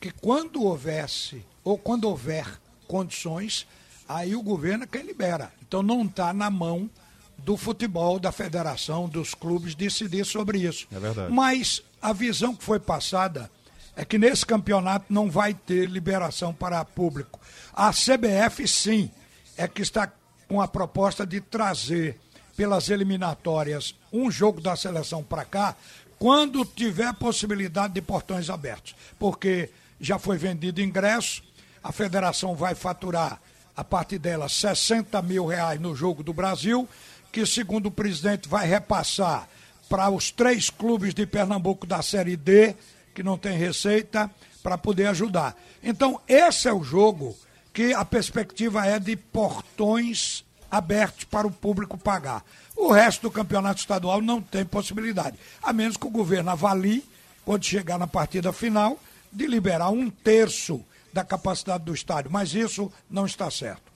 que 0.00 0.10
quando 0.10 0.62
houvesse, 0.62 1.44
ou 1.62 1.78
quando 1.78 2.04
houver 2.04 2.46
condições, 2.86 3.66
aí 4.08 4.34
o 4.34 4.42
governo 4.42 4.84
é 4.84 4.86
quem 4.86 5.02
libera. 5.02 5.52
Então 5.66 5.82
não 5.82 6.04
está 6.04 6.32
na 6.32 6.50
mão 6.50 6.90
do 7.38 7.56
futebol, 7.56 8.18
da 8.18 8.32
federação, 8.32 9.08
dos 9.08 9.34
clubes 9.34 9.74
decidir 9.74 10.24
sobre 10.24 10.58
isso. 10.58 10.86
É 10.92 10.98
verdade. 10.98 11.32
Mas 11.32 11.82
a 12.00 12.12
visão 12.12 12.54
que 12.54 12.64
foi 12.64 12.78
passada 12.78 13.50
é 13.96 14.04
que 14.04 14.18
nesse 14.18 14.44
campeonato 14.44 15.06
não 15.08 15.30
vai 15.30 15.54
ter 15.54 15.88
liberação 15.88 16.52
para 16.52 16.84
público. 16.84 17.40
A 17.72 17.90
CBF, 17.90 18.66
sim, 18.66 19.10
é 19.56 19.68
que 19.68 19.82
está 19.82 20.10
com 20.48 20.60
a 20.60 20.68
proposta 20.68 21.26
de 21.26 21.40
trazer 21.40 22.18
pelas 22.56 22.88
eliminatórias 22.88 23.94
um 24.12 24.30
jogo 24.30 24.60
da 24.60 24.76
seleção 24.76 25.22
para 25.22 25.44
cá, 25.44 25.76
quando 26.18 26.64
tiver 26.64 27.12
possibilidade 27.14 27.94
de 27.94 28.02
portões 28.02 28.48
abertos. 28.48 28.94
Porque 29.18 29.70
já 30.00 30.18
foi 30.18 30.38
vendido 30.38 30.80
ingresso, 30.80 31.42
a 31.82 31.92
federação 31.92 32.54
vai 32.54 32.74
faturar, 32.74 33.40
a 33.76 33.82
partir 33.82 34.18
dela, 34.18 34.48
60 34.48 35.20
mil 35.22 35.46
reais 35.46 35.80
no 35.80 35.94
jogo 35.96 36.22
do 36.22 36.32
Brasil, 36.32 36.88
que, 37.32 37.44
segundo 37.44 37.86
o 37.86 37.90
presidente, 37.90 38.48
vai 38.48 38.66
repassar 38.66 39.48
para 39.88 40.08
os 40.10 40.30
três 40.30 40.70
clubes 40.70 41.12
de 41.12 41.26
Pernambuco 41.26 41.86
da 41.86 42.00
Série 42.00 42.36
D, 42.36 42.74
que 43.14 43.22
não 43.22 43.36
tem 43.36 43.58
receita, 43.58 44.30
para 44.62 44.78
poder 44.78 45.06
ajudar. 45.08 45.56
Então, 45.82 46.20
esse 46.26 46.68
é 46.68 46.72
o 46.72 46.82
jogo 46.82 47.36
que 47.72 47.92
a 47.92 48.04
perspectiva 48.04 48.86
é 48.86 48.98
de 48.98 49.16
portões 49.16 50.43
abertos 50.76 51.24
para 51.24 51.46
o 51.46 51.50
público 51.50 51.96
pagar. 51.96 52.44
O 52.76 52.90
resto 52.90 53.22
do 53.22 53.30
campeonato 53.30 53.80
estadual 53.80 54.20
não 54.20 54.40
tem 54.40 54.64
possibilidade, 54.64 55.38
a 55.62 55.72
menos 55.72 55.96
que 55.96 56.06
o 56.06 56.10
governo 56.10 56.50
avalie, 56.50 57.04
quando 57.44 57.64
chegar 57.64 57.98
na 57.98 58.06
partida 58.06 58.52
final, 58.52 58.98
de 59.32 59.46
liberar 59.46 59.90
um 59.90 60.10
terço 60.10 60.84
da 61.12 61.24
capacidade 61.24 61.84
do 61.84 61.94
estádio, 61.94 62.30
mas 62.30 62.54
isso 62.54 62.92
não 63.08 63.26
está 63.26 63.50
certo. 63.50 63.92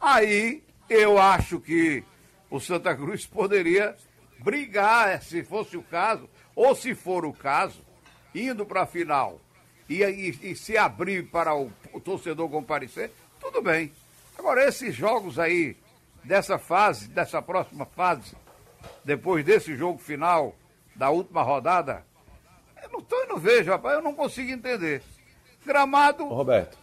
Aí 0.00 0.62
eu 0.88 1.18
acho 1.18 1.60
que 1.60 2.04
o 2.50 2.60
Santa 2.60 2.94
Cruz 2.94 3.24
poderia 3.24 3.96
brigar, 4.38 5.22
se 5.22 5.42
fosse 5.42 5.76
o 5.76 5.82
caso, 5.82 6.28
ou 6.54 6.74
se 6.74 6.94
for 6.94 7.24
o 7.24 7.32
caso, 7.32 7.80
indo 8.34 8.66
para 8.66 8.82
a 8.82 8.86
final 8.86 9.40
e, 9.88 10.02
e, 10.02 10.50
e, 10.50 10.56
se 10.56 10.76
abrir 10.76 11.26
para 11.28 11.54
o, 11.54 11.70
o 11.92 12.00
torcedor 12.00 12.48
comparecer, 12.48 13.10
tudo 13.40 13.62
bem. 13.62 13.92
Agora, 14.38 14.66
esses 14.66 14.94
jogos 14.94 15.38
aí 15.38 15.76
dessa 16.24 16.58
fase, 16.58 17.08
dessa 17.08 17.40
próxima 17.42 17.86
fase, 17.86 18.34
depois 19.04 19.44
desse 19.44 19.76
jogo 19.76 19.98
final 19.98 20.54
da 20.94 21.10
última 21.10 21.42
rodada, 21.42 22.04
eu 22.82 22.90
não, 22.90 23.00
tô, 23.00 23.16
eu 23.16 23.28
não 23.28 23.38
vejo, 23.38 23.70
rapaz, 23.70 23.94
eu 23.96 24.02
não 24.02 24.14
consigo 24.14 24.50
entender. 24.50 25.02
Gramado. 25.64 26.24
Ô, 26.24 26.34
Roberto. 26.34 26.76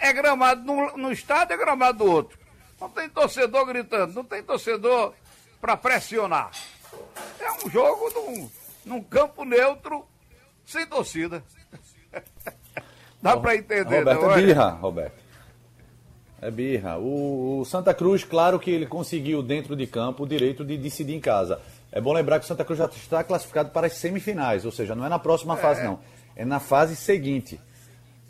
É 0.00 0.12
gramado 0.12 0.64
no, 0.64 0.96
no 0.96 1.12
estado, 1.12 1.52
é 1.52 1.56
gramado 1.56 1.98
do 1.98 2.10
outro. 2.10 2.38
Não 2.80 2.88
tem 2.88 3.08
torcedor 3.08 3.64
gritando, 3.66 4.12
não 4.12 4.24
tem 4.24 4.42
torcedor 4.42 5.14
para 5.60 5.76
pressionar. 5.76 6.50
É 7.40 7.52
um 7.64 7.70
jogo 7.70 8.10
num, 8.10 8.50
num 8.84 9.02
campo 9.02 9.44
neutro, 9.44 10.06
sem 10.66 10.86
torcida. 10.86 11.42
Dá 13.22 13.36
para 13.36 13.56
entender, 13.56 13.98
Roberto, 13.98 14.22
não 14.22 14.32
é? 14.32 14.42
birra, 14.42 14.68
Roberto. 14.70 15.27
É 16.40 16.50
birra. 16.50 16.98
O, 16.98 17.60
o, 17.60 17.64
Santa 17.64 17.92
Cruz, 17.92 18.22
claro 18.22 18.58
que 18.58 18.70
ele 18.70 18.86
conseguiu 18.86 19.42
dentro 19.42 19.74
de 19.74 19.86
campo 19.86 20.22
o 20.22 20.26
direito 20.26 20.64
de 20.64 20.76
decidir 20.76 21.14
em 21.14 21.20
casa. 21.20 21.60
É 21.90 22.00
bom 22.00 22.12
lembrar 22.12 22.38
que 22.38 22.44
o 22.44 22.48
Santa 22.48 22.64
Cruz 22.64 22.78
já 22.78 22.86
está 22.86 23.24
classificado 23.24 23.70
para 23.70 23.86
as 23.86 23.94
semifinais, 23.94 24.64
ou 24.64 24.70
seja, 24.70 24.94
não 24.94 25.04
é 25.04 25.08
na 25.08 25.18
próxima 25.18 25.54
é. 25.54 25.56
fase, 25.56 25.82
não. 25.82 25.98
É 26.36 26.44
na 26.44 26.60
fase 26.60 26.94
seguinte. 26.94 27.60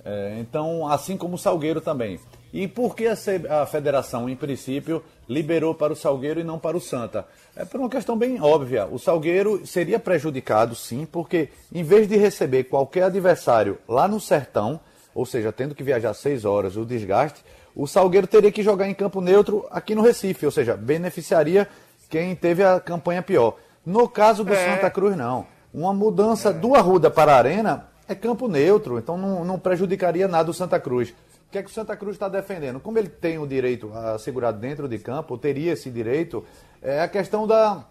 É, 0.05 0.39
então, 0.41 0.89
assim 0.89 1.17
como 1.17 1.35
o 1.35 1.39
Salgueiro 1.39 1.81
também. 1.81 2.19
E 2.53 2.67
por 2.67 2.97
que 2.97 3.07
a, 3.07 3.15
a, 3.63 3.67
federação, 3.67 4.29
em 4.29 4.35
princípio, 4.35 5.05
liberou 5.29 5.75
para 5.75 5.93
o 5.93 5.97
Salgueiro 5.97 6.41
e 6.41 6.45
não 6.45 6.59
para 6.59 6.77
o 6.77 6.81
Santa? 6.81 7.27
É 7.55 7.65
por 7.65 7.79
uma 7.79 7.91
questão 7.91 8.17
bem 8.17 8.41
óbvia. 8.41 8.87
O 8.87 8.99
Salgueiro 8.99 9.67
seria 9.67 9.99
prejudicado, 9.99 10.75
sim, 10.75 11.05
porque 11.05 11.51
em 11.71 11.83
vez 11.83 12.09
de 12.09 12.17
receber 12.17 12.65
qualquer 12.65 13.05
adversário 13.05 13.77
lá 13.87 14.09
no 14.09 14.19
sertão, 14.19 14.81
ou 15.15 15.27
seja, 15.27 15.53
tendo 15.53 15.75
que 15.75 15.83
viajar 15.83 16.15
seis 16.15 16.47
horas, 16.47 16.77
o 16.77 16.87
desgaste, 16.87 17.45
o 17.79 17.87
Salgueiro 17.87 18.27
teria 18.27 18.51
que 18.51 18.61
jogar 18.61 18.89
em 18.89 18.93
campo 18.93 19.21
neutro 19.21 19.65
aqui 19.71 19.95
no 19.95 20.03
Recife, 20.03 20.45
ou 20.45 20.51
seja, 20.51 20.77
beneficiaria 20.77 21.69
quem 22.11 22.35
teve 22.35 22.65
a 22.65 22.81
campanha 22.81 23.23
pior. 23.23 23.55
No 23.87 24.09
caso 24.09 24.43
do 24.43 24.53
é. 24.53 24.75
Santa 24.75 24.91
Cruz, 24.91 25.17
não. 25.17 25.47
Uma 25.73 25.95
mudança 25.95 26.49
é. 26.49 26.53
do 26.53 26.75
Arruda 26.75 27.09
para 27.09 27.33
a 27.33 27.37
Arena 27.37 27.87
é 28.09 28.17
campo 28.17 28.49
neutro, 28.49 28.99
então 28.99 29.17
não, 29.17 29.45
não 29.45 29.61
prejudicaria 29.61 30.27
nada 30.27 30.51
o 30.51 30.55
Santa 30.55 30.81
Cruz. 30.81 31.11
O 31.11 31.53
que 31.53 31.59
é 31.59 31.63
que 31.63 31.71
o 31.71 31.73
Santa 31.73 31.97
Cruz 31.97 32.17
está 32.17 32.29
defendendo? 32.29 32.81
Como 32.81 32.99
ele 32.99 33.09
tem 33.09 33.39
o 33.39 33.47
direito 33.47 33.93
assegurado 33.95 34.59
dentro 34.59 34.89
de 34.89 34.99
campo, 34.99 35.39
teria 35.39 35.75
esse 35.75 35.89
direito, 35.89 36.45
é 36.83 37.03
a 37.03 37.09
questão 37.09 37.47
da, 37.47 37.85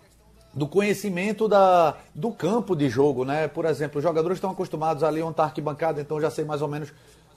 do 0.54 0.68
conhecimento 0.68 1.48
da, 1.48 1.96
do 2.14 2.32
campo 2.32 2.76
de 2.76 2.90
jogo, 2.90 3.24
né? 3.24 3.48
Por 3.48 3.64
exemplo, 3.64 4.00
os 4.00 4.04
jogadores 4.04 4.38
estão 4.38 4.52
acostumados 4.52 5.02
ali 5.02 5.22
onde 5.22 5.32
está 5.32 5.46
arquibancada, 5.46 6.02
então 6.02 6.20
já 6.20 6.30
sei 6.30 6.44
mais 6.44 6.62
ou 6.62 6.68
menos 6.68 6.92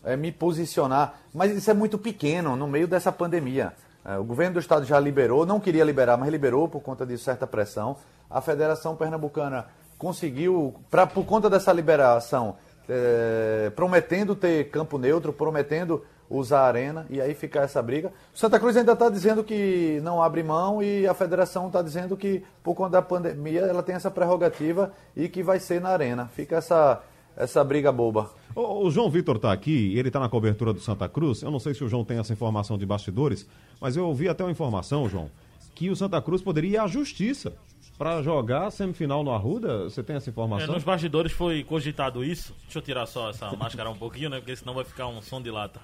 é, 0.04 0.16
me 0.16 0.32
posicionar. 0.32 1.14
Mas 1.32 1.50
isso 1.52 1.70
é 1.70 1.74
muito 1.74 1.98
pequeno 1.98 2.56
no 2.56 2.66
meio 2.66 2.88
dessa 2.88 3.12
pandemia. 3.12 3.72
É, 4.04 4.16
o 4.16 4.24
governo 4.24 4.54
do 4.54 4.60
estado 4.60 4.84
já 4.84 4.98
liberou, 4.98 5.44
não 5.44 5.60
queria 5.60 5.84
liberar, 5.84 6.16
mas 6.16 6.30
liberou 6.30 6.68
por 6.68 6.80
conta 6.80 7.04
de 7.04 7.16
certa 7.18 7.46
pressão. 7.46 7.96
A 8.30 8.40
Federação 8.40 8.96
Pernambucana 8.96 9.66
conseguiu, 9.98 10.74
pra, 10.90 11.06
por 11.06 11.24
conta 11.26 11.50
dessa 11.50 11.72
liberação, 11.72 12.56
é, 12.88 13.70
prometendo 13.76 14.34
ter 14.34 14.70
campo 14.70 14.98
neutro, 14.98 15.32
prometendo 15.32 16.02
usar 16.30 16.60
a 16.60 16.66
arena, 16.66 17.06
e 17.10 17.20
aí 17.20 17.34
fica 17.34 17.60
essa 17.60 17.82
briga. 17.82 18.12
Santa 18.32 18.58
Cruz 18.58 18.76
ainda 18.76 18.92
está 18.92 19.10
dizendo 19.10 19.42
que 19.42 20.00
não 20.02 20.22
abre 20.22 20.44
mão 20.44 20.80
e 20.80 21.06
a 21.06 21.12
federação 21.12 21.66
está 21.66 21.82
dizendo 21.82 22.16
que, 22.16 22.44
por 22.62 22.74
conta 22.74 22.92
da 22.92 23.02
pandemia, 23.02 23.62
ela 23.62 23.82
tem 23.82 23.96
essa 23.96 24.10
prerrogativa 24.10 24.92
e 25.16 25.28
que 25.28 25.42
vai 25.42 25.58
ser 25.58 25.80
na 25.80 25.90
arena. 25.90 26.30
Fica 26.32 26.56
essa, 26.56 27.02
essa 27.36 27.64
briga 27.64 27.90
boba. 27.90 28.30
O, 28.54 28.86
o 28.86 28.90
João 28.90 29.10
Vitor 29.10 29.36
está 29.36 29.52
aqui, 29.52 29.96
ele 29.96 30.08
está 30.08 30.18
na 30.18 30.28
cobertura 30.28 30.72
do 30.72 30.80
Santa 30.80 31.08
Cruz. 31.08 31.42
Eu 31.42 31.50
não 31.50 31.58
sei 31.58 31.74
se 31.74 31.84
o 31.84 31.88
João 31.88 32.04
tem 32.04 32.18
essa 32.18 32.32
informação 32.32 32.76
de 32.76 32.84
bastidores, 32.84 33.48
mas 33.80 33.96
eu 33.96 34.06
ouvi 34.06 34.28
até 34.28 34.42
uma 34.44 34.50
informação, 34.50 35.08
João, 35.08 35.30
que 35.74 35.88
o 35.90 35.96
Santa 35.96 36.20
Cruz 36.20 36.42
poderia 36.42 36.70
ir 36.70 36.78
à 36.78 36.86
justiça 36.86 37.54
para 37.96 38.22
jogar 38.22 38.66
a 38.66 38.70
semifinal 38.70 39.22
no 39.22 39.30
Arruda? 39.30 39.84
Você 39.84 40.02
tem 40.02 40.16
essa 40.16 40.30
informação? 40.30 40.66
É, 40.66 40.74
nos 40.74 40.82
bastidores 40.82 41.32
foi 41.32 41.62
cogitado 41.62 42.24
isso. 42.24 42.54
Deixa 42.62 42.78
eu 42.78 42.82
tirar 42.82 43.06
só 43.06 43.30
essa 43.30 43.54
máscara 43.54 43.90
um 43.90 43.96
pouquinho, 43.96 44.30
né? 44.30 44.38
Porque 44.38 44.56
senão 44.56 44.72
vai 44.72 44.84
ficar 44.84 45.06
um 45.06 45.20
som 45.20 45.40
de 45.40 45.50
lata. 45.50 45.80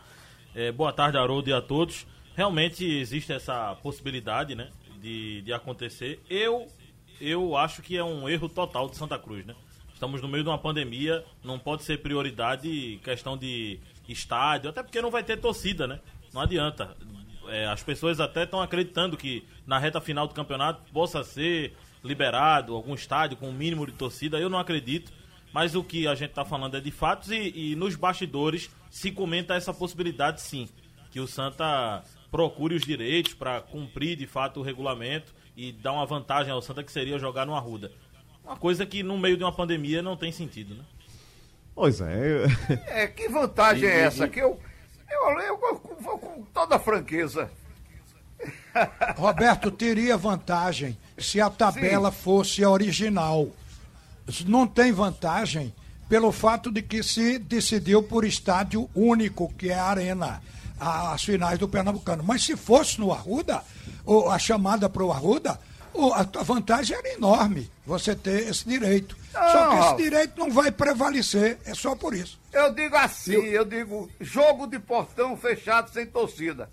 É, 0.55 0.73
boa 0.73 0.93
tarde, 0.93 1.19
Haroldo, 1.19 1.51
e 1.51 1.53
a 1.53 1.61
todos. 1.61 2.07
Realmente 2.35 2.85
existe 2.85 3.33
essa 3.33 3.77
possibilidade, 3.83 4.55
né? 4.55 4.71
De, 4.99 5.43
de 5.43 5.53
acontecer. 5.53 6.19
Eu, 6.29 6.67
eu 7.21 7.55
acho 7.55 7.83
que 7.83 7.99
é 7.99 8.03
um 8.03 8.27
erro 8.27 8.49
total 8.49 8.89
de 8.89 8.97
Santa 8.97 9.19
Cruz, 9.19 9.45
né? 9.45 9.55
Estamos 9.97 10.21
no 10.21 10.29
meio 10.29 10.45
de 10.45 10.51
uma 10.51 10.59
pandemia, 10.59 11.25
não 11.43 11.59
pode 11.59 11.83
ser 11.83 12.03
prioridade 12.03 13.01
questão 13.03 13.35
de 13.35 13.81
estádio, 14.07 14.69
até 14.69 14.83
porque 14.83 15.01
não 15.01 15.11
vai 15.11 15.25
ter 15.25 15.39
torcida, 15.39 15.87
né? 15.87 16.01
Não 16.35 16.43
adianta. 16.43 16.95
É, 17.49 17.67
as 17.67 17.83
pessoas 17.83 18.21
até 18.21 18.43
estão 18.43 18.61
acreditando 18.61 19.17
que 19.17 19.43
na 19.67 19.79
reta 19.79 19.99
final 19.99 20.29
do 20.29 20.35
campeonato 20.35 20.83
possa 20.93 21.25
ser 21.25 21.73
liberado 22.05 22.75
algum 22.75 22.93
estádio 22.93 23.39
com 23.39 23.49
um 23.49 23.53
mínimo 23.55 23.87
de 23.87 23.93
torcida. 23.93 24.39
Eu 24.39 24.51
não 24.51 24.59
acredito. 24.59 25.11
Mas 25.51 25.75
o 25.75 25.83
que 25.83 26.07
a 26.07 26.15
gente 26.15 26.29
está 26.29 26.45
falando 26.45 26.77
é 26.77 26.81
de 26.81 26.91
fatos 26.91 27.31
e, 27.31 27.71
e, 27.73 27.75
nos 27.75 27.97
bastidores 27.97 28.69
se 28.91 29.11
comenta 29.11 29.55
essa 29.55 29.73
possibilidade 29.73 30.43
sim. 30.43 30.69
Que 31.11 31.21
o 31.21 31.27
Santa 31.27 32.03
procure 32.31 32.75
os 32.75 32.83
direitos 32.83 33.33
para 33.33 33.63
cumprir 33.63 34.15
de 34.15 34.27
fato 34.27 34.61
o 34.61 34.63
regulamento 34.63 35.35
e 35.57 35.73
dar 35.73 35.93
uma 35.93 36.05
vantagem 36.05 36.53
ao 36.53 36.61
Santa 36.61 36.85
que 36.85 36.93
seria 36.93 37.19
jogar 37.19 37.47
no 37.47 37.57
Arruda. 37.57 37.91
Uma 38.47 38.57
coisa 38.57 38.87
que 38.87 39.03
no 39.03 39.19
meio 39.19 39.37
de 39.37 39.43
uma 39.43 39.53
pandemia 39.53 40.01
não 40.01 40.17
tem 40.17 40.31
sentido, 40.31 40.75
né? 40.75 40.85
Pois 41.75 42.01
é. 42.01 42.47
É, 42.87 43.07
que 43.09 43.29
vantagem 43.29 43.89
é 43.89 44.01
essa? 44.01 44.29
Que 44.29 44.41
eu, 44.41 44.59
eu, 45.11 45.41
eu, 45.41 45.61
eu 45.61 45.97
vou 46.01 46.19
com 46.19 46.43
toda 46.55 46.79
franqueza. 46.79 47.51
Roberto, 49.17 49.71
teria 49.71 50.17
vantagem 50.17 50.97
se 51.19 51.41
a 51.41 51.51
tabela 51.51 52.11
Sim. 52.11 52.19
fosse 52.19 52.65
a 52.65 52.71
original 52.71 53.49
não 54.47 54.67
tem 54.67 54.93
vantagem 54.93 55.73
pelo 56.09 56.33
fato 56.33 56.71
de 56.71 56.83
que 56.83 57.03
se 57.03 57.39
decidiu 57.39 58.03
por 58.03 58.25
estádio 58.25 58.89
único, 58.95 59.53
que 59.55 59.71
é 59.71 59.79
a 59.79 59.85
Arena, 59.85 60.43
as 60.79 61.23
finais 61.23 61.59
do 61.59 61.69
Pernambucano. 61.69 62.23
Mas 62.23 62.45
se 62.45 62.57
fosse 62.57 63.01
no 63.01 63.13
Arruda, 63.13 63.63
ou 64.05 64.31
a 64.31 64.39
chamada 64.39 64.89
para 64.89 65.05
o 65.05 65.13
Arruda, 65.13 65.59
a 66.13 66.43
vantagem 66.43 66.97
era 66.97 67.15
enorme, 67.15 67.71
você 67.87 68.15
ter 68.15 68.49
esse 68.49 68.69
direito. 68.69 69.17
Não, 69.33 69.53
só 69.53 69.69
que 69.69 69.77
esse 69.77 69.97
direito 69.97 70.39
não 70.39 70.51
vai 70.51 70.71
prevalecer, 70.71 71.59
é 71.65 71.75
só 71.75 71.95
por 71.95 72.15
isso. 72.15 72.39
Eu 72.53 72.75
digo 72.75 72.97
assim, 72.97 73.33
eu 73.33 73.65
digo, 73.65 74.11
jogo 74.21 74.67
de 74.67 74.79
portão 74.79 75.37
fechado 75.37 75.91
sem 75.93 76.07
torcida. 76.07 76.71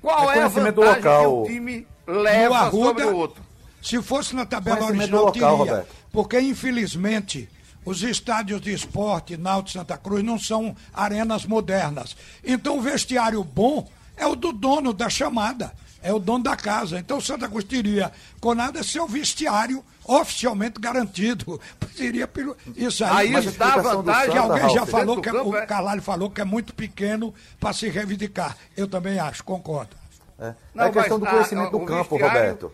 Qual 0.00 0.30
é, 0.30 0.38
é 0.38 0.42
a 0.42 0.48
vantagem 0.48 0.94
local. 0.94 1.22
que 1.22 1.50
o 1.50 1.54
time 1.54 1.86
leva 2.06 2.58
Arruda, 2.58 2.86
sobre 2.86 3.04
o 3.04 3.16
outro? 3.16 3.42
Se 3.82 4.00
fosse 4.02 4.34
na 4.34 4.46
tabela 4.46 4.86
original, 4.86 5.26
local, 5.26 5.32
teria. 5.32 5.48
Roberto. 5.48 5.94
Porque, 6.12 6.40
infelizmente, 6.40 7.48
os 7.84 8.02
estádios 8.02 8.60
de 8.60 8.72
esporte, 8.72 9.36
Náutico 9.36 9.78
Santa 9.78 9.96
Cruz, 9.96 10.22
não 10.22 10.38
são 10.38 10.74
arenas 10.92 11.44
modernas. 11.44 12.16
Então, 12.44 12.78
o 12.78 12.82
vestiário 12.82 13.42
bom 13.42 13.88
é 14.16 14.26
o 14.26 14.34
do 14.34 14.52
dono 14.52 14.92
da 14.92 15.08
chamada, 15.08 15.72
é 16.02 16.12
o 16.12 16.18
dono 16.18 16.44
da 16.44 16.56
casa. 16.56 16.98
Então, 16.98 17.20
Santa 17.20 17.48
Cruz 17.48 17.64
teria, 17.64 18.12
com 18.40 18.54
nada, 18.54 18.82
seu 18.82 19.06
vestiário 19.06 19.84
oficialmente 20.04 20.80
garantido. 20.80 21.60
Seria 21.94 22.26
pelo. 22.26 22.56
Isso 22.76 23.04
aí, 23.04 23.34
aí 23.34 23.50
dá 23.50 23.76
vantagem. 23.76 24.30
Que 24.32 24.38
alguém 24.38 24.70
já 24.70 24.86
falou 24.86 25.20
que 25.20 25.28
é, 25.28 25.32
campo, 25.32 25.50
o 25.50 25.56
é... 25.56 25.66
Carlalho 25.66 26.02
falou 26.02 26.30
que 26.30 26.40
é 26.40 26.44
muito 26.44 26.74
pequeno 26.74 27.34
para 27.60 27.72
se 27.72 27.88
reivindicar. 27.88 28.56
Eu 28.76 28.88
também 28.88 29.18
acho, 29.18 29.44
concordo. 29.44 29.96
É, 30.38 30.54
não, 30.72 30.84
é 30.84 30.90
questão 30.90 31.18
do 31.18 31.26
conhecimento 31.26 31.66
a, 31.66 31.70
do 31.70 31.80
campo, 31.80 32.16
vestiário... 32.16 32.26
Roberto. 32.26 32.72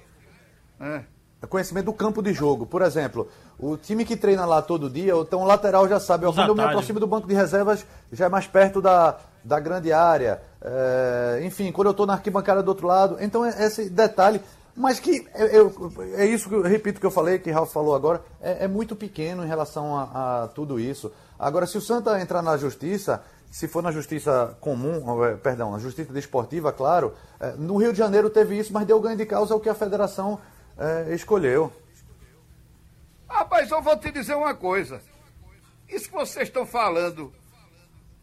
É. 0.80 1.02
é. 1.42 1.46
Conhecimento 1.46 1.86
do 1.86 1.92
campo 1.92 2.22
de 2.22 2.32
jogo. 2.32 2.66
Por 2.66 2.82
exemplo, 2.82 3.28
o 3.58 3.76
time 3.76 4.04
que 4.04 4.16
treina 4.16 4.44
lá 4.44 4.60
todo 4.60 4.90
dia, 4.90 5.14
então 5.14 5.40
o 5.40 5.44
lateral 5.44 5.88
já 5.88 6.00
sabe, 6.00 6.26
quando 6.26 6.48
eu 6.48 6.54
me 6.54 6.62
aproximo 6.62 7.00
do 7.00 7.06
banco 7.06 7.26
de 7.26 7.34
reservas, 7.34 7.86
já 8.12 8.26
é 8.26 8.28
mais 8.28 8.46
perto 8.46 8.80
da, 8.80 9.18
da 9.42 9.60
grande 9.60 9.92
área. 9.92 10.42
É, 10.64 11.42
enfim, 11.44 11.70
quando 11.70 11.88
eu 11.88 11.90
estou 11.90 12.06
na 12.06 12.14
arquibancada 12.14 12.62
do 12.62 12.68
outro 12.68 12.86
lado. 12.86 13.18
Então, 13.20 13.44
é 13.44 13.66
esse 13.66 13.90
detalhe. 13.90 14.40
Mas 14.76 14.98
que 14.98 15.24
eu, 15.36 15.92
é 16.16 16.26
isso 16.26 16.48
que 16.48 16.54
eu 16.54 16.62
repito 16.62 16.98
que 16.98 17.06
eu 17.06 17.10
falei, 17.10 17.38
que 17.38 17.48
o 17.48 17.54
Ralf 17.54 17.72
falou 17.72 17.94
agora, 17.94 18.24
é, 18.40 18.64
é 18.64 18.68
muito 18.68 18.96
pequeno 18.96 19.44
em 19.44 19.46
relação 19.46 19.96
a, 19.96 20.42
a, 20.42 20.48
tudo 20.48 20.80
isso. 20.80 21.12
Agora, 21.38 21.64
se 21.64 21.78
o 21.78 21.80
Santa 21.80 22.20
entrar 22.20 22.42
na 22.42 22.56
justiça, 22.56 23.22
se 23.52 23.68
for 23.68 23.84
na 23.84 23.92
justiça 23.92 24.56
comum, 24.60 25.24
é, 25.24 25.36
perdão, 25.36 25.70
na 25.70 25.78
justiça 25.78 26.12
desportiva, 26.12 26.72
claro, 26.72 27.14
é, 27.38 27.52
no 27.52 27.76
Rio 27.76 27.92
de 27.92 27.98
Janeiro 27.98 28.28
teve 28.28 28.58
isso, 28.58 28.72
mas 28.72 28.84
deu 28.84 29.00
ganho 29.00 29.16
de 29.16 29.24
causa 29.24 29.54
ao 29.54 29.60
que 29.60 29.68
a 29.68 29.74
federação 29.74 30.40
é, 30.76 31.14
escolheu. 31.14 31.72
Rapaz, 33.28 33.70
eu 33.70 33.80
vou 33.80 33.96
te 33.96 34.10
dizer 34.10 34.34
uma 34.34 34.56
coisa. 34.56 35.00
Isso 35.88 36.08
que 36.08 36.14
vocês 36.14 36.48
estão 36.48 36.66
falando, 36.66 37.32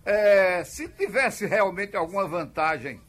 é, 0.05 0.63
se 0.63 0.87
tivesse 0.87 1.45
realmente 1.45 1.95
alguma 1.95 2.27
vantagem 2.27 2.99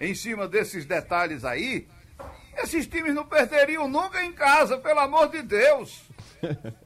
em 0.00 0.14
cima 0.14 0.48
desses 0.48 0.84
detalhes 0.84 1.44
aí, 1.44 1.86
esses 2.56 2.86
times 2.86 3.14
não 3.14 3.24
perderiam 3.24 3.88
nunca 3.88 4.22
em 4.22 4.32
casa, 4.32 4.78
pelo 4.78 5.00
amor 5.00 5.28
de 5.28 5.42
Deus. 5.42 6.02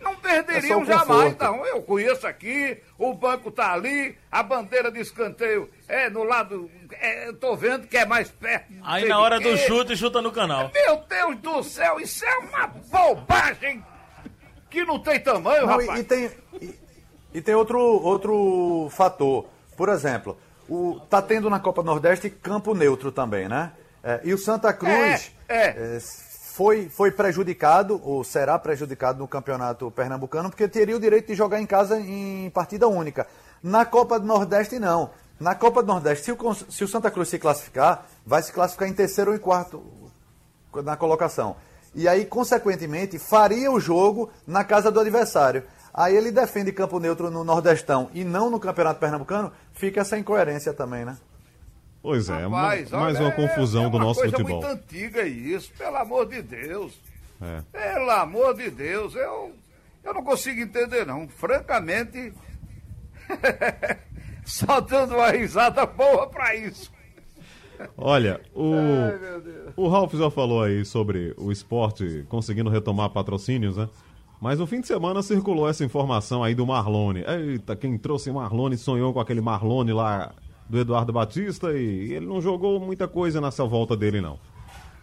Não 0.00 0.14
perderiam 0.14 0.82
é 0.82 0.86
jamais, 0.86 1.36
não. 1.36 1.66
Eu 1.66 1.82
conheço 1.82 2.24
aqui, 2.26 2.80
o 2.96 3.12
banco 3.14 3.50
tá 3.50 3.72
ali, 3.72 4.16
a 4.30 4.44
bandeira 4.44 4.92
de 4.92 5.00
escanteio 5.00 5.68
é 5.88 6.08
no 6.08 6.22
lado. 6.22 6.70
É, 6.92 7.32
tô 7.32 7.56
vendo 7.56 7.86
que 7.88 7.96
é 7.96 8.06
mais 8.06 8.30
perto. 8.30 8.72
Aí 8.84 9.08
na 9.08 9.18
hora 9.18 9.40
do 9.40 9.56
chute, 9.56 9.96
chuta 9.96 10.22
no 10.22 10.30
canal. 10.30 10.70
Meu 10.72 11.04
Deus 11.08 11.36
do 11.38 11.62
céu, 11.64 11.98
isso 11.98 12.24
é 12.24 12.38
uma 12.38 12.68
bobagem 12.68 13.84
que 14.70 14.84
não 14.84 15.00
tem 15.00 15.18
tamanho, 15.18 15.66
não, 15.66 15.78
rapaz. 15.78 15.98
E, 15.98 16.02
e 16.02 16.04
tem, 16.04 16.30
e, 16.60 16.74
e, 17.32 17.40
tem 17.40 17.54
outro, 17.54 17.78
outro 17.78 18.88
fator. 18.90 19.46
Por 19.76 19.88
exemplo, 19.88 20.36
o, 20.68 21.00
tá 21.08 21.22
tendo 21.22 21.48
na 21.48 21.60
Copa 21.60 21.82
Nordeste 21.82 22.30
campo 22.30 22.74
neutro 22.74 23.12
também, 23.12 23.48
né? 23.48 23.72
É, 24.02 24.20
e 24.24 24.32
o 24.32 24.38
Santa 24.38 24.72
Cruz. 24.72 25.32
É, 25.48 25.56
é. 25.56 25.96
é 25.96 26.00
foi, 26.58 26.88
foi 26.88 27.12
prejudicado, 27.12 28.00
ou 28.02 28.24
será 28.24 28.58
prejudicado 28.58 29.20
no 29.20 29.28
campeonato 29.28 29.92
pernambucano, 29.92 30.50
porque 30.50 30.66
teria 30.66 30.96
o 30.96 30.98
direito 30.98 31.28
de 31.28 31.36
jogar 31.36 31.60
em 31.60 31.66
casa 31.66 32.00
em 32.00 32.50
partida 32.50 32.88
única. 32.88 33.28
Na 33.62 33.84
Copa 33.84 34.18
do 34.18 34.26
Nordeste, 34.26 34.76
não. 34.76 35.10
Na 35.38 35.54
Copa 35.54 35.84
do 35.84 35.86
Nordeste, 35.86 36.24
se 36.24 36.32
o, 36.32 36.54
se 36.68 36.82
o 36.82 36.88
Santa 36.88 37.12
Cruz 37.12 37.28
se 37.28 37.38
classificar, 37.38 38.06
vai 38.26 38.42
se 38.42 38.52
classificar 38.52 38.88
em 38.88 38.92
terceiro 38.92 39.30
ou 39.30 39.36
em 39.36 39.38
quarto 39.38 39.84
na 40.82 40.96
colocação. 40.96 41.54
E 41.94 42.08
aí, 42.08 42.26
consequentemente, 42.26 43.20
faria 43.20 43.70
o 43.70 43.78
jogo 43.78 44.28
na 44.44 44.64
casa 44.64 44.90
do 44.90 44.98
adversário. 44.98 45.62
Aí 45.98 46.16
ele 46.16 46.30
defende 46.30 46.70
campo 46.70 47.00
neutro 47.00 47.28
no 47.28 47.42
Nordestão 47.42 48.08
e 48.14 48.22
não 48.22 48.48
no 48.48 48.60
Campeonato 48.60 49.00
Pernambucano, 49.00 49.50
fica 49.72 50.02
essa 50.02 50.16
incoerência 50.16 50.72
também, 50.72 51.04
né? 51.04 51.18
Pois 52.00 52.28
é, 52.28 52.42
Rapaz, 52.42 52.92
mais 52.92 53.16
olha, 53.16 53.26
uma 53.26 53.32
confusão 53.32 53.86
é, 53.86 53.90
do 53.90 53.98
nosso 53.98 54.20
futebol. 54.20 54.40
É 54.40 54.44
uma 54.44 54.60
coisa 54.60 54.68
muito 54.68 54.84
antiga 54.84 55.22
isso, 55.26 55.72
pelo 55.76 55.96
amor 55.96 56.28
de 56.28 56.40
Deus. 56.40 56.96
É. 57.42 57.62
Pelo 57.72 58.10
amor 58.12 58.54
de 58.54 58.70
Deus, 58.70 59.16
eu, 59.16 59.52
eu 60.04 60.14
não 60.14 60.22
consigo 60.22 60.60
entender 60.60 61.04
não. 61.04 61.26
Francamente, 61.26 62.32
só 64.46 64.80
dando 64.80 65.16
uma 65.16 65.32
risada 65.32 65.84
boa 65.84 66.28
para 66.28 66.54
isso. 66.54 66.92
Olha, 67.96 68.40
o, 68.54 68.72
Ai, 69.66 69.72
o 69.74 69.88
Ralf 69.88 70.14
já 70.14 70.30
falou 70.30 70.62
aí 70.62 70.84
sobre 70.84 71.34
o 71.36 71.50
esporte 71.50 72.24
conseguindo 72.28 72.70
retomar 72.70 73.10
patrocínios, 73.10 73.76
né? 73.76 73.88
Mas 74.40 74.58
no 74.58 74.66
fim 74.66 74.80
de 74.80 74.86
semana 74.86 75.22
circulou 75.22 75.68
essa 75.68 75.84
informação 75.84 76.44
aí 76.44 76.54
do 76.54 76.66
Marlone. 76.66 77.24
Eita, 77.26 77.74
quem 77.74 77.98
trouxe 77.98 78.30
Marlone 78.30 78.76
sonhou 78.76 79.12
com 79.12 79.20
aquele 79.20 79.40
Marlone 79.40 79.92
lá 79.92 80.32
do 80.68 80.78
Eduardo 80.78 81.12
Batista 81.12 81.72
e 81.72 82.12
ele 82.12 82.26
não 82.26 82.40
jogou 82.40 82.78
muita 82.78 83.08
coisa 83.08 83.40
nessa 83.40 83.64
volta 83.64 83.96
dele, 83.96 84.20
não. 84.20 84.38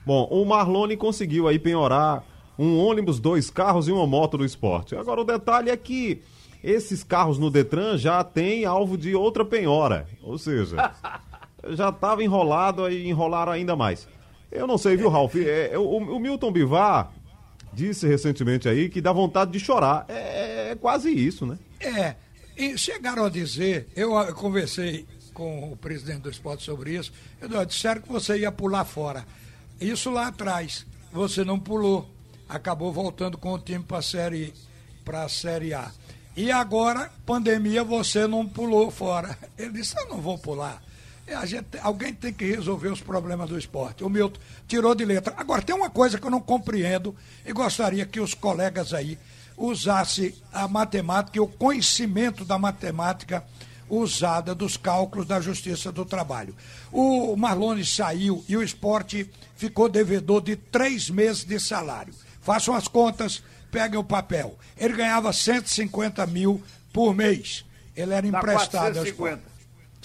Bom, 0.05 0.27
o 0.31 0.45
Marlone 0.45 0.95
conseguiu 0.95 1.47
aí 1.47 1.59
penhorar 1.59 2.23
um 2.57 2.77
ônibus, 2.77 3.19
dois 3.19 3.49
carros 3.49 3.87
e 3.87 3.91
uma 3.91 4.07
moto 4.07 4.37
do 4.37 4.45
esporte. 4.45 4.95
Agora, 4.95 5.21
o 5.21 5.25
detalhe 5.25 5.69
é 5.69 5.75
que 5.75 6.21
esses 6.63 7.03
carros 7.03 7.37
no 7.37 7.51
Detran 7.51 7.97
já 7.97 8.23
têm 8.23 8.65
alvo 8.65 8.97
de 8.97 9.15
outra 9.15 9.43
penhora. 9.43 10.07
Ou 10.23 10.37
seja, 10.37 10.93
já 11.69 11.89
estava 11.89 12.23
enrolado 12.23 12.89
e 12.89 13.09
enrolaram 13.09 13.51
ainda 13.51 13.75
mais. 13.75 14.07
Eu 14.51 14.65
não 14.65 14.77
sei, 14.77 14.95
viu, 14.95 15.09
Ralf? 15.09 15.35
É, 15.35 15.77
o, 15.77 15.83
o, 15.83 16.19
Milton 16.19 16.51
Bivar 16.51 17.11
disse 17.75 18.07
recentemente 18.07 18.67
aí 18.69 18.89
que 18.89 19.01
dá 19.01 19.11
vontade 19.11 19.51
de 19.51 19.59
chorar. 19.59 20.05
É, 20.07 20.71
é 20.71 20.75
quase 20.75 21.11
isso, 21.11 21.45
né? 21.45 21.57
É. 21.79 22.15
E 22.57 22.77
chegaram 22.77 23.25
a 23.25 23.29
dizer, 23.29 23.87
eu 23.95 24.11
conversei 24.33 25.05
com 25.33 25.73
o 25.73 25.75
presidente 25.75 26.21
do 26.21 26.29
esporte 26.29 26.63
sobre 26.63 26.95
isso, 26.95 27.11
eu 27.41 27.65
disseram 27.65 28.01
que 28.01 28.09
você 28.09 28.39
ia 28.39 28.51
pular 28.51 28.85
fora. 28.85 29.25
Isso 29.79 30.09
lá 30.09 30.27
atrás, 30.27 30.85
você 31.11 31.43
não 31.43 31.59
pulou. 31.59 32.09
Acabou 32.47 32.93
voltando 32.93 33.37
com 33.37 33.53
o 33.53 33.59
time 33.59 33.83
para 33.83 33.97
a 33.97 34.01
série, 34.01 34.53
a 35.05 35.29
série 35.29 35.73
A. 35.73 35.91
E 36.37 36.51
agora, 36.51 37.11
pandemia, 37.25 37.83
você 37.83 38.25
não 38.27 38.47
pulou 38.47 38.89
fora. 38.89 39.37
Ele 39.57 39.71
disse, 39.73 39.97
eu 39.99 40.07
não 40.07 40.21
vou 40.21 40.37
pular. 40.37 40.81
Gente, 41.45 41.79
alguém 41.81 42.13
tem 42.13 42.31
que 42.31 42.45
resolver 42.45 42.89
os 42.89 43.01
problemas 43.01 43.49
do 43.49 43.57
esporte. 43.57 44.03
O 44.03 44.09
Milton 44.09 44.39
tirou 44.67 44.93
de 44.93 45.03
letra. 45.03 45.33
Agora, 45.37 45.61
tem 45.61 45.75
uma 45.75 45.89
coisa 45.89 46.19
que 46.19 46.25
eu 46.25 46.31
não 46.31 46.39
compreendo 46.39 47.15
e 47.43 47.51
gostaria 47.51 48.05
que 48.05 48.19
os 48.19 48.33
colegas 48.33 48.93
aí 48.93 49.17
usassem 49.57 50.33
a 50.53 50.67
matemática 50.67 51.37
e 51.37 51.41
o 51.41 51.47
conhecimento 51.47 52.45
da 52.45 52.59
matemática 52.59 53.43
usada 53.89 54.53
dos 54.53 54.77
cálculos 54.77 55.27
da 55.27 55.39
Justiça 55.39 55.91
do 55.91 56.05
Trabalho. 56.05 56.55
O 56.91 57.35
Marlone 57.35 57.85
saiu 57.85 58.43
e 58.47 58.57
o 58.57 58.63
esporte 58.63 59.29
ficou 59.55 59.89
devedor 59.89 60.41
de 60.41 60.55
três 60.55 61.09
meses 61.09 61.43
de 61.43 61.59
salário. 61.59 62.13
Façam 62.41 62.75
as 62.75 62.87
contas, 62.87 63.41
peguem 63.71 63.99
o 63.99 64.03
papel. 64.03 64.57
Ele 64.77 64.95
ganhava 64.95 65.31
150 65.33 66.25
mil 66.27 66.61
por 66.93 67.13
mês. 67.15 67.65
Ele 67.95 68.13
era 68.13 68.27
emprestado. 68.27 68.93
450. 68.93 69.54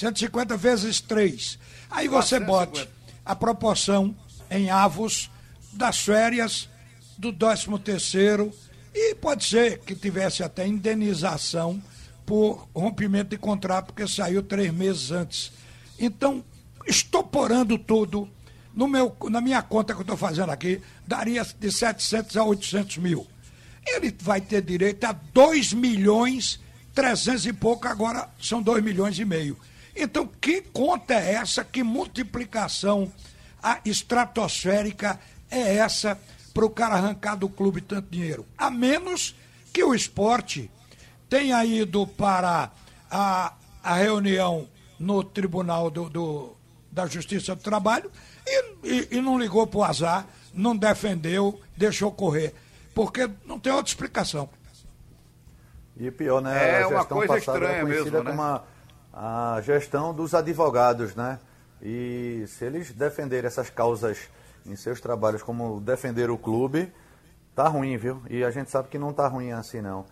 150 0.01 0.57
vezes 0.57 1.01
3. 1.01 1.59
Aí 1.91 2.09
você 2.09 2.41
bote 2.41 2.89
a 3.25 3.37
proporção 3.37 4.17
em 4.51 4.71
avos 4.71 5.31
das 5.73 6.01
férias, 6.01 6.69
do 7.19 7.33
13 7.33 7.79
terceiro 7.85 8.53
e 8.95 9.15
pode 9.15 9.45
ser 9.45 9.79
que 9.81 9.95
tivesse 9.95 10.43
até 10.43 10.67
indenização 10.67 11.81
por 12.25 12.67
rompimento 12.75 13.31
de 13.31 13.39
contrato, 13.39 13.87
porque 13.87 14.09
saiu 14.09 14.43
três 14.43 14.73
meses 14.73 15.11
antes. 15.11 15.53
Então, 15.99 16.43
estoporando 16.87 17.77
tudo, 17.77 18.29
no 18.75 18.89
meu, 18.89 19.15
na 19.29 19.41
minha 19.41 19.61
conta 19.63 19.93
que 19.93 20.01
eu 20.01 20.03
estou 20.03 20.17
fazendo 20.17 20.51
aqui, 20.51 20.81
daria 21.07 21.45
de 21.59 21.71
700 21.71 22.37
a 22.37 22.45
800 22.45 22.97
mil. 22.99 23.27
Ele 23.87 24.15
vai 24.21 24.41
ter 24.41 24.63
direito 24.63 25.05
a 25.05 25.13
2 25.13 25.75
milhões 25.75 26.59
300 26.95 27.47
e 27.47 27.53
pouco, 27.53 27.87
agora 27.87 28.29
são 28.41 28.63
2 28.63 28.83
milhões 28.83 29.19
e 29.19 29.25
meio. 29.25 29.57
Então, 30.03 30.27
que 30.27 30.63
conta 30.63 31.15
é 31.15 31.35
essa? 31.35 31.63
Que 31.63 31.83
multiplicação 31.83 33.13
a 33.63 33.81
estratosférica 33.85 35.21
é 35.51 35.77
essa 35.77 36.19
para 36.55 36.65
o 36.65 36.71
cara 36.71 36.95
arrancar 36.95 37.35
do 37.35 37.49
clube 37.49 37.83
tanto 37.83 38.11
dinheiro? 38.11 38.47
A 38.57 38.71
menos 38.71 39.37
que 39.73 39.85
o 39.85 39.95
esporte 39.95 40.71
tenha 41.29 41.63
ido 41.65 42.07
para 42.07 42.71
a, 43.11 43.53
a 43.83 43.95
reunião 43.95 44.67
no 44.99 45.23
Tribunal 45.23 45.91
do, 45.91 46.09
do 46.09 46.57
da 46.91 47.07
Justiça 47.07 47.55
do 47.55 47.63
Trabalho 47.63 48.11
e, 48.47 48.65
e, 48.83 49.09
e 49.13 49.21
não 49.21 49.39
ligou 49.39 49.67
para 49.67 49.79
o 49.79 49.85
azar, 49.85 50.27
não 50.53 50.77
defendeu, 50.77 51.61
deixou 51.77 52.11
correr. 52.11 52.55
Porque 52.95 53.31
não 53.47 53.61
tem 53.61 53.73
outra 53.73 53.91
explicação. 53.91 54.49
E 55.97 56.11
pior, 56.11 56.41
né? 56.41 56.81
É 56.81 56.87
uma 56.87 57.05
coisa 57.05 57.39
estranha 57.39 57.85
mesmo, 57.85 58.23
né? 58.23 58.31
como 58.31 58.61
a 59.13 59.61
gestão 59.63 60.15
dos 60.15 60.35
advogados, 60.35 61.15
né? 61.15 61.39
E 61.83 62.45
se 62.47 62.65
eles 62.65 62.93
defenderem 62.93 63.47
essas 63.47 63.71
causas 63.71 64.19
em 64.67 64.77
seus 64.77 65.01
trabalhos 65.01 65.43
como 65.43 65.81
defender 65.81 66.31
o 66.31 66.39
clube, 66.39 66.93
tá 67.55 67.67
ruim, 67.69 67.97
viu? 67.97 68.23
E 68.29 68.45
a 68.45 68.51
gente 68.51 68.71
sabe 68.71 68.89
que 68.89 68.99
não 68.99 69.13
tá 69.13 69.27
ruim 69.27 69.53
assim, 69.53 69.81
não. 69.81 70.05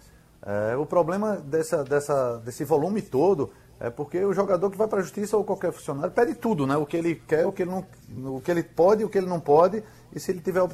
É, 0.43 0.77
o 0.77 0.87
problema 0.87 1.37
dessa, 1.37 1.85
dessa, 1.85 2.39
desse 2.39 2.65
volume 2.65 3.03
todo 3.03 3.53
é 3.81 3.91
porque 3.91 4.25
o 4.25 4.33
jogador 4.33 4.71
que 4.71 4.77
vai 4.77 4.89
para 4.89 5.01
a 5.01 5.03
justiça 5.03 5.37
ou 5.37 5.45
qualquer 5.45 5.73
funcionário 5.73 6.11
pede 6.11 6.35
tudo, 6.35 6.67
né? 6.67 6.77
O 6.77 6.87
que 6.87 6.97
ele 6.97 7.15
quer, 7.15 7.47
o 7.47 7.53
que 7.53 7.63
ele, 7.63 7.71
não, 7.71 8.37
o 8.37 8.41
que 8.41 8.51
ele 8.51 8.63
pode, 8.63 9.05
o 9.05 9.09
que 9.09 9.19
ele 9.19 9.27
não 9.27 9.39
pode. 9.39 9.85
E 10.13 10.19
se 10.19 10.33
ele 10.33 10.41
tiver 10.41 10.67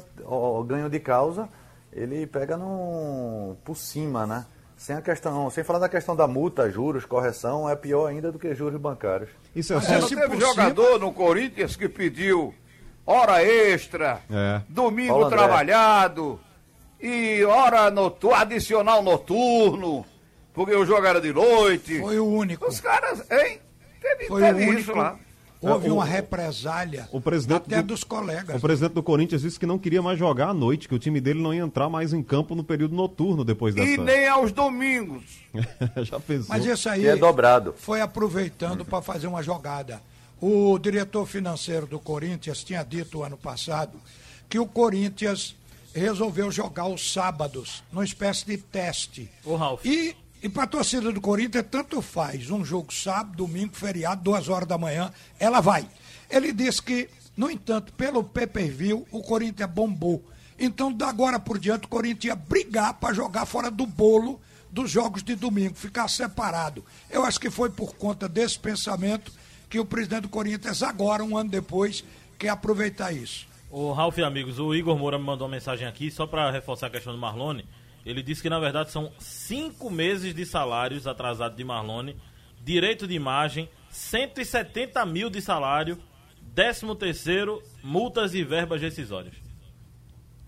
ganho 0.65 0.89
de 0.89 0.99
causa, 0.99 1.47
ele 1.91 2.25
pega 2.25 2.57
por 3.63 3.75
cima, 3.75 4.25
né? 4.25 4.45
Sem 4.77 4.95
a 4.95 5.01
questão, 5.01 5.49
sem 5.49 5.63
falar 5.63 5.79
da 5.79 5.89
questão 5.89 6.15
da 6.15 6.27
multa, 6.27 6.69
juros, 6.69 7.05
correção, 7.05 7.69
é 7.69 7.75
pior 7.75 8.07
ainda 8.07 8.31
do 8.31 8.37
que 8.37 8.53
juros 8.53 8.79
bancários. 8.79 9.29
Isso 9.55 9.73
é 9.73 9.79
só... 9.79 10.07
teve 10.07 10.39
jogador 10.39 10.99
no 10.99 11.13
Corinthians 11.13 11.75
que 11.75 11.87
pediu 11.87 12.53
hora 13.05 13.43
extra, 13.43 14.19
é. 14.29 14.61
domingo 14.67 15.29
trabalhado 15.29 16.39
e 16.99 17.43
hora 17.45 17.89
noturno, 17.91 18.35
adicional 18.35 19.01
noturno, 19.01 20.05
porque 20.53 20.73
o 20.73 20.85
jogo 20.85 21.05
era 21.05 21.21
de 21.21 21.31
noite. 21.31 21.99
Foi 21.99 22.19
o 22.19 22.25
único. 22.25 22.67
Os 22.67 22.79
caras, 22.79 23.19
hein? 23.31 23.59
Teve, 24.01 24.27
Foi 24.27 24.41
teve 24.41 24.65
o 24.65 24.69
único. 24.69 24.81
isso 24.81 24.93
lá. 24.93 25.17
Houve 25.73 25.89
uma 25.89 26.05
represália 26.05 27.07
o 27.11 27.19
presidente 27.19 27.63
até 27.67 27.81
do, 27.81 27.87
dos 27.87 28.03
colegas. 28.03 28.57
O 28.57 28.59
presidente 28.59 28.93
do 28.93 29.03
Corinthians 29.03 29.41
disse 29.41 29.59
que 29.59 29.65
não 29.65 29.79
queria 29.79 30.01
mais 30.01 30.17
jogar 30.19 30.49
à 30.49 30.53
noite, 30.53 30.87
que 30.87 30.95
o 30.95 30.99
time 30.99 31.19
dele 31.19 31.41
não 31.41 31.53
ia 31.53 31.61
entrar 31.61 31.89
mais 31.89 32.13
em 32.13 32.21
campo 32.21 32.55
no 32.55 32.63
período 32.63 32.95
noturno 32.95 33.43
depois 33.43 33.73
dessa... 33.73 33.87
E 33.87 33.97
nem 33.97 34.27
aos 34.27 34.51
domingos. 34.51 35.23
Já 36.03 36.19
pensou. 36.19 36.47
Mas 36.49 36.65
isso 36.65 36.89
aí 36.89 37.01
que 37.01 37.07
é 37.07 37.15
dobrado. 37.15 37.73
foi 37.77 38.01
aproveitando 38.01 38.85
para 38.85 39.01
fazer 39.01 39.27
uma 39.27 39.41
jogada. 39.41 40.01
O 40.39 40.77
diretor 40.77 41.25
financeiro 41.25 41.87
do 41.87 41.99
Corinthians 41.99 42.63
tinha 42.63 42.83
dito 42.83 43.23
ano 43.23 43.37
passado 43.37 43.99
que 44.49 44.59
o 44.59 44.65
Corinthians 44.65 45.55
resolveu 45.93 46.51
jogar 46.51 46.87
os 46.87 47.13
sábados, 47.13 47.83
numa 47.91 48.03
espécie 48.03 48.45
de 48.45 48.57
teste. 48.57 49.29
O 49.45 49.55
Ralf. 49.55 49.85
E 49.85 50.15
e 50.45 50.49
para 50.49 50.65
a 50.65 50.67
torcida 50.67 51.11
do 51.11 51.19
Corinthians, 51.19 51.65
tanto 51.71 51.99
faz. 52.03 52.51
Um 52.51 52.63
jogo 52.63 52.93
sábado, 52.93 53.35
domingo, 53.35 53.75
feriado, 53.75 54.21
duas 54.21 54.47
horas 54.47 54.67
da 54.67 54.77
manhã, 54.77 55.11
ela 55.39 55.59
vai. 55.59 55.89
Ele 56.29 56.53
disse 56.53 56.83
que, 56.83 57.09
no 57.35 57.49
entanto, 57.49 57.91
pelo 57.93 58.23
pay-per-view, 58.23 59.07
o 59.11 59.23
Corinthians 59.23 59.71
bombou. 59.71 60.23
Então, 60.59 60.93
da 60.93 61.09
agora 61.09 61.39
por 61.39 61.57
diante, 61.57 61.85
o 61.85 61.87
Corinthians 61.87 62.25
ia 62.25 62.35
brigar 62.35 62.93
para 62.93 63.11
jogar 63.11 63.47
fora 63.47 63.71
do 63.71 63.87
bolo 63.87 64.39
dos 64.69 64.91
jogos 64.91 65.23
de 65.23 65.33
domingo, 65.33 65.73
ficar 65.73 66.07
separado. 66.07 66.85
Eu 67.09 67.25
acho 67.25 67.39
que 67.39 67.49
foi 67.49 67.71
por 67.71 67.95
conta 67.95 68.29
desse 68.29 68.59
pensamento 68.59 69.31
que 69.67 69.79
o 69.79 69.85
presidente 69.85 70.21
do 70.21 70.29
Corinthians, 70.29 70.83
agora, 70.83 71.23
um 71.23 71.35
ano 71.35 71.49
depois, 71.49 72.03
quer 72.37 72.49
aproveitar 72.49 73.11
isso. 73.11 73.47
O 73.71 73.91
Ralf, 73.93 74.19
amigos, 74.19 74.59
o 74.59 74.75
Igor 74.75 74.95
Moura 74.95 75.17
me 75.17 75.25
mandou 75.25 75.47
uma 75.47 75.55
mensagem 75.55 75.87
aqui, 75.87 76.11
só 76.11 76.27
para 76.27 76.51
reforçar 76.51 76.85
a 76.85 76.91
questão 76.91 77.13
do 77.13 77.17
Marlone. 77.17 77.65
Ele 78.05 78.21
disse 78.21 78.41
que 78.41 78.49
na 78.49 78.59
verdade 78.59 78.91
são 78.91 79.11
cinco 79.17 79.89
meses 79.89 80.33
de 80.33 80.45
salários 80.45 81.07
atrasados 81.07 81.57
de 81.57 81.63
Marlone, 81.63 82.15
direito 82.63 83.07
de 83.07 83.15
imagem, 83.15 83.67
170 83.89 85.05
mil 85.05 85.29
de 85.29 85.41
salário, 85.41 85.97
13 86.53 86.95
terceiro, 86.95 87.61
multas 87.83 88.33
e 88.33 88.43
verbas 88.43 88.81
rescisórias. 88.81 89.33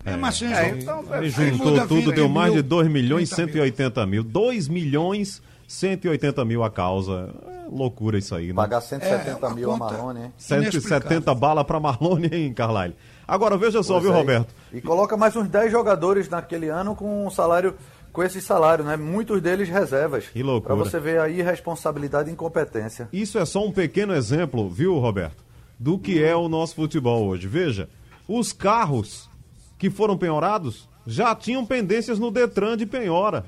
É, 0.04 0.16
mas 0.16 0.40
é, 0.40 0.70
então, 0.70 1.04
ele 1.16 1.28
juntou 1.28 1.86
tudo, 1.86 2.12
deu 2.12 2.28
mais 2.28 2.52
de 2.52 2.62
2 2.62 2.88
milhões 2.88 3.30
e 3.30 3.34
180 3.34 4.06
mil. 4.06 4.22
2 4.22 4.68
milhões 4.68 5.42
180 5.68 6.44
mil 6.46 6.64
a 6.64 6.70
causa. 6.70 7.34
É 7.46 7.68
loucura 7.68 8.16
isso 8.16 8.34
aí, 8.34 8.48
né? 8.48 8.54
Pagar 8.54 8.80
170 8.80 9.46
é, 9.46 9.54
mil 9.54 9.70
a 9.70 9.76
Marlone, 9.76 10.20
hein? 10.22 10.32
170 10.38 11.34
bala 11.34 11.62
para 11.62 11.78
Marlone, 11.78 12.28
hein, 12.32 12.54
Carlyle? 12.54 12.96
Agora, 13.28 13.58
veja 13.58 13.82
só, 13.82 13.94
pois 13.94 14.04
viu, 14.04 14.14
é. 14.14 14.16
Roberto? 14.16 14.54
E 14.72 14.80
coloca 14.80 15.14
mais 15.14 15.36
uns 15.36 15.46
10 15.48 15.70
jogadores 15.70 16.30
naquele 16.30 16.70
ano 16.70 16.96
com 16.96 17.26
um 17.26 17.30
salário, 17.30 17.74
com 18.10 18.22
esse 18.22 18.40
salário, 18.40 18.82
né? 18.82 18.96
Muitos 18.96 19.42
deles 19.42 19.68
reservas. 19.68 20.28
Que 20.28 20.42
loucura. 20.42 20.74
Pra 20.74 20.82
você 20.82 20.98
ver 20.98 21.20
a 21.20 21.28
irresponsabilidade 21.28 22.30
e 22.30 22.32
incompetência. 22.32 23.06
Isso 23.12 23.38
é 23.38 23.44
só 23.44 23.62
um 23.62 23.70
pequeno 23.70 24.14
exemplo, 24.14 24.70
viu, 24.70 24.98
Roberto? 24.98 25.44
Do 25.78 25.98
que 25.98 26.24
é 26.24 26.34
o 26.34 26.48
nosso 26.48 26.74
futebol 26.74 27.26
hoje. 27.26 27.46
Veja, 27.46 27.90
os 28.26 28.50
carros 28.50 29.28
que 29.76 29.90
foram 29.90 30.16
penhorados 30.16 30.88
já 31.06 31.34
tinham 31.34 31.66
pendências 31.66 32.18
no 32.18 32.30
Detran 32.30 32.78
de 32.78 32.86
penhora. 32.86 33.44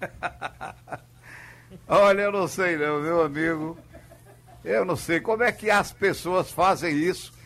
Olha, 1.88 2.22
eu 2.22 2.32
não 2.32 2.46
sei 2.46 2.76
não, 2.76 3.00
meu 3.00 3.20
amigo. 3.20 3.76
Eu 4.64 4.84
não 4.84 4.94
sei 4.94 5.18
como 5.18 5.42
é 5.42 5.50
que 5.50 5.68
as 5.70 5.92
pessoas 5.92 6.52
fazem 6.52 6.94
isso 6.96 7.36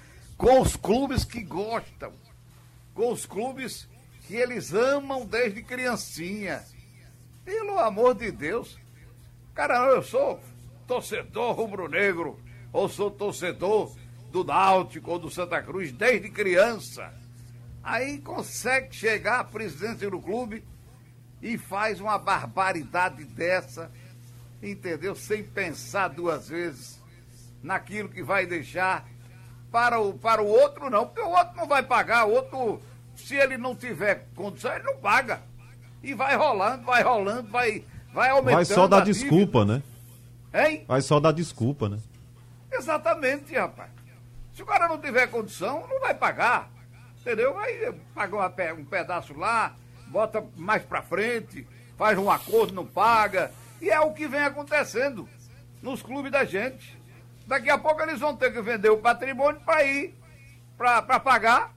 com 0.43 0.61
os 0.61 0.75
clubes 0.75 1.25
que 1.25 1.41
gostam, 1.41 2.13
com 2.95 3.13
os 3.13 3.25
clubes 3.25 3.89
que 4.27 4.35
eles 4.35 4.75
amam 4.75 5.25
desde 5.25 5.63
criancinha. 5.63 6.65
Pelo 7.45 7.79
amor 7.79 8.17
de 8.17 8.33
Deus. 8.33 8.77
Cara, 9.55 9.79
eu 9.87 10.03
sou 10.03 10.41
torcedor 10.85 11.55
rubro-negro, 11.55 12.41
ou 12.73 12.89
sou 12.89 13.09
torcedor 13.09 13.95
do 14.33 14.43
Náutico 14.43 15.13
ou 15.13 15.19
do 15.21 15.31
Santa 15.31 15.63
Cruz 15.63 15.93
desde 15.93 16.29
criança. 16.29 17.15
Aí 17.81 18.19
consegue 18.19 18.97
chegar 18.97 19.39
à 19.39 19.45
presidência 19.45 20.11
do 20.11 20.21
clube 20.21 20.65
e 21.41 21.57
faz 21.57 22.01
uma 22.01 22.19
barbaridade 22.19 23.23
dessa, 23.23 23.93
entendeu? 24.61 25.15
Sem 25.15 25.45
pensar 25.45 26.09
duas 26.09 26.49
vezes 26.49 27.01
naquilo 27.63 28.09
que 28.09 28.25
vai 28.25 28.45
deixar 28.45 29.09
para 29.73 29.99
o, 29.99 30.13
para 30.13 30.43
o 30.43 30.47
outro, 30.47 30.91
não, 30.91 31.07
porque 31.07 31.23
o 31.23 31.31
outro 31.31 31.57
não 31.57 31.67
vai 31.67 31.83
pagar, 31.83 32.27
o 32.27 32.33
outro, 32.33 32.81
se 33.17 33.35
ele 33.35 33.57
não 33.57 33.75
tiver 33.75 34.27
condição, 34.37 34.75
ele 34.75 34.85
não 34.85 34.99
paga. 34.99 35.41
E 36.03 36.13
vai 36.13 36.37
rolando, 36.37 36.85
vai 36.85 37.03
rolando, 37.03 37.49
vai, 37.49 37.83
vai 38.13 38.29
aumentando. 38.29 38.55
Vai 38.57 38.65
só 38.67 38.87
dar 38.87 39.01
desculpa, 39.01 39.65
né? 39.65 39.83
Hein? 40.53 40.85
Vai 40.87 41.01
só 41.01 41.19
dar 41.19 41.33
desculpa, 41.33 41.89
né? 41.89 41.99
Exatamente, 42.71 43.55
rapaz. 43.55 43.91
Se 44.55 44.63
o 44.63 44.67
cara 44.67 44.87
não 44.87 44.99
tiver 44.99 45.27
condição, 45.29 45.87
não 45.89 46.01
vai 46.01 46.13
pagar. 46.13 46.71
Entendeu? 47.21 47.55
Vai 47.55 47.95
pagar 48.15 48.75
um 48.75 48.85
pedaço 48.85 49.33
lá, 49.39 49.75
bota 50.09 50.45
mais 50.57 50.83
pra 50.83 51.01
frente, 51.01 51.67
faz 51.97 52.19
um 52.19 52.31
acordo, 52.31 52.75
não 52.75 52.85
paga. 52.85 53.51
E 53.81 53.89
é 53.89 54.01
o 54.01 54.13
que 54.13 54.27
vem 54.27 54.43
acontecendo 54.43 55.27
nos 55.81 56.03
clubes 56.03 56.31
da 56.31 56.45
gente. 56.45 57.01
Daqui 57.47 57.71
a 57.71 57.79
pouco 57.79 58.03
eles 58.03 58.21
vão 58.21 58.37
ter 58.37 58.53
que 58.53 58.61
vender 58.63 58.91
o 58.91 58.99
patrimônio 58.99 59.61
para 59.61 59.85
ir, 59.85 60.15
para 60.77 61.21
pagar, 61.21 61.75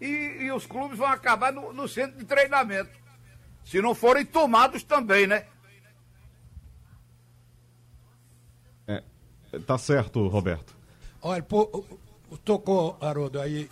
e, 0.00 0.06
e 0.40 0.52
os 0.52 0.66
clubes 0.66 0.98
vão 0.98 1.08
acabar 1.08 1.52
no, 1.52 1.72
no 1.72 1.88
centro 1.88 2.18
de 2.18 2.24
treinamento. 2.24 2.90
Se 3.64 3.80
não 3.80 3.94
forem 3.94 4.24
tomados 4.24 4.82
também, 4.82 5.26
né? 5.26 5.46
É, 8.86 9.02
tá 9.66 9.76
certo, 9.76 10.26
Roberto. 10.28 10.74
Olha, 11.22 11.42
pô, 11.42 11.84
tocou, 12.44 12.96
Haroldo, 13.00 13.40
aí. 13.40 13.68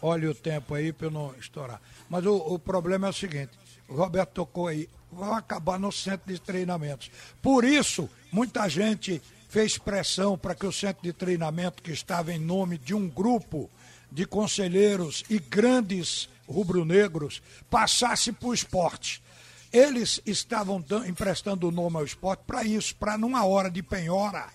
Olha 0.00 0.30
o 0.30 0.34
tempo 0.34 0.74
aí 0.74 0.92
para 0.92 1.08
eu 1.08 1.10
não 1.10 1.34
estourar. 1.34 1.80
Mas 2.08 2.24
o, 2.24 2.36
o 2.36 2.58
problema 2.58 3.08
é 3.08 3.10
o 3.10 3.12
seguinte: 3.12 3.50
o 3.88 3.94
Roberto 3.94 4.30
tocou 4.30 4.68
aí, 4.68 4.88
vão 5.10 5.34
acabar 5.34 5.78
no 5.78 5.90
centro 5.90 6.32
de 6.32 6.40
treinamentos. 6.40 7.10
Por 7.42 7.64
isso, 7.64 8.08
muita 8.32 8.68
gente 8.68 9.20
fez 9.54 9.78
pressão 9.78 10.36
para 10.36 10.52
que 10.52 10.66
o 10.66 10.72
centro 10.72 11.00
de 11.04 11.12
treinamento, 11.12 11.80
que 11.80 11.92
estava 11.92 12.32
em 12.32 12.40
nome 12.40 12.76
de 12.76 12.92
um 12.92 13.08
grupo 13.08 13.70
de 14.10 14.26
conselheiros 14.26 15.22
e 15.30 15.38
grandes 15.38 16.28
rubro-negros, 16.48 17.40
passasse 17.70 18.32
para 18.32 18.48
o 18.48 18.52
esporte. 18.52 19.22
Eles 19.72 20.20
estavam 20.26 20.84
emprestando 21.06 21.68
o 21.68 21.70
nome 21.70 21.98
ao 21.98 22.04
esporte 22.04 22.42
para 22.44 22.64
isso, 22.64 22.96
para 22.96 23.16
numa 23.16 23.44
hora 23.46 23.70
de 23.70 23.80
penhora 23.80 24.48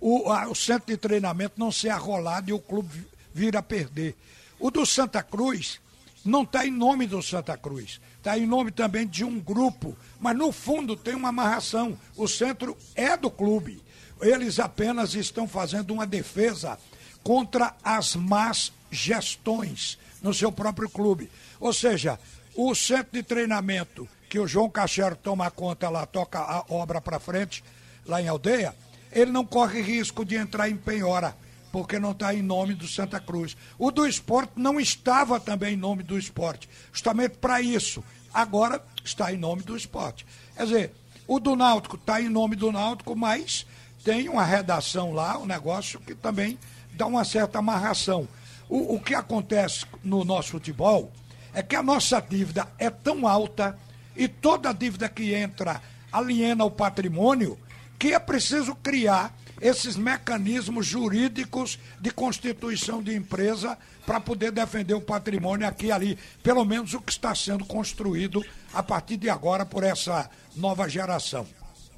o, 0.00 0.28
a- 0.32 0.48
o 0.48 0.54
centro 0.54 0.88
de 0.88 0.96
treinamento 0.96 1.54
não 1.56 1.70
ser 1.70 1.90
arrolado 1.90 2.50
e 2.50 2.52
o 2.52 2.58
clube 2.58 2.88
vi- 2.92 3.06
vir 3.32 3.56
a 3.56 3.62
perder. 3.62 4.16
O 4.58 4.68
do 4.68 4.84
Santa 4.84 5.22
Cruz 5.22 5.78
não 6.24 6.42
está 6.42 6.66
em 6.66 6.72
nome 6.72 7.06
do 7.06 7.22
Santa 7.22 7.56
Cruz, 7.56 8.00
está 8.16 8.36
em 8.36 8.46
nome 8.48 8.72
também 8.72 9.06
de 9.06 9.22
um 9.24 9.38
grupo, 9.38 9.96
mas 10.18 10.36
no 10.36 10.50
fundo 10.50 10.96
tem 10.96 11.14
uma 11.14 11.28
amarração. 11.28 11.96
O 12.16 12.26
centro 12.26 12.76
é 12.96 13.16
do 13.16 13.30
clube. 13.30 13.80
Eles 14.20 14.58
apenas 14.58 15.14
estão 15.14 15.48
fazendo 15.48 15.92
uma 15.92 16.06
defesa 16.06 16.78
contra 17.22 17.74
as 17.82 18.14
más 18.16 18.72
gestões 18.90 19.98
no 20.22 20.34
seu 20.34 20.50
próprio 20.50 20.88
clube. 20.88 21.30
Ou 21.58 21.72
seja, 21.72 22.18
o 22.54 22.74
centro 22.74 23.12
de 23.12 23.22
treinamento 23.22 24.08
que 24.28 24.38
o 24.38 24.46
João 24.46 24.70
Cachero 24.70 25.16
toma 25.16 25.50
conta 25.50 25.88
lá, 25.88 26.06
toca 26.06 26.38
a 26.38 26.64
obra 26.68 27.00
para 27.00 27.18
frente, 27.18 27.64
lá 28.06 28.22
em 28.22 28.28
aldeia, 28.28 28.74
ele 29.10 29.32
não 29.32 29.44
corre 29.44 29.80
risco 29.80 30.24
de 30.24 30.36
entrar 30.36 30.68
em 30.68 30.76
penhora, 30.76 31.36
porque 31.72 31.98
não 31.98 32.12
está 32.12 32.32
em 32.32 32.42
nome 32.42 32.74
do 32.74 32.86
Santa 32.86 33.18
Cruz. 33.18 33.56
O 33.78 33.90
do 33.90 34.06
esporte 34.06 34.52
não 34.56 34.78
estava 34.78 35.40
também 35.40 35.74
em 35.74 35.76
nome 35.76 36.02
do 36.02 36.18
esporte, 36.18 36.68
justamente 36.92 37.38
para 37.38 37.60
isso. 37.60 38.04
Agora 38.32 38.84
está 39.04 39.32
em 39.32 39.36
nome 39.36 39.62
do 39.62 39.76
esporte. 39.76 40.24
Quer 40.56 40.64
dizer, 40.64 40.94
o 41.26 41.40
do 41.40 41.56
Náutico 41.56 41.96
está 41.96 42.20
em 42.20 42.28
nome 42.28 42.54
do 42.54 42.70
Náutico, 42.70 43.16
mas 43.16 43.66
tem 44.04 44.28
uma 44.28 44.44
redação 44.44 45.12
lá, 45.12 45.38
um 45.38 45.46
negócio 45.46 46.00
que 46.00 46.14
também 46.14 46.58
dá 46.92 47.06
uma 47.06 47.24
certa 47.24 47.58
amarração. 47.58 48.28
O, 48.68 48.94
o 48.94 49.00
que 49.00 49.14
acontece 49.14 49.84
no 50.02 50.24
nosso 50.24 50.50
futebol 50.50 51.10
é 51.52 51.62
que 51.62 51.76
a 51.76 51.82
nossa 51.82 52.20
dívida 52.20 52.66
é 52.78 52.88
tão 52.88 53.26
alta 53.26 53.76
e 54.16 54.28
toda 54.28 54.72
dívida 54.72 55.08
que 55.08 55.34
entra 55.34 55.80
aliena 56.12 56.64
o 56.64 56.70
patrimônio 56.70 57.58
que 57.98 58.14
é 58.14 58.18
preciso 58.18 58.74
criar 58.76 59.34
esses 59.60 59.94
mecanismos 59.94 60.86
jurídicos 60.86 61.78
de 62.00 62.10
constituição 62.10 63.02
de 63.02 63.14
empresa 63.14 63.76
para 64.06 64.18
poder 64.18 64.50
defender 64.50 64.94
o 64.94 65.02
patrimônio 65.02 65.68
aqui 65.68 65.86
e 65.86 65.92
ali. 65.92 66.18
Pelo 66.42 66.64
menos 66.64 66.94
o 66.94 67.00
que 67.00 67.12
está 67.12 67.34
sendo 67.34 67.66
construído 67.66 68.42
a 68.72 68.82
partir 68.82 69.18
de 69.18 69.28
agora 69.28 69.66
por 69.66 69.84
essa 69.84 70.30
nova 70.56 70.88
geração. 70.88 71.46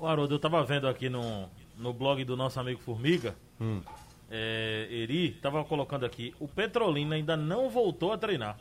Haroldo, 0.00 0.34
eu 0.34 0.40
tava 0.40 0.64
vendo 0.64 0.88
aqui 0.88 1.08
no, 1.08 1.48
no 1.76 1.92
blog 1.92 2.24
do 2.24 2.36
nosso 2.36 2.58
amigo 2.60 2.80
Formiga, 2.80 3.34
é, 4.30 4.86
Eri, 4.90 5.32
tava 5.42 5.64
colocando 5.64 6.04
aqui, 6.06 6.34
o 6.40 6.48
Petrolina 6.48 7.14
ainda 7.16 7.36
não 7.36 7.68
voltou 7.70 8.12
a 8.12 8.18
treinar. 8.18 8.58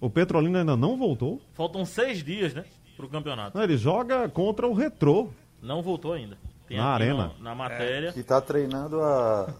O 0.00 0.08
Petrolina 0.10 0.60
ainda 0.60 0.76
não 0.76 0.96
voltou? 0.96 1.40
Faltam 1.54 1.84
seis 1.84 2.22
dias, 2.22 2.54
né, 2.54 2.64
pro 2.96 3.08
campeonato. 3.08 3.56
Não, 3.56 3.64
ele 3.64 3.76
joga 3.76 4.28
contra 4.28 4.66
o 4.66 4.72
Retrô. 4.74 5.28
Não 5.62 5.82
voltou 5.82 6.12
ainda. 6.12 6.36
Tem 6.68 6.76
Na 6.78 6.94
aqui 6.94 7.02
arena. 7.04 7.32
no- 7.38 7.44
na 7.44 7.54
matéria. 7.54 8.12
Que 8.12 8.20
está 8.20 8.40
treinando 8.40 9.00
há 9.00 9.52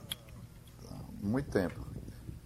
muito 1.22 1.50
tempo. 1.50 1.86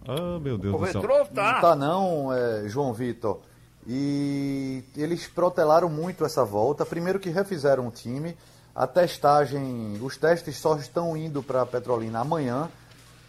Ah, 0.07 0.39
meu 0.39 0.57
Deus 0.57 0.73
O 0.73 0.77
do 0.77 0.85
céu. 0.87 1.01
retrô 1.01 1.25
tá. 1.25 1.53
Não 1.53 1.61
tá 1.61 1.75
não, 1.75 2.33
é, 2.33 2.67
João 2.67 2.93
Vitor. 2.93 3.41
E 3.87 4.83
eles 4.95 5.27
protelaram 5.27 5.89
muito 5.89 6.23
essa 6.23 6.45
volta. 6.45 6.85
Primeiro 6.85 7.19
que 7.19 7.29
refizeram 7.29 7.87
o 7.87 7.91
time. 7.91 8.35
A 8.75 8.87
testagem, 8.87 9.99
os 10.01 10.17
testes 10.17 10.57
só 10.57 10.75
estão 10.77 11.15
indo 11.17 11.43
para 11.43 11.61
a 11.61 11.65
Petrolina 11.65 12.19
amanhã, 12.19 12.69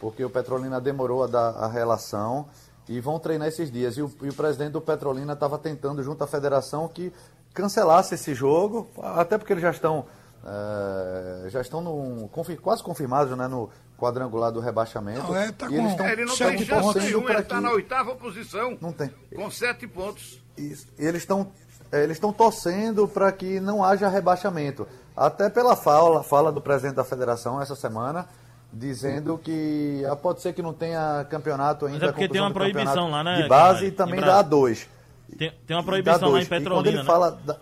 porque 0.00 0.24
o 0.24 0.30
Petrolina 0.30 0.80
demorou 0.80 1.24
a 1.24 1.26
dar 1.26 1.50
a 1.50 1.66
relação. 1.68 2.46
E 2.88 3.00
vão 3.00 3.18
treinar 3.18 3.46
esses 3.48 3.70
dias. 3.70 3.96
E 3.96 4.02
o, 4.02 4.12
e 4.22 4.28
o 4.28 4.34
presidente 4.34 4.72
do 4.72 4.80
Petrolina 4.80 5.32
estava 5.34 5.56
tentando, 5.58 6.02
junto 6.02 6.22
à 6.24 6.26
federação, 6.26 6.88
que 6.88 7.12
cancelasse 7.54 8.14
esse 8.14 8.34
jogo, 8.34 8.88
até 9.00 9.38
porque 9.38 9.52
eles 9.52 9.62
já 9.62 9.70
estão, 9.70 10.04
é, 10.44 11.48
já 11.48 11.60
estão 11.60 11.80
no, 11.80 12.28
confi- 12.28 12.56
quase 12.56 12.82
confirmados 12.82 13.36
né, 13.36 13.46
no 13.46 13.70
quadrangular 13.96 14.50
do 14.50 14.58
rebaixamento. 14.60 15.22
Não, 15.22 15.36
é, 15.36 15.52
tá 15.52 15.68
e 15.70 15.74
eles 15.74 15.84
com- 15.84 15.90
estão 15.92 16.06
Ele 16.08 16.24
não 16.24 16.32
estão 16.32 16.48
tem 16.48 16.64
chance 16.64 16.98
nenhuma, 16.98 17.30
ele 17.30 17.40
está 17.40 17.60
na 17.60 17.70
oitava 17.70 18.14
posição. 18.16 18.76
Não 18.80 18.92
tem. 18.92 19.10
Com 19.34 19.50
sete 19.50 19.86
pontos. 19.86 20.42
E 20.58 20.74
eles 20.98 21.22
estão 21.22 21.52
é, 21.92 22.02
eles 22.02 22.16
estão 22.16 22.32
torcendo 22.32 23.06
para 23.06 23.30
que 23.30 23.60
não 23.60 23.84
haja 23.84 24.08
rebaixamento. 24.08 24.88
Até 25.16 25.50
pela 25.50 25.76
fala, 25.76 26.22
fala 26.22 26.50
do 26.50 26.60
presidente 26.60 26.96
da 26.96 27.04
federação 27.04 27.60
essa 27.60 27.74
semana, 27.76 28.26
dizendo 28.72 29.36
que 29.36 30.02
ah, 30.10 30.16
pode 30.16 30.40
ser 30.40 30.52
que 30.54 30.62
não 30.62 30.72
tenha 30.72 31.26
campeonato 31.28 31.86
ainda. 31.86 31.98
Mas 31.98 32.08
é 32.08 32.12
porque 32.12 32.28
tem 32.28 32.40
uma 32.40 32.50
proibição 32.50 33.10
lá, 33.10 33.22
né, 33.22 33.42
De 33.42 33.48
base 33.48 33.86
e 33.86 33.90
também 33.90 34.18
Em 34.18 34.22
da 34.22 34.42
Brasília. 34.42 34.86
A2. 35.28 35.36
Tem, 35.38 35.52
tem 35.66 35.76
uma 35.76 35.82
proibição 35.82 36.30
lá 36.30 36.40
em 36.40 36.42
A2. 36.42 36.44
E 36.44 36.46
quando 36.46 36.48
Petrolina, 36.48 36.88
ele 36.88 36.96
né? 36.98 37.04
fala 37.04 37.30
da- 37.30 37.56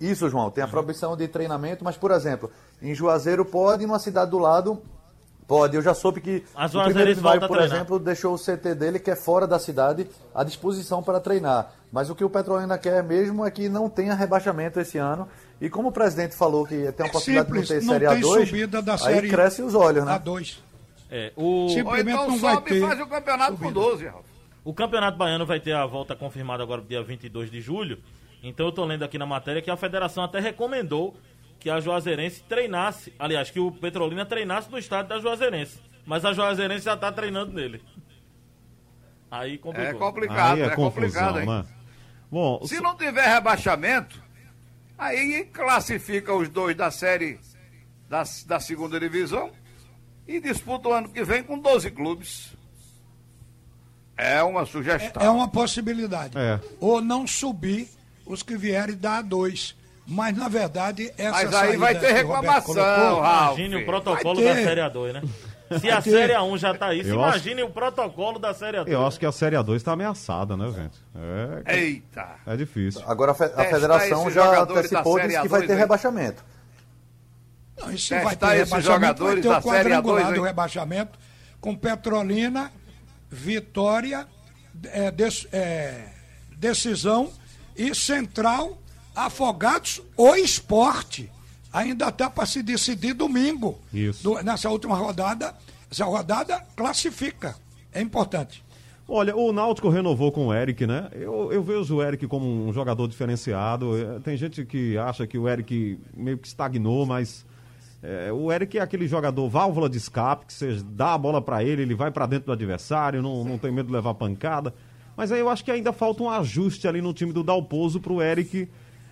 Isso, 0.00 0.28
João, 0.28 0.50
tem 0.50 0.62
a 0.64 0.68
proibição 0.68 1.16
de 1.16 1.26
treinamento, 1.28 1.84
mas, 1.84 1.96
por 1.96 2.10
exemplo, 2.10 2.50
em 2.82 2.94
Juazeiro 2.94 3.44
pode, 3.44 3.84
e 3.84 3.86
numa 3.86 3.98
cidade 3.98 4.30
do 4.30 4.38
lado 4.38 4.82
pode. 5.46 5.76
Eu 5.76 5.82
já 5.82 5.94
soube 5.94 6.20
que 6.20 6.44
As 6.54 6.74
o 6.74 6.82
primeiro 6.82 7.14
de 7.14 7.20
maio, 7.20 7.46
por 7.46 7.60
exemplo, 7.60 7.98
deixou 7.98 8.34
o 8.34 8.38
CT 8.38 8.74
dele, 8.74 8.98
que 8.98 9.10
é 9.10 9.16
fora 9.16 9.46
da 9.46 9.58
cidade, 9.58 10.06
à 10.34 10.42
disposição 10.44 11.02
para 11.02 11.20
treinar. 11.20 11.70
Mas 11.90 12.10
o 12.10 12.14
que 12.14 12.24
o 12.24 12.28
Petrolina 12.30 12.76
quer 12.76 13.02
mesmo 13.02 13.44
é 13.46 13.50
que 13.50 13.68
não 13.68 13.88
tenha 13.88 14.14
rebaixamento 14.14 14.78
esse 14.80 14.98
ano. 14.98 15.28
E 15.60 15.70
como 15.70 15.88
o 15.88 15.92
presidente 15.92 16.36
falou 16.36 16.66
que 16.66 16.92
tem 16.92 17.06
a 17.06 17.08
É 17.08 17.12
possibilidade 17.12 17.46
simples, 17.66 17.68
de 17.68 17.74
não 17.74 17.80
ter 17.80 17.86
não 17.86 17.92
Série 17.92 18.20
tem 18.22 18.30
A2, 18.30 18.46
subida 18.46 18.82
da 18.82 18.92
aí 18.92 18.98
Série 18.98 19.28
cresce 19.30 19.62
os 19.62 19.74
olhos, 19.74 20.04
né? 20.04 20.18
A2. 20.18 20.58
É, 21.10 21.32
o, 21.36 21.68
Simplesmente 21.68 22.10
então 22.10 22.28
não 22.28 22.38
vai 22.38 22.54
sobe 22.54 22.68
ter 22.70 22.76
e 22.76 22.80
faz 22.80 23.00
o 23.00 23.06
campeonato 23.06 23.56
com 23.56 23.72
12, 23.72 24.06
Ralf. 24.06 24.26
o 24.64 24.74
Campeonato 24.74 25.16
Baiano 25.16 25.46
vai 25.46 25.60
ter 25.60 25.72
a 25.72 25.86
volta 25.86 26.16
confirmada 26.16 26.62
agora 26.62 26.82
dia 26.82 27.02
22 27.02 27.50
de 27.50 27.60
julho. 27.60 27.98
Então 28.42 28.66
eu 28.66 28.72
tô 28.72 28.84
lendo 28.84 29.04
aqui 29.04 29.16
na 29.16 29.24
matéria 29.26 29.62
que 29.62 29.70
a 29.70 29.76
federação 29.76 30.24
até 30.24 30.40
recomendou 30.40 31.14
que 31.58 31.70
a 31.70 31.80
Juazeirense 31.80 32.42
treinasse, 32.42 33.12
aliás, 33.18 33.50
que 33.50 33.58
o 33.58 33.72
Petrolina 33.72 34.26
treinasse 34.26 34.70
no 34.70 34.78
estádio 34.78 35.08
da 35.08 35.18
Juazeirense. 35.18 35.80
Mas 36.04 36.24
a 36.24 36.32
Juazeirense 36.32 36.84
já 36.84 36.96
tá 36.96 37.10
treinando 37.10 37.52
nele. 37.52 37.82
Aí 39.30 39.58
complicou. 39.58 39.90
É 39.90 39.94
complicado, 39.94 40.54
Aí 40.56 40.62
é, 40.62 40.66
é, 40.66 40.70
complicado, 40.76 41.34
confusão, 41.34 41.40
hein? 41.40 41.62
né? 41.62 41.64
Bom, 42.30 42.60
Se 42.64 42.80
não 42.80 42.96
tiver 42.96 43.26
rebaixamento, 43.26 44.22
aí 44.98 45.44
classifica 45.52 46.34
os 46.34 46.48
dois 46.48 46.76
da 46.76 46.90
série 46.90 47.38
da, 48.08 48.22
da 48.46 48.60
segunda 48.60 48.98
divisão 48.98 49.50
e 50.26 50.40
disputa 50.40 50.88
o 50.88 50.92
ano 50.92 51.08
que 51.08 51.22
vem 51.24 51.42
com 51.42 51.58
12 51.58 51.90
clubes. 51.90 52.54
É 54.16 54.42
uma 54.42 54.64
sugestão. 54.64 55.22
É 55.22 55.28
uma 55.28 55.48
possibilidade. 55.48 56.36
É. 56.38 56.58
Ou 56.80 57.02
não 57.02 57.26
subir 57.26 57.88
os 58.24 58.42
que 58.42 58.56
vierem 58.56 58.96
da 58.96 59.22
A2. 59.22 59.74
Mas, 60.08 60.36
na 60.36 60.48
verdade, 60.48 61.12
essa 61.18 61.32
Mas 61.32 61.54
aí 61.54 61.76
vai 61.76 61.98
ter 61.98 62.12
reclamação, 62.12 62.74
colocou. 62.74 63.18
Imagine 63.18 63.76
o 63.76 63.84
protocolo 63.84 64.40
da. 64.40 64.54
Série 64.54 64.80
A2, 64.80 65.12
né? 65.12 65.22
Se 65.80 65.90
a 65.90 66.00
Série 66.00 66.32
A1 66.32 66.58
já 66.58 66.74
tá 66.74 66.86
aí, 66.86 67.00
Eu 67.00 67.14
imagine 67.14 67.62
o 67.62 67.70
protocolo 67.70 68.38
da 68.38 68.54
Série 68.54 68.78
A2. 68.78 68.88
Eu 68.88 69.06
acho 69.06 69.18
que 69.18 69.26
a 69.26 69.32
Série 69.32 69.56
A2 69.56 69.76
está 69.76 69.92
ameaçada, 69.92 70.56
né, 70.56 70.70
gente? 70.70 70.98
É, 71.66 71.76
Eita! 71.78 72.36
é 72.46 72.56
difícil. 72.56 73.02
Agora 73.06 73.32
a, 73.32 73.34
fe- 73.34 73.52
a 73.54 73.64
federação 73.64 74.30
já 74.30 74.62
antecipou 74.62 75.18
disse 75.20 75.40
que 75.40 75.48
vai 75.48 75.60
A2 75.62 75.66
ter 75.66 75.72
aí. 75.72 75.78
rebaixamento. 75.78 76.44
Não, 77.78 77.92
e 77.92 77.98
se 77.98 78.08
Testar 78.10 78.24
vai 78.24 78.36
ter 78.36 78.46
esses 78.62 78.68
rebaixamento, 78.72 79.24
vai 79.24 79.32
jogadores 79.34 79.42
ter 79.42 79.48
o 79.48 79.52
da 79.52 79.60
Série 79.60 79.76
quadrangular 79.90 80.30
A2, 80.30 80.34
do 80.34 80.42
rebaixamento 80.42 81.18
com 81.60 81.76
Petrolina, 81.76 82.72
Vitória, 83.30 84.26
é, 84.84 85.10
des- 85.10 85.46
é, 85.52 86.08
Decisão 86.56 87.30
e 87.76 87.94
Central, 87.94 88.78
Afogados 89.14 90.00
ou 90.16 90.36
Esporte. 90.36 91.30
Ainda 91.72 92.08
está 92.08 92.30
para 92.30 92.46
se 92.46 92.62
decidir 92.62 93.12
domingo. 93.14 93.78
Isso. 93.92 94.22
Do- 94.22 94.42
nessa 94.42 94.70
última 94.70 94.96
rodada, 94.96 95.54
essa 95.90 96.04
rodada 96.04 96.60
classifica. 96.74 97.54
É 97.92 98.00
importante. 98.00 98.64
Olha, 99.08 99.36
o 99.36 99.52
Náutico 99.52 99.88
renovou 99.88 100.32
com 100.32 100.48
o 100.48 100.54
Eric, 100.54 100.86
né? 100.86 101.08
Eu, 101.12 101.52
eu 101.52 101.62
vejo 101.62 101.96
o 101.96 102.02
Eric 102.02 102.26
como 102.26 102.46
um 102.68 102.72
jogador 102.72 103.06
diferenciado. 103.06 103.96
Eh, 103.96 104.18
Tem 104.24 104.36
gente 104.36 104.64
que 104.64 104.98
acha 104.98 105.26
que 105.26 105.38
o 105.38 105.48
Eric 105.48 105.98
meio 106.16 106.36
que 106.38 106.48
estagnou, 106.48 107.06
mas 107.06 107.46
eh, 108.02 108.32
o 108.32 108.50
Eric 108.50 108.76
é 108.78 108.80
aquele 108.80 109.06
jogador 109.06 109.48
válvula 109.48 109.88
de 109.88 109.96
escape, 109.96 110.46
que 110.46 110.52
você 110.52 110.80
dá 110.84 111.14
a 111.14 111.18
bola 111.18 111.40
pra 111.40 111.62
ele, 111.62 111.82
ele 111.82 111.94
vai 111.94 112.10
pra 112.10 112.26
dentro 112.26 112.46
do 112.46 112.52
adversário, 112.52 113.22
não, 113.22 113.44
não 113.44 113.58
tem 113.58 113.70
medo 113.70 113.86
de 113.86 113.92
levar 113.92 114.14
pancada. 114.14 114.74
Mas 115.16 115.30
aí 115.30 115.38
eu 115.38 115.48
acho 115.48 115.64
que 115.64 115.70
ainda 115.70 115.92
falta 115.92 116.24
um 116.24 116.28
ajuste 116.30 116.88
ali 116.88 117.00
no 117.00 117.12
time 117.14 117.32
do 117.32 117.44
Dalpozo 117.44 118.00
pro 118.00 118.20
Eric 118.20 118.68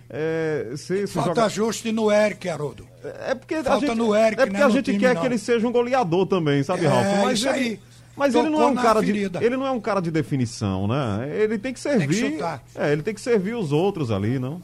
eh, 0.09 0.73
ser 0.77 1.03
esse 1.03 1.13
Falta 1.13 1.29
jogador. 1.29 1.45
ajuste 1.47 1.91
no 1.91 2.11
Eric, 2.11 2.47
Haroldo. 2.49 2.87
É 3.27 3.35
porque 3.35 3.55
a 3.55 3.63
Falta 3.63 3.87
gente, 3.87 3.97
no 3.97 4.15
Eric, 4.15 4.41
é 4.41 4.45
porque 4.45 4.59
né, 4.59 4.65
a 4.65 4.69
gente 4.69 4.85
time, 4.85 4.99
quer 4.99 5.13
não. 5.15 5.21
que 5.21 5.27
ele 5.27 5.37
seja 5.37 5.67
um 5.67 5.71
goleador 5.71 6.25
também, 6.25 6.63
sabe, 6.63 6.85
É, 6.85 6.87
Ralf? 6.89 7.23
Mas 7.23 7.39
isso 7.39 7.49
ele, 7.49 7.59
aí. 7.59 7.79
Mas 8.17 8.33
ele 8.33 8.49
não 8.49 8.61
é 8.61 8.65
um 8.67 8.75
cara 8.75 8.99
de 9.01 9.07
ferida. 9.07 9.43
ele 9.43 9.57
não 9.57 9.65
é 9.67 9.71
um 9.71 9.79
cara 9.81 9.99
de 10.01 10.09
definição, 10.09 10.87
né? 10.87 11.29
Ele 11.37 11.57
tem 11.57 11.73
que 11.73 11.79
servir. 11.79 12.31
chutar. 12.31 12.63
é, 12.73 12.91
ele 12.91 13.01
tem 13.03 13.13
que 13.13 13.19
servir 13.21 13.55
os 13.55 13.71
outros 13.71 14.09
ali, 14.09 14.39
não? 14.39 14.61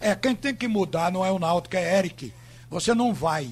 É, 0.00 0.14
quem 0.14 0.34
tem 0.36 0.54
que 0.54 0.68
mudar 0.68 1.10
não 1.10 1.24
é 1.24 1.30
o 1.30 1.38
Náutico, 1.38 1.76
é 1.76 1.98
Eric. 1.98 2.32
Você 2.70 2.94
não 2.94 3.12
vai 3.12 3.48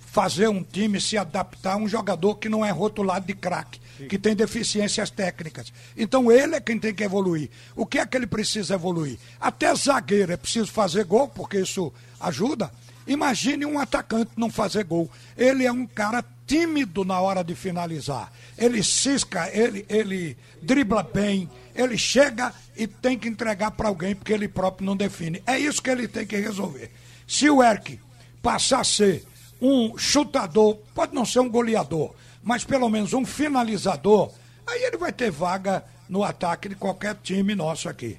fazer 0.00 0.48
um 0.48 0.62
time 0.62 1.00
se 1.00 1.18
adaptar 1.18 1.74
a 1.74 1.76
um 1.76 1.86
jogador 1.88 2.36
que 2.36 2.48
não 2.48 2.64
é 2.64 2.70
rotulado 2.70 3.26
de 3.26 3.34
craque, 3.34 3.78
que 4.06 4.18
tem 4.18 4.34
deficiências 4.34 5.10
técnicas. 5.10 5.72
Então 5.96 6.30
ele 6.30 6.54
é 6.54 6.60
quem 6.60 6.78
tem 6.78 6.94
que 6.94 7.04
evoluir. 7.04 7.50
O 7.74 7.86
que 7.86 7.98
é 7.98 8.06
que 8.06 8.16
ele 8.16 8.26
precisa 8.26 8.74
evoluir? 8.74 9.18
Até 9.40 9.74
zagueiro 9.74 10.32
é 10.32 10.36
preciso 10.36 10.70
fazer 10.70 11.04
gol, 11.04 11.28
porque 11.28 11.60
isso 11.60 11.92
ajuda. 12.20 12.70
Imagine 13.06 13.64
um 13.64 13.78
atacante 13.78 14.32
não 14.36 14.50
fazer 14.50 14.84
gol. 14.84 15.10
Ele 15.36 15.64
é 15.64 15.72
um 15.72 15.86
cara 15.86 16.22
tímido 16.46 17.04
na 17.04 17.20
hora 17.20 17.42
de 17.42 17.54
finalizar. 17.54 18.32
Ele 18.56 18.82
cisca, 18.82 19.48
ele, 19.52 19.84
ele 19.88 20.36
dribla 20.62 21.02
bem, 21.02 21.48
ele 21.74 21.96
chega 21.96 22.52
e 22.76 22.86
tem 22.86 23.18
que 23.18 23.28
entregar 23.28 23.70
para 23.70 23.88
alguém 23.88 24.14
porque 24.14 24.32
ele 24.32 24.48
próprio 24.48 24.86
não 24.86 24.96
define. 24.96 25.42
É 25.46 25.58
isso 25.58 25.82
que 25.82 25.90
ele 25.90 26.06
tem 26.06 26.26
que 26.26 26.36
resolver. 26.36 26.90
Se 27.26 27.48
o 27.48 27.62
Eric 27.62 27.98
passar 28.42 28.80
a 28.80 28.84
ser 28.84 29.24
um 29.60 29.96
chutador, 29.98 30.76
pode 30.94 31.14
não 31.14 31.24
ser 31.24 31.40
um 31.40 31.48
goleador, 31.48 32.14
mas 32.42 32.64
pelo 32.64 32.88
menos 32.88 33.12
um 33.12 33.24
finalizador, 33.24 34.32
aí 34.66 34.82
ele 34.82 34.96
vai 34.96 35.12
ter 35.12 35.30
vaga 35.30 35.84
no 36.08 36.24
ataque 36.24 36.68
de 36.68 36.74
qualquer 36.74 37.14
time 37.16 37.54
nosso 37.54 37.88
aqui. 37.88 38.18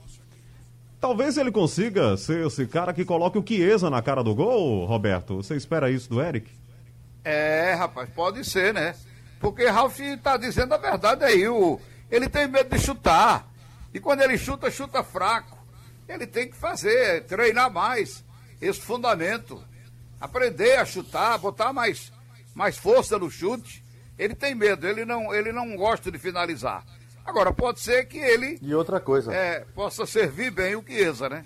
Talvez 0.99 1.37
ele 1.37 1.51
consiga 1.51 2.17
ser 2.17 2.45
esse 2.45 2.67
cara 2.67 2.93
que 2.93 3.05
coloque 3.05 3.37
o 3.37 3.45
Chiesa 3.45 3.89
na 3.89 4.01
cara 4.01 4.21
do 4.21 4.35
gol, 4.35 4.85
Roberto. 4.85 5.37
Você 5.37 5.55
espera 5.55 5.89
isso 5.89 6.09
do 6.09 6.21
Eric? 6.21 6.51
É, 7.23 7.73
rapaz, 7.73 8.09
pode 8.09 8.43
ser, 8.43 8.73
né? 8.73 8.95
Porque 9.39 9.65
Ralf 9.65 9.97
tá 10.21 10.35
dizendo 10.35 10.73
a 10.73 10.77
verdade 10.77 11.23
aí. 11.23 11.47
O, 11.47 11.79
ele 12.11 12.27
tem 12.27 12.47
medo 12.47 12.75
de 12.75 12.83
chutar. 12.83 13.47
E 13.93 13.99
quando 13.99 14.21
ele 14.21 14.37
chuta, 14.37 14.69
chuta 14.69 15.01
fraco. 15.01 15.57
Ele 16.07 16.27
tem 16.27 16.49
que 16.49 16.57
fazer, 16.57 17.23
treinar 17.25 17.71
mais 17.71 18.25
esse 18.59 18.81
fundamento. 18.81 19.63
Aprender 20.19 20.77
a 20.77 20.85
chutar, 20.85 21.37
botar 21.37 21.71
mais, 21.71 22.11
mais 22.53 22.77
força 22.77 23.17
no 23.17 23.31
chute. 23.31 23.83
Ele 24.19 24.35
tem 24.35 24.53
medo, 24.53 24.85
ele 24.85 25.05
não, 25.05 25.33
ele 25.33 25.51
não 25.53 25.75
gosta 25.77 26.11
de 26.11 26.19
finalizar. 26.19 26.85
Agora, 27.25 27.53
pode 27.53 27.79
ser 27.79 28.05
que 28.05 28.17
ele 28.17 28.59
E 28.61 28.75
outra 28.75 28.99
coisa. 28.99 29.33
é, 29.33 29.61
possa 29.73 30.05
servir 30.05 30.51
bem 30.51 30.75
o 30.75 30.83
Chiesa, 30.85 31.29
né? 31.29 31.45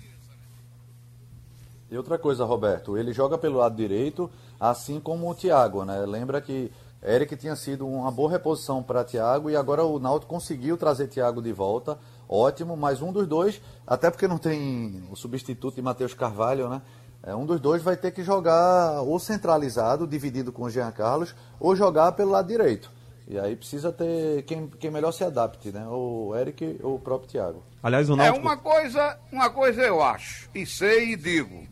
E 1.90 1.96
outra 1.96 2.18
coisa, 2.18 2.44
Roberto, 2.44 2.98
ele 2.98 3.12
joga 3.12 3.38
pelo 3.38 3.58
lado 3.58 3.76
direito, 3.76 4.28
assim 4.58 4.98
como 4.98 5.30
o 5.30 5.34
Thiago, 5.34 5.84
né? 5.84 6.04
Lembra 6.04 6.40
que 6.40 6.72
Eric 7.02 7.36
tinha 7.36 7.54
sido 7.54 7.86
uma 7.86 8.10
boa 8.10 8.30
reposição 8.30 8.82
para 8.82 9.04
Thiago 9.04 9.48
e 9.50 9.54
agora 9.56 9.84
o 9.84 10.00
Náutico 10.00 10.32
conseguiu 10.34 10.76
trazer 10.76 11.06
Thiago 11.06 11.40
de 11.40 11.52
volta. 11.52 11.98
Ótimo, 12.28 12.76
mas 12.76 13.02
um 13.02 13.12
dos 13.12 13.26
dois, 13.28 13.60
até 13.86 14.10
porque 14.10 14.26
não 14.26 14.38
tem 14.38 15.06
o 15.10 15.14
substituto 15.14 15.76
de 15.76 15.82
Matheus 15.82 16.14
Carvalho, 16.14 16.68
né? 16.68 16.82
É, 17.26 17.34
um 17.34 17.46
dos 17.46 17.58
dois 17.58 17.82
vai 17.82 17.96
ter 17.96 18.10
que 18.10 18.22
jogar 18.22 19.00
ou 19.00 19.18
centralizado, 19.18 20.06
dividido 20.06 20.52
com 20.52 20.64
o 20.64 20.70
Jean 20.70 20.92
Carlos, 20.92 21.34
ou 21.58 21.74
jogar 21.74 22.12
pelo 22.12 22.30
lado 22.30 22.48
direito. 22.48 22.90
E 23.26 23.38
aí 23.38 23.56
precisa 23.56 23.90
ter 23.90 24.42
quem, 24.42 24.68
quem 24.68 24.90
melhor 24.90 25.10
se 25.10 25.24
adapte, 25.24 25.72
né? 25.72 25.86
O 25.88 26.34
Eric 26.36 26.78
ou 26.82 26.96
o 26.96 26.98
próprio 26.98 27.30
Thiago. 27.30 27.62
Aliás, 27.82 28.10
o 28.10 28.12
É 28.12 28.16
Náutico... 28.16 28.46
uma 28.46 28.56
coisa, 28.58 29.18
uma 29.32 29.48
coisa 29.48 29.80
eu 29.82 30.02
acho, 30.02 30.50
e 30.54 30.66
sei 30.66 31.12
e 31.12 31.16
digo. 31.16 31.66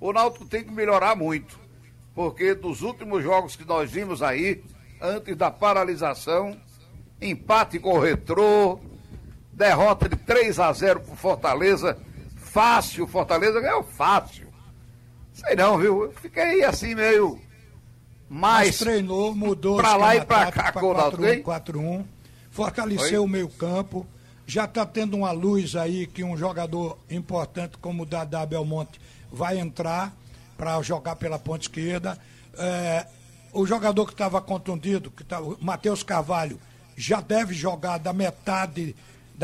O 0.00 0.10
Náutico 0.10 0.46
tem 0.46 0.64
que 0.64 0.72
melhorar 0.72 1.14
muito, 1.14 1.60
porque 2.14 2.54
dos 2.54 2.80
últimos 2.80 3.22
jogos 3.22 3.54
que 3.54 3.64
nós 3.66 3.90
vimos 3.90 4.22
aí, 4.22 4.64
antes 5.02 5.36
da 5.36 5.50
paralisação, 5.50 6.56
empate 7.20 7.78
com 7.78 7.98
o 7.98 8.00
Retrô, 8.00 8.78
derrota 9.52 10.08
de 10.08 10.16
3 10.16 10.58
a 10.58 10.72
0 10.72 11.00
pro 11.00 11.14
Fortaleza, 11.14 11.98
fácil, 12.36 13.06
Fortaleza 13.06 13.60
ganhou 13.60 13.82
fácil. 13.82 14.53
Sei 15.34 15.56
não, 15.56 15.76
viu? 15.76 16.04
Eu 16.04 16.12
fiquei 16.12 16.64
assim 16.64 16.94
meio 16.94 17.40
Mas 18.28 18.66
mais 18.66 18.78
treinou, 18.78 19.34
mudou 19.34 19.76
pra 19.76 19.96
lá 19.96 20.16
e 20.16 20.24
pra 20.24 20.50
cá 20.50 20.72
pra 20.72 20.80
com 20.80 20.90
o 20.90 20.94
Náutico, 20.94 21.26
hein? 21.26 21.42
4-1, 21.42 22.04
fortaleceu 22.50 23.20
Oi? 23.20 23.26
o 23.26 23.28
meio 23.28 23.48
campo, 23.48 24.06
já 24.46 24.64
está 24.64 24.86
tendo 24.86 25.16
uma 25.16 25.32
luz 25.32 25.74
aí 25.74 26.06
que 26.06 26.22
um 26.22 26.36
jogador 26.36 26.96
importante 27.10 27.76
como 27.78 28.04
o 28.04 28.06
Dadá 28.06 28.46
Belmonte 28.46 29.00
vai 29.30 29.58
entrar 29.58 30.14
para 30.56 30.80
jogar 30.82 31.16
pela 31.16 31.38
ponta 31.38 31.62
esquerda. 31.62 32.16
É, 32.56 33.06
o 33.52 33.66
jogador 33.66 34.06
que 34.06 34.12
estava 34.12 34.40
contundido, 34.40 35.10
que 35.10 35.24
tá, 35.24 35.40
o 35.40 35.58
Matheus 35.60 36.02
Carvalho, 36.04 36.60
já 36.96 37.20
deve 37.20 37.54
jogar 37.54 37.98
da 37.98 38.12
metade 38.12 38.94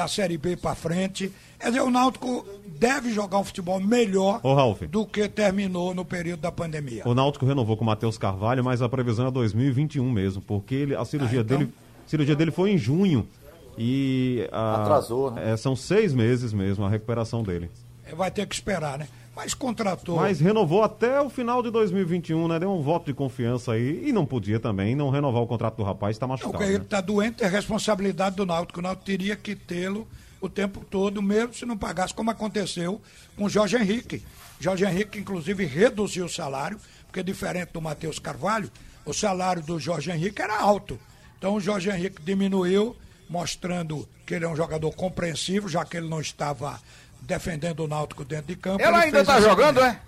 da 0.01 0.09
Série 0.09 0.39
B 0.39 0.57
para 0.57 0.75
frente. 0.75 1.31
Quer 1.59 1.67
dizer, 1.69 1.81
o 1.83 1.91
Náutico 1.91 2.47
deve 2.79 3.13
jogar 3.13 3.39
um 3.39 3.45
futebol 3.45 3.79
melhor 3.79 4.41
Ô, 4.43 4.55
Ralf. 4.55 4.81
do 4.85 5.05
que 5.05 5.29
terminou 5.29 5.95
no 5.95 6.07
período 6.07 6.41
da 6.41 6.51
pandemia. 6.51 7.03
O 7.07 7.13
Náutico 7.15 7.45
renovou 7.45 7.77
com 7.77 7.85
o 7.85 7.87
Matheus 7.87 8.17
Carvalho, 8.17 8.65
mas 8.65 8.81
a 8.81 8.89
previsão 8.89 9.27
é 9.29 9.31
2021 9.31 10.11
mesmo, 10.11 10.41
porque 10.41 10.75
ele, 10.75 10.95
a 10.97 11.05
cirurgia, 11.05 11.41
Ah, 11.41 11.43
então- 11.43 11.59
dele, 11.59 11.73
a 12.07 12.09
cirurgia 12.09 12.35
dele 12.35 12.51
foi 12.51 12.71
em 12.71 12.79
junho. 12.79 13.29
E. 13.77 14.49
a- 14.51 14.83
Atrasou, 14.83 15.31
né? 15.31 15.53
é, 15.53 15.57
são 15.59 15.77
seis 15.77 16.15
meses 16.15 16.53
mesmo 16.53 16.85
a 16.85 16.89
recuperação 16.89 17.43
dele. 17.43 17.71
Vai 18.17 18.31
ter 18.31 18.47
que 18.47 18.55
esperar, 18.55 18.99
né? 18.99 19.07
Mas 19.41 19.55
contratou. 19.55 20.17
Mas 20.17 20.39
renovou 20.39 20.83
até 20.83 21.19
o 21.19 21.31
final 21.31 21.63
de 21.63 21.71
2021, 21.71 22.47
né? 22.47 22.59
Deu 22.59 22.71
um 22.71 22.83
voto 22.83 23.07
de 23.07 23.15
confiança 23.15 23.73
aí 23.73 24.07
e 24.07 24.13
não 24.13 24.27
podia 24.27 24.61
também 24.61 24.95
não 24.95 25.09
renovar 25.09 25.41
o 25.41 25.47
contrato 25.47 25.77
do 25.79 25.83
rapaz, 25.83 26.19
tá 26.19 26.27
Não, 26.27 26.35
machucado. 26.35 26.63
ele 26.63 26.77
né? 26.79 26.85
está 26.85 27.01
doente, 27.01 27.43
é 27.43 27.49
responsabilidade 27.49 28.37
do 28.37 28.45
Náutico. 28.45 28.81
O 28.81 28.83
Náutico 28.83 29.07
teria 29.07 29.35
que 29.37 29.57
tê-lo 29.57 30.07
o 30.43 30.49
tempo 30.49 30.85
todo, 30.85 31.23
mesmo 31.23 31.55
se 31.55 31.65
não 31.65 31.77
pagasse, 31.79 32.13
como 32.13 32.31
aconteceu 32.31 33.01
com 33.35 33.45
o 33.45 33.49
Jorge 33.49 33.79
Henrique. 33.79 34.23
Jorge 34.61 34.85
Henrique, 34.85 35.19
inclusive, 35.19 35.65
reduziu 35.65 36.27
o 36.27 36.29
salário, 36.29 36.79
porque 37.07 37.23
diferente 37.23 37.71
do 37.73 37.81
Matheus 37.81 38.19
Carvalho, 38.19 38.71
o 39.07 39.15
salário 39.15 39.63
do 39.63 39.81
Jorge 39.81 40.11
Henrique 40.11 40.43
era 40.43 40.61
alto. 40.61 40.99
Então 41.39 41.55
o 41.55 41.61
Jorge 41.61 41.89
Henrique 41.89 42.21
diminuiu, 42.23 42.95
mostrando 43.27 44.07
que 44.27 44.35
ele 44.35 44.45
é 44.45 44.49
um 44.49 44.57
jogador 44.57 44.95
compreensivo, 44.95 45.67
já 45.67 45.83
que 45.83 45.97
ele 45.97 46.11
não 46.11 46.21
estava 46.21 46.79
defendendo 47.23 47.85
o 47.85 47.89
Náutico 47.89 48.25
dentro 48.25 48.47
de 48.47 48.57
campo. 48.57 48.83
Ela 48.83 48.99
ele 48.99 49.07
ainda 49.17 49.25
tá 49.25 49.39
esse 49.39 49.49
jogando, 49.49 49.81
é? 49.81 49.99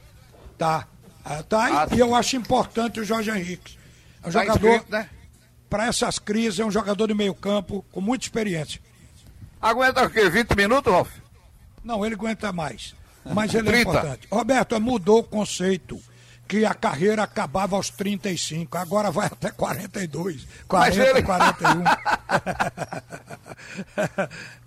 Tá. 0.59 0.87
Ah, 1.25 1.43
tá, 1.43 1.85
Ah, 1.85 1.89
e 1.95 1.99
eu 2.01 2.15
acho 2.15 2.37
importante 2.37 3.01
o 3.01 3.05
Jorge 3.05 3.31
Henrique. 3.31 3.79
É 4.23 4.29
um 4.29 4.33
Tá 4.33 4.41
jogador, 4.41 4.67
inscrito, 4.69 4.91
né? 4.93 5.09
para 5.71 5.87
essas 5.87 6.19
crises, 6.19 6.59
é 6.61 6.65
um 6.65 6.71
jogador 6.71 7.07
de 7.07 7.15
meio 7.15 7.35
campo 7.35 7.85
com 7.93 8.01
muita 8.01 8.25
experiência. 8.25 8.81
Aguenta 9.61 10.05
o 10.05 10.11
quê? 10.11 10.29
20 10.29 10.55
minutos, 10.57 10.93
Rolf? 10.93 11.11
Não, 11.85 12.05
ele 12.05 12.15
aguenta 12.17 12.53
mais. 12.53 12.95
Mas 13.25 13.55
ele 13.55 13.69
é 13.69 13.73
30. 13.73 13.91
importante. 13.91 14.29
Roberto, 14.31 14.81
mudou 14.81 15.21
o 15.21 15.25
conceito 15.25 16.01
que 16.49 16.65
a 16.67 16.75
carreira 16.75 17.23
acabava 17.23 17.77
aos 17.77 17.89
35, 17.89 18.77
agora 18.77 19.11
vai 19.13 19.27
até 19.27 19.51
42, 19.51 20.45
40, 20.67 20.97
Mas 20.97 21.09
ele- 21.09 21.23
41. 21.23 21.85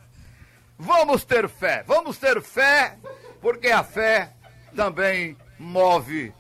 Vamos 0.78 1.24
ter 1.24 1.48
fé, 1.48 1.84
vamos 1.88 2.18
ter 2.18 2.42
fé, 2.42 2.98
porque 3.42 3.68
a 3.70 3.84
fé 3.84 4.32
também 4.76 5.38
move, 5.58 6.34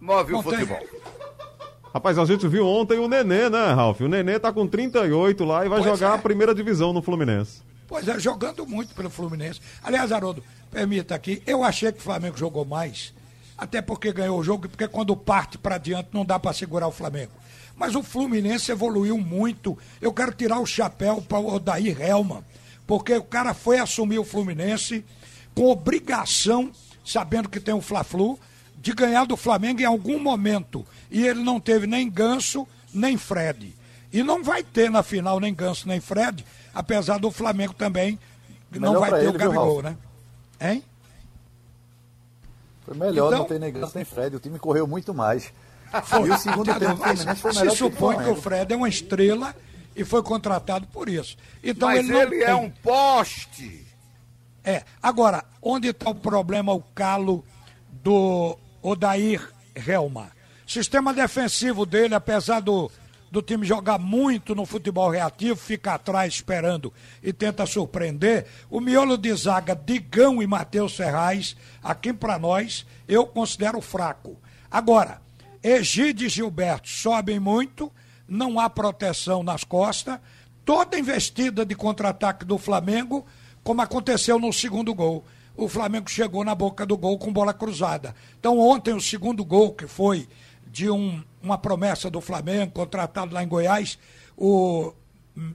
move 0.00 0.34
o 0.34 0.42
tem- 0.42 0.52
futebol. 0.52 0.80
Rapaz, 1.94 2.18
a 2.18 2.24
gente 2.24 2.46
viu 2.48 2.66
ontem 2.66 2.98
o 2.98 3.06
Nenê, 3.08 3.50
né, 3.50 3.72
Ralf? 3.72 4.00
O 4.00 4.08
Nenê 4.08 4.38
tá 4.38 4.50
com 4.52 4.66
38 4.66 5.44
lá 5.44 5.64
e 5.64 5.68
vai 5.68 5.80
Pois 5.82 5.90
jogar 5.98 6.12
é. 6.12 6.14
a 6.14 6.18
primeira 6.18 6.54
divisão 6.54 6.92
no 6.92 7.02
Fluminense. 7.02 7.62
Pois 7.86 8.08
é, 8.08 8.18
jogando 8.18 8.66
muito 8.66 8.94
pelo 8.94 9.10
Fluminense. 9.10 9.60
Aliás, 9.82 10.10
Haroldo, 10.12 10.42
permita 10.70 11.14
aqui, 11.14 11.42
eu 11.46 11.62
achei 11.62 11.92
que 11.92 11.98
o 11.98 12.02
Flamengo 12.02 12.36
jogou 12.38 12.64
mais, 12.64 13.12
até 13.58 13.82
porque 13.82 14.10
ganhou 14.12 14.38
o 14.38 14.42
jogo, 14.42 14.68
porque 14.70 14.88
quando 14.88 15.14
parte 15.14 15.58
para 15.58 15.76
diante 15.76 16.08
não 16.12 16.24
dá 16.24 16.38
para 16.38 16.54
segurar 16.54 16.88
o 16.88 16.92
Flamengo. 16.92 17.32
Mas 17.76 17.94
o 17.94 18.02
Fluminense 18.02 18.70
evoluiu 18.72 19.18
muito. 19.18 19.76
Eu 20.00 20.12
quero 20.14 20.32
tirar 20.32 20.60
o 20.60 20.66
chapéu 20.66 21.20
para 21.26 21.38
o 21.38 21.54
Odair 21.54 22.00
Helman, 22.00 22.42
porque 22.92 23.14
o 23.16 23.24
cara 23.24 23.54
foi 23.54 23.78
assumir 23.78 24.18
o 24.18 24.24
Fluminense 24.24 25.02
com 25.54 25.70
obrigação, 25.70 26.70
sabendo 27.02 27.48
que 27.48 27.58
tem 27.58 27.72
o 27.72 27.80
Fla-Flu, 27.80 28.38
de 28.76 28.92
ganhar 28.92 29.24
do 29.24 29.34
Flamengo 29.34 29.80
em 29.80 29.86
algum 29.86 30.18
momento. 30.18 30.84
E 31.10 31.26
ele 31.26 31.42
não 31.42 31.58
teve 31.58 31.86
nem 31.86 32.10
Ganso, 32.10 32.68
nem 32.92 33.16
Fred. 33.16 33.74
E 34.12 34.22
não 34.22 34.44
vai 34.44 34.62
ter 34.62 34.90
na 34.90 35.02
final 35.02 35.40
nem 35.40 35.54
Ganso, 35.54 35.88
nem 35.88 36.00
Fred, 36.00 36.44
apesar 36.74 37.18
do 37.18 37.30
Flamengo 37.30 37.72
também 37.72 38.18
não 38.70 38.92
Melhor 38.92 39.00
vai 39.00 39.10
ter 39.12 39.16
ele, 39.20 39.28
o 39.28 39.30
viu, 39.30 39.40
Gabigol, 39.40 39.80
Ralf? 39.80 39.84
né? 39.84 39.96
Hein? 40.60 40.84
Foi 42.84 42.94
melhor 42.94 43.28
Então- 43.28 43.38
não 43.38 43.46
ter 43.46 43.58
nem 43.58 43.72
Ganso 43.72 43.92
nem 43.94 44.04
Fred. 44.04 44.36
O 44.36 44.38
time 44.38 44.58
correu 44.58 44.86
muito 44.86 45.14
mais. 45.14 45.50
Foi. 46.04 46.28
E 46.28 46.30
o 46.30 46.36
segundo 46.36 46.66
tempo 46.74 46.94
do 46.94 46.96
Fluminense 46.98 47.40
foi 47.40 47.52
se 47.54 47.58
melhor 47.60 47.74
que 47.74 47.82
o 47.84 47.88
supõe 47.90 48.16
que 48.16 48.20
o 48.20 48.24
Flamengo. 48.36 48.42
Fred 48.42 48.72
é 48.74 48.76
uma 48.76 48.88
estrela 48.90 49.56
e 49.94 50.04
foi 50.04 50.22
contratado 50.22 50.86
por 50.88 51.08
isso. 51.08 51.36
Então 51.62 51.88
Mas 51.88 52.08
ele, 52.08 52.16
ele 52.18 52.42
é 52.42 52.46
tem- 52.46 52.54
um 52.54 52.70
poste. 52.70 53.86
É. 54.64 54.84
Agora, 55.02 55.44
onde 55.60 55.88
está 55.88 56.10
o 56.10 56.14
problema, 56.14 56.72
o 56.72 56.80
calo 56.94 57.44
do 57.90 58.56
Odair 58.80 59.48
Helma? 59.74 60.30
Sistema 60.66 61.12
defensivo 61.12 61.84
dele, 61.84 62.14
apesar 62.14 62.60
do, 62.60 62.90
do 63.30 63.42
time 63.42 63.66
jogar 63.66 63.98
muito 63.98 64.54
no 64.54 64.64
futebol 64.64 65.10
reativo, 65.10 65.56
fica 65.56 65.94
atrás 65.94 66.34
esperando 66.34 66.92
e 67.22 67.32
tenta 67.32 67.66
surpreender. 67.66 68.46
O 68.70 68.80
miolo 68.80 69.18
de 69.18 69.34
zaga, 69.34 69.74
Digão 69.74 70.40
e 70.42 70.46
Matheus 70.46 70.96
Ferraz, 70.96 71.56
aqui 71.82 72.12
para 72.12 72.38
nós, 72.38 72.86
eu 73.08 73.26
considero 73.26 73.80
fraco. 73.80 74.38
Agora, 74.70 75.20
Egide 75.62 76.26
e 76.26 76.28
Gilberto 76.28 76.88
sobem 76.88 77.38
muito, 77.38 77.92
não 78.28 78.58
há 78.58 78.68
proteção 78.70 79.42
nas 79.42 79.64
costas. 79.64 80.18
Toda 80.64 80.98
investida 80.98 81.64
de 81.66 81.74
contra-ataque 81.74 82.44
do 82.44 82.56
Flamengo, 82.58 83.26
como 83.64 83.80
aconteceu 83.82 84.38
no 84.38 84.52
segundo 84.52 84.94
gol. 84.94 85.24
O 85.56 85.68
Flamengo 85.68 86.08
chegou 86.08 86.44
na 86.44 86.54
boca 86.54 86.86
do 86.86 86.96
gol 86.96 87.18
com 87.18 87.32
bola 87.32 87.52
cruzada. 87.52 88.14
Então, 88.38 88.58
ontem, 88.58 88.94
o 88.94 89.00
segundo 89.00 89.44
gol, 89.44 89.72
que 89.74 89.86
foi 89.86 90.28
de 90.66 90.88
um- 90.90 91.22
uma 91.42 91.58
promessa 91.58 92.08
do 92.08 92.20
Flamengo, 92.20 92.72
contratado 92.72 93.34
lá 93.34 93.42
em 93.42 93.48
Goiás, 93.48 93.98
o. 94.36 94.92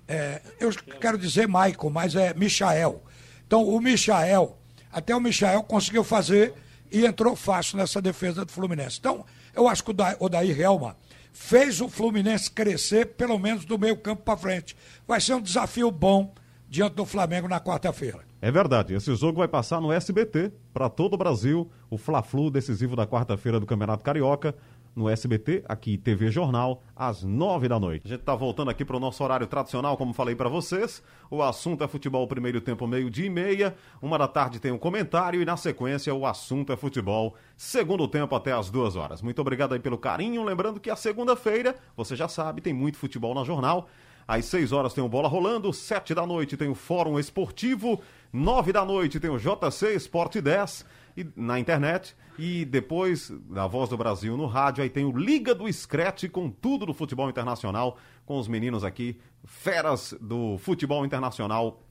é, 0.07 0.41
eu 0.59 0.71
quero 0.99 1.17
dizer 1.17 1.47
Michael, 1.47 1.89
mas 1.91 2.15
é 2.15 2.33
Michael. 2.33 3.01
Então, 3.45 3.63
o 3.67 3.79
Michael, 3.79 4.57
até 4.91 5.15
o 5.15 5.19
Michael 5.19 5.63
conseguiu 5.63 6.03
fazer 6.03 6.53
e 6.91 7.05
entrou 7.05 7.35
fácil 7.35 7.77
nessa 7.77 8.01
defesa 8.01 8.43
do 8.45 8.51
Fluminense. 8.51 8.97
Então, 8.99 9.25
eu 9.55 9.67
acho 9.67 9.83
que 9.83 9.91
o 10.19 10.29
Daí 10.29 10.51
Helma 10.61 10.95
fez 11.37 11.79
o 11.79 11.87
Fluminense 11.87 12.51
crescer, 12.51 13.13
pelo 13.15 13.37
menos 13.37 13.63
do 13.63 13.77
meio 13.77 13.95
campo 13.95 14.23
para 14.23 14.35
frente. 14.35 14.75
Vai 15.07 15.21
ser 15.21 15.35
um 15.35 15.41
desafio 15.41 15.89
bom 15.89 16.33
diante 16.67 16.95
do 16.95 17.05
Flamengo 17.05 17.47
na 17.47 17.61
quarta-feira. 17.61 18.19
É 18.41 18.51
verdade, 18.51 18.93
esse 18.93 19.15
jogo 19.15 19.37
vai 19.37 19.47
passar 19.47 19.79
no 19.79 19.91
SBT 19.91 20.51
para 20.73 20.89
todo 20.89 21.13
o 21.13 21.17
Brasil, 21.17 21.71
o 21.89 21.97
Fla-Flu 21.97 22.51
decisivo 22.51 22.95
da 22.95 23.07
quarta-feira 23.07 23.59
do 23.59 23.65
Campeonato 23.65 24.03
Carioca, 24.03 24.53
no 24.97 25.07
SBT, 25.07 25.63
aqui 25.69 25.95
TV 25.95 26.31
Jornal, 26.31 26.81
às 26.95 27.21
nove 27.21 27.67
da 27.67 27.79
noite. 27.79 28.07
A 28.07 28.09
gente 28.09 28.23
tá 28.23 28.33
voltando 28.33 28.71
aqui 28.71 28.83
para 28.83 28.97
o 28.97 28.99
nosso 28.99 29.23
horário 29.23 29.45
tradicional, 29.45 29.95
como 29.95 30.11
falei 30.11 30.35
para 30.35 30.49
vocês. 30.49 31.03
O 31.29 31.43
assunto 31.43 31.83
é 31.83 31.87
futebol 31.87 32.27
primeiro 32.27 32.59
tempo, 32.59 32.87
meio-dia 32.87 33.27
e 33.27 33.29
meia. 33.29 33.75
Uma 34.01 34.17
da 34.17 34.27
tarde 34.27 34.59
tem 34.59 34.71
um 34.71 34.77
comentário 34.77 35.39
e 35.39 35.45
na 35.45 35.55
sequência 35.55 36.11
o 36.15 36.25
assunto 36.25 36.73
é 36.73 36.75
futebol, 36.75 37.35
segundo 37.55 38.07
tempo 38.07 38.35
até 38.35 38.51
às 38.51 38.71
duas 38.71 38.95
horas. 38.95 39.21
Muito 39.21 39.39
obrigado 39.39 39.73
aí 39.73 39.79
pelo 39.79 39.99
carinho. 39.99 40.43
Lembrando 40.43 40.79
que 40.79 40.89
a 40.89 40.95
segunda-feira, 40.95 41.75
você 41.95 42.15
já 42.15 42.27
sabe, 42.27 42.59
tem 42.59 42.73
muito 42.73 42.97
futebol 42.97 43.35
na 43.35 43.43
jornal. 43.43 43.87
Às 44.27 44.45
6 44.45 44.71
horas 44.73 44.93
tem 44.93 45.03
o 45.03 45.07
Bola 45.07 45.29
Rolando, 45.29 45.71
7 45.71 46.13
da 46.13 46.25
noite 46.25 46.57
tem 46.57 46.67
o 46.67 46.75
Fórum 46.75 47.17
Esportivo, 47.17 48.01
9 48.33 48.73
da 48.73 48.83
noite 48.83 49.21
tem 49.21 49.29
o 49.29 49.37
JC 49.37 49.93
Esporte 49.95 50.41
10 50.41 50.85
e, 51.17 51.27
na 51.35 51.59
internet. 51.59 52.15
E 52.37 52.63
depois 52.63 53.31
da 53.49 53.65
Voz 53.65 53.89
do 53.89 53.97
Brasil 53.97 54.37
no 54.37 54.45
rádio, 54.45 54.83
aí 54.83 54.89
tem 54.89 55.03
o 55.03 55.17
Liga 55.17 55.55
do 55.55 55.71
Scratch 55.71 56.29
com 56.29 56.51
tudo 56.51 56.85
do 56.85 56.93
futebol 56.93 57.27
internacional, 57.27 57.97
com 58.25 58.37
os 58.37 58.47
meninos 58.47 58.83
aqui, 58.83 59.19
feras 59.43 60.15
do 60.21 60.57
futebol 60.59 61.03
internacional 61.03 61.81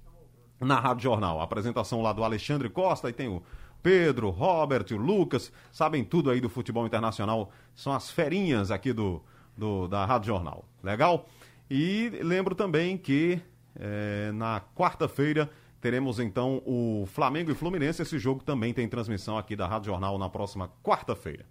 na 0.60 0.78
Rádio 0.78 1.02
Jornal. 1.02 1.40
A 1.40 1.44
apresentação 1.44 2.00
lá 2.00 2.12
do 2.12 2.22
Alexandre 2.22 2.68
Costa, 2.68 3.08
aí 3.08 3.12
tem 3.12 3.26
o 3.28 3.42
Pedro, 3.82 4.30
Robert, 4.30 4.86
o 4.92 4.96
Lucas, 4.96 5.52
sabem 5.72 6.04
tudo 6.04 6.30
aí 6.30 6.40
do 6.40 6.48
futebol 6.48 6.86
internacional, 6.86 7.50
são 7.74 7.92
as 7.92 8.10
ferinhas 8.10 8.70
aqui 8.70 8.92
do, 8.92 9.22
do 9.56 9.88
da 9.88 10.04
Rádio 10.04 10.28
Jornal. 10.28 10.64
Legal? 10.82 11.28
E 11.68 12.10
lembro 12.22 12.54
também 12.54 12.96
que 12.96 13.40
eh, 13.74 14.30
na 14.32 14.62
quarta-feira 14.74 15.50
teremos 15.86 16.18
então 16.18 16.60
o 16.66 17.06
Flamengo 17.06 17.52
e 17.52 17.54
Fluminense. 17.54 18.02
Esse 18.02 18.18
jogo 18.18 18.42
também 18.42 18.74
tem 18.74 18.88
transmissão 18.88 19.38
aqui 19.38 19.54
da 19.54 19.68
Rádio 19.68 19.92
Jornal 19.92 20.18
na 20.18 20.28
próxima 20.28 20.68
quarta-feira. 20.82 21.46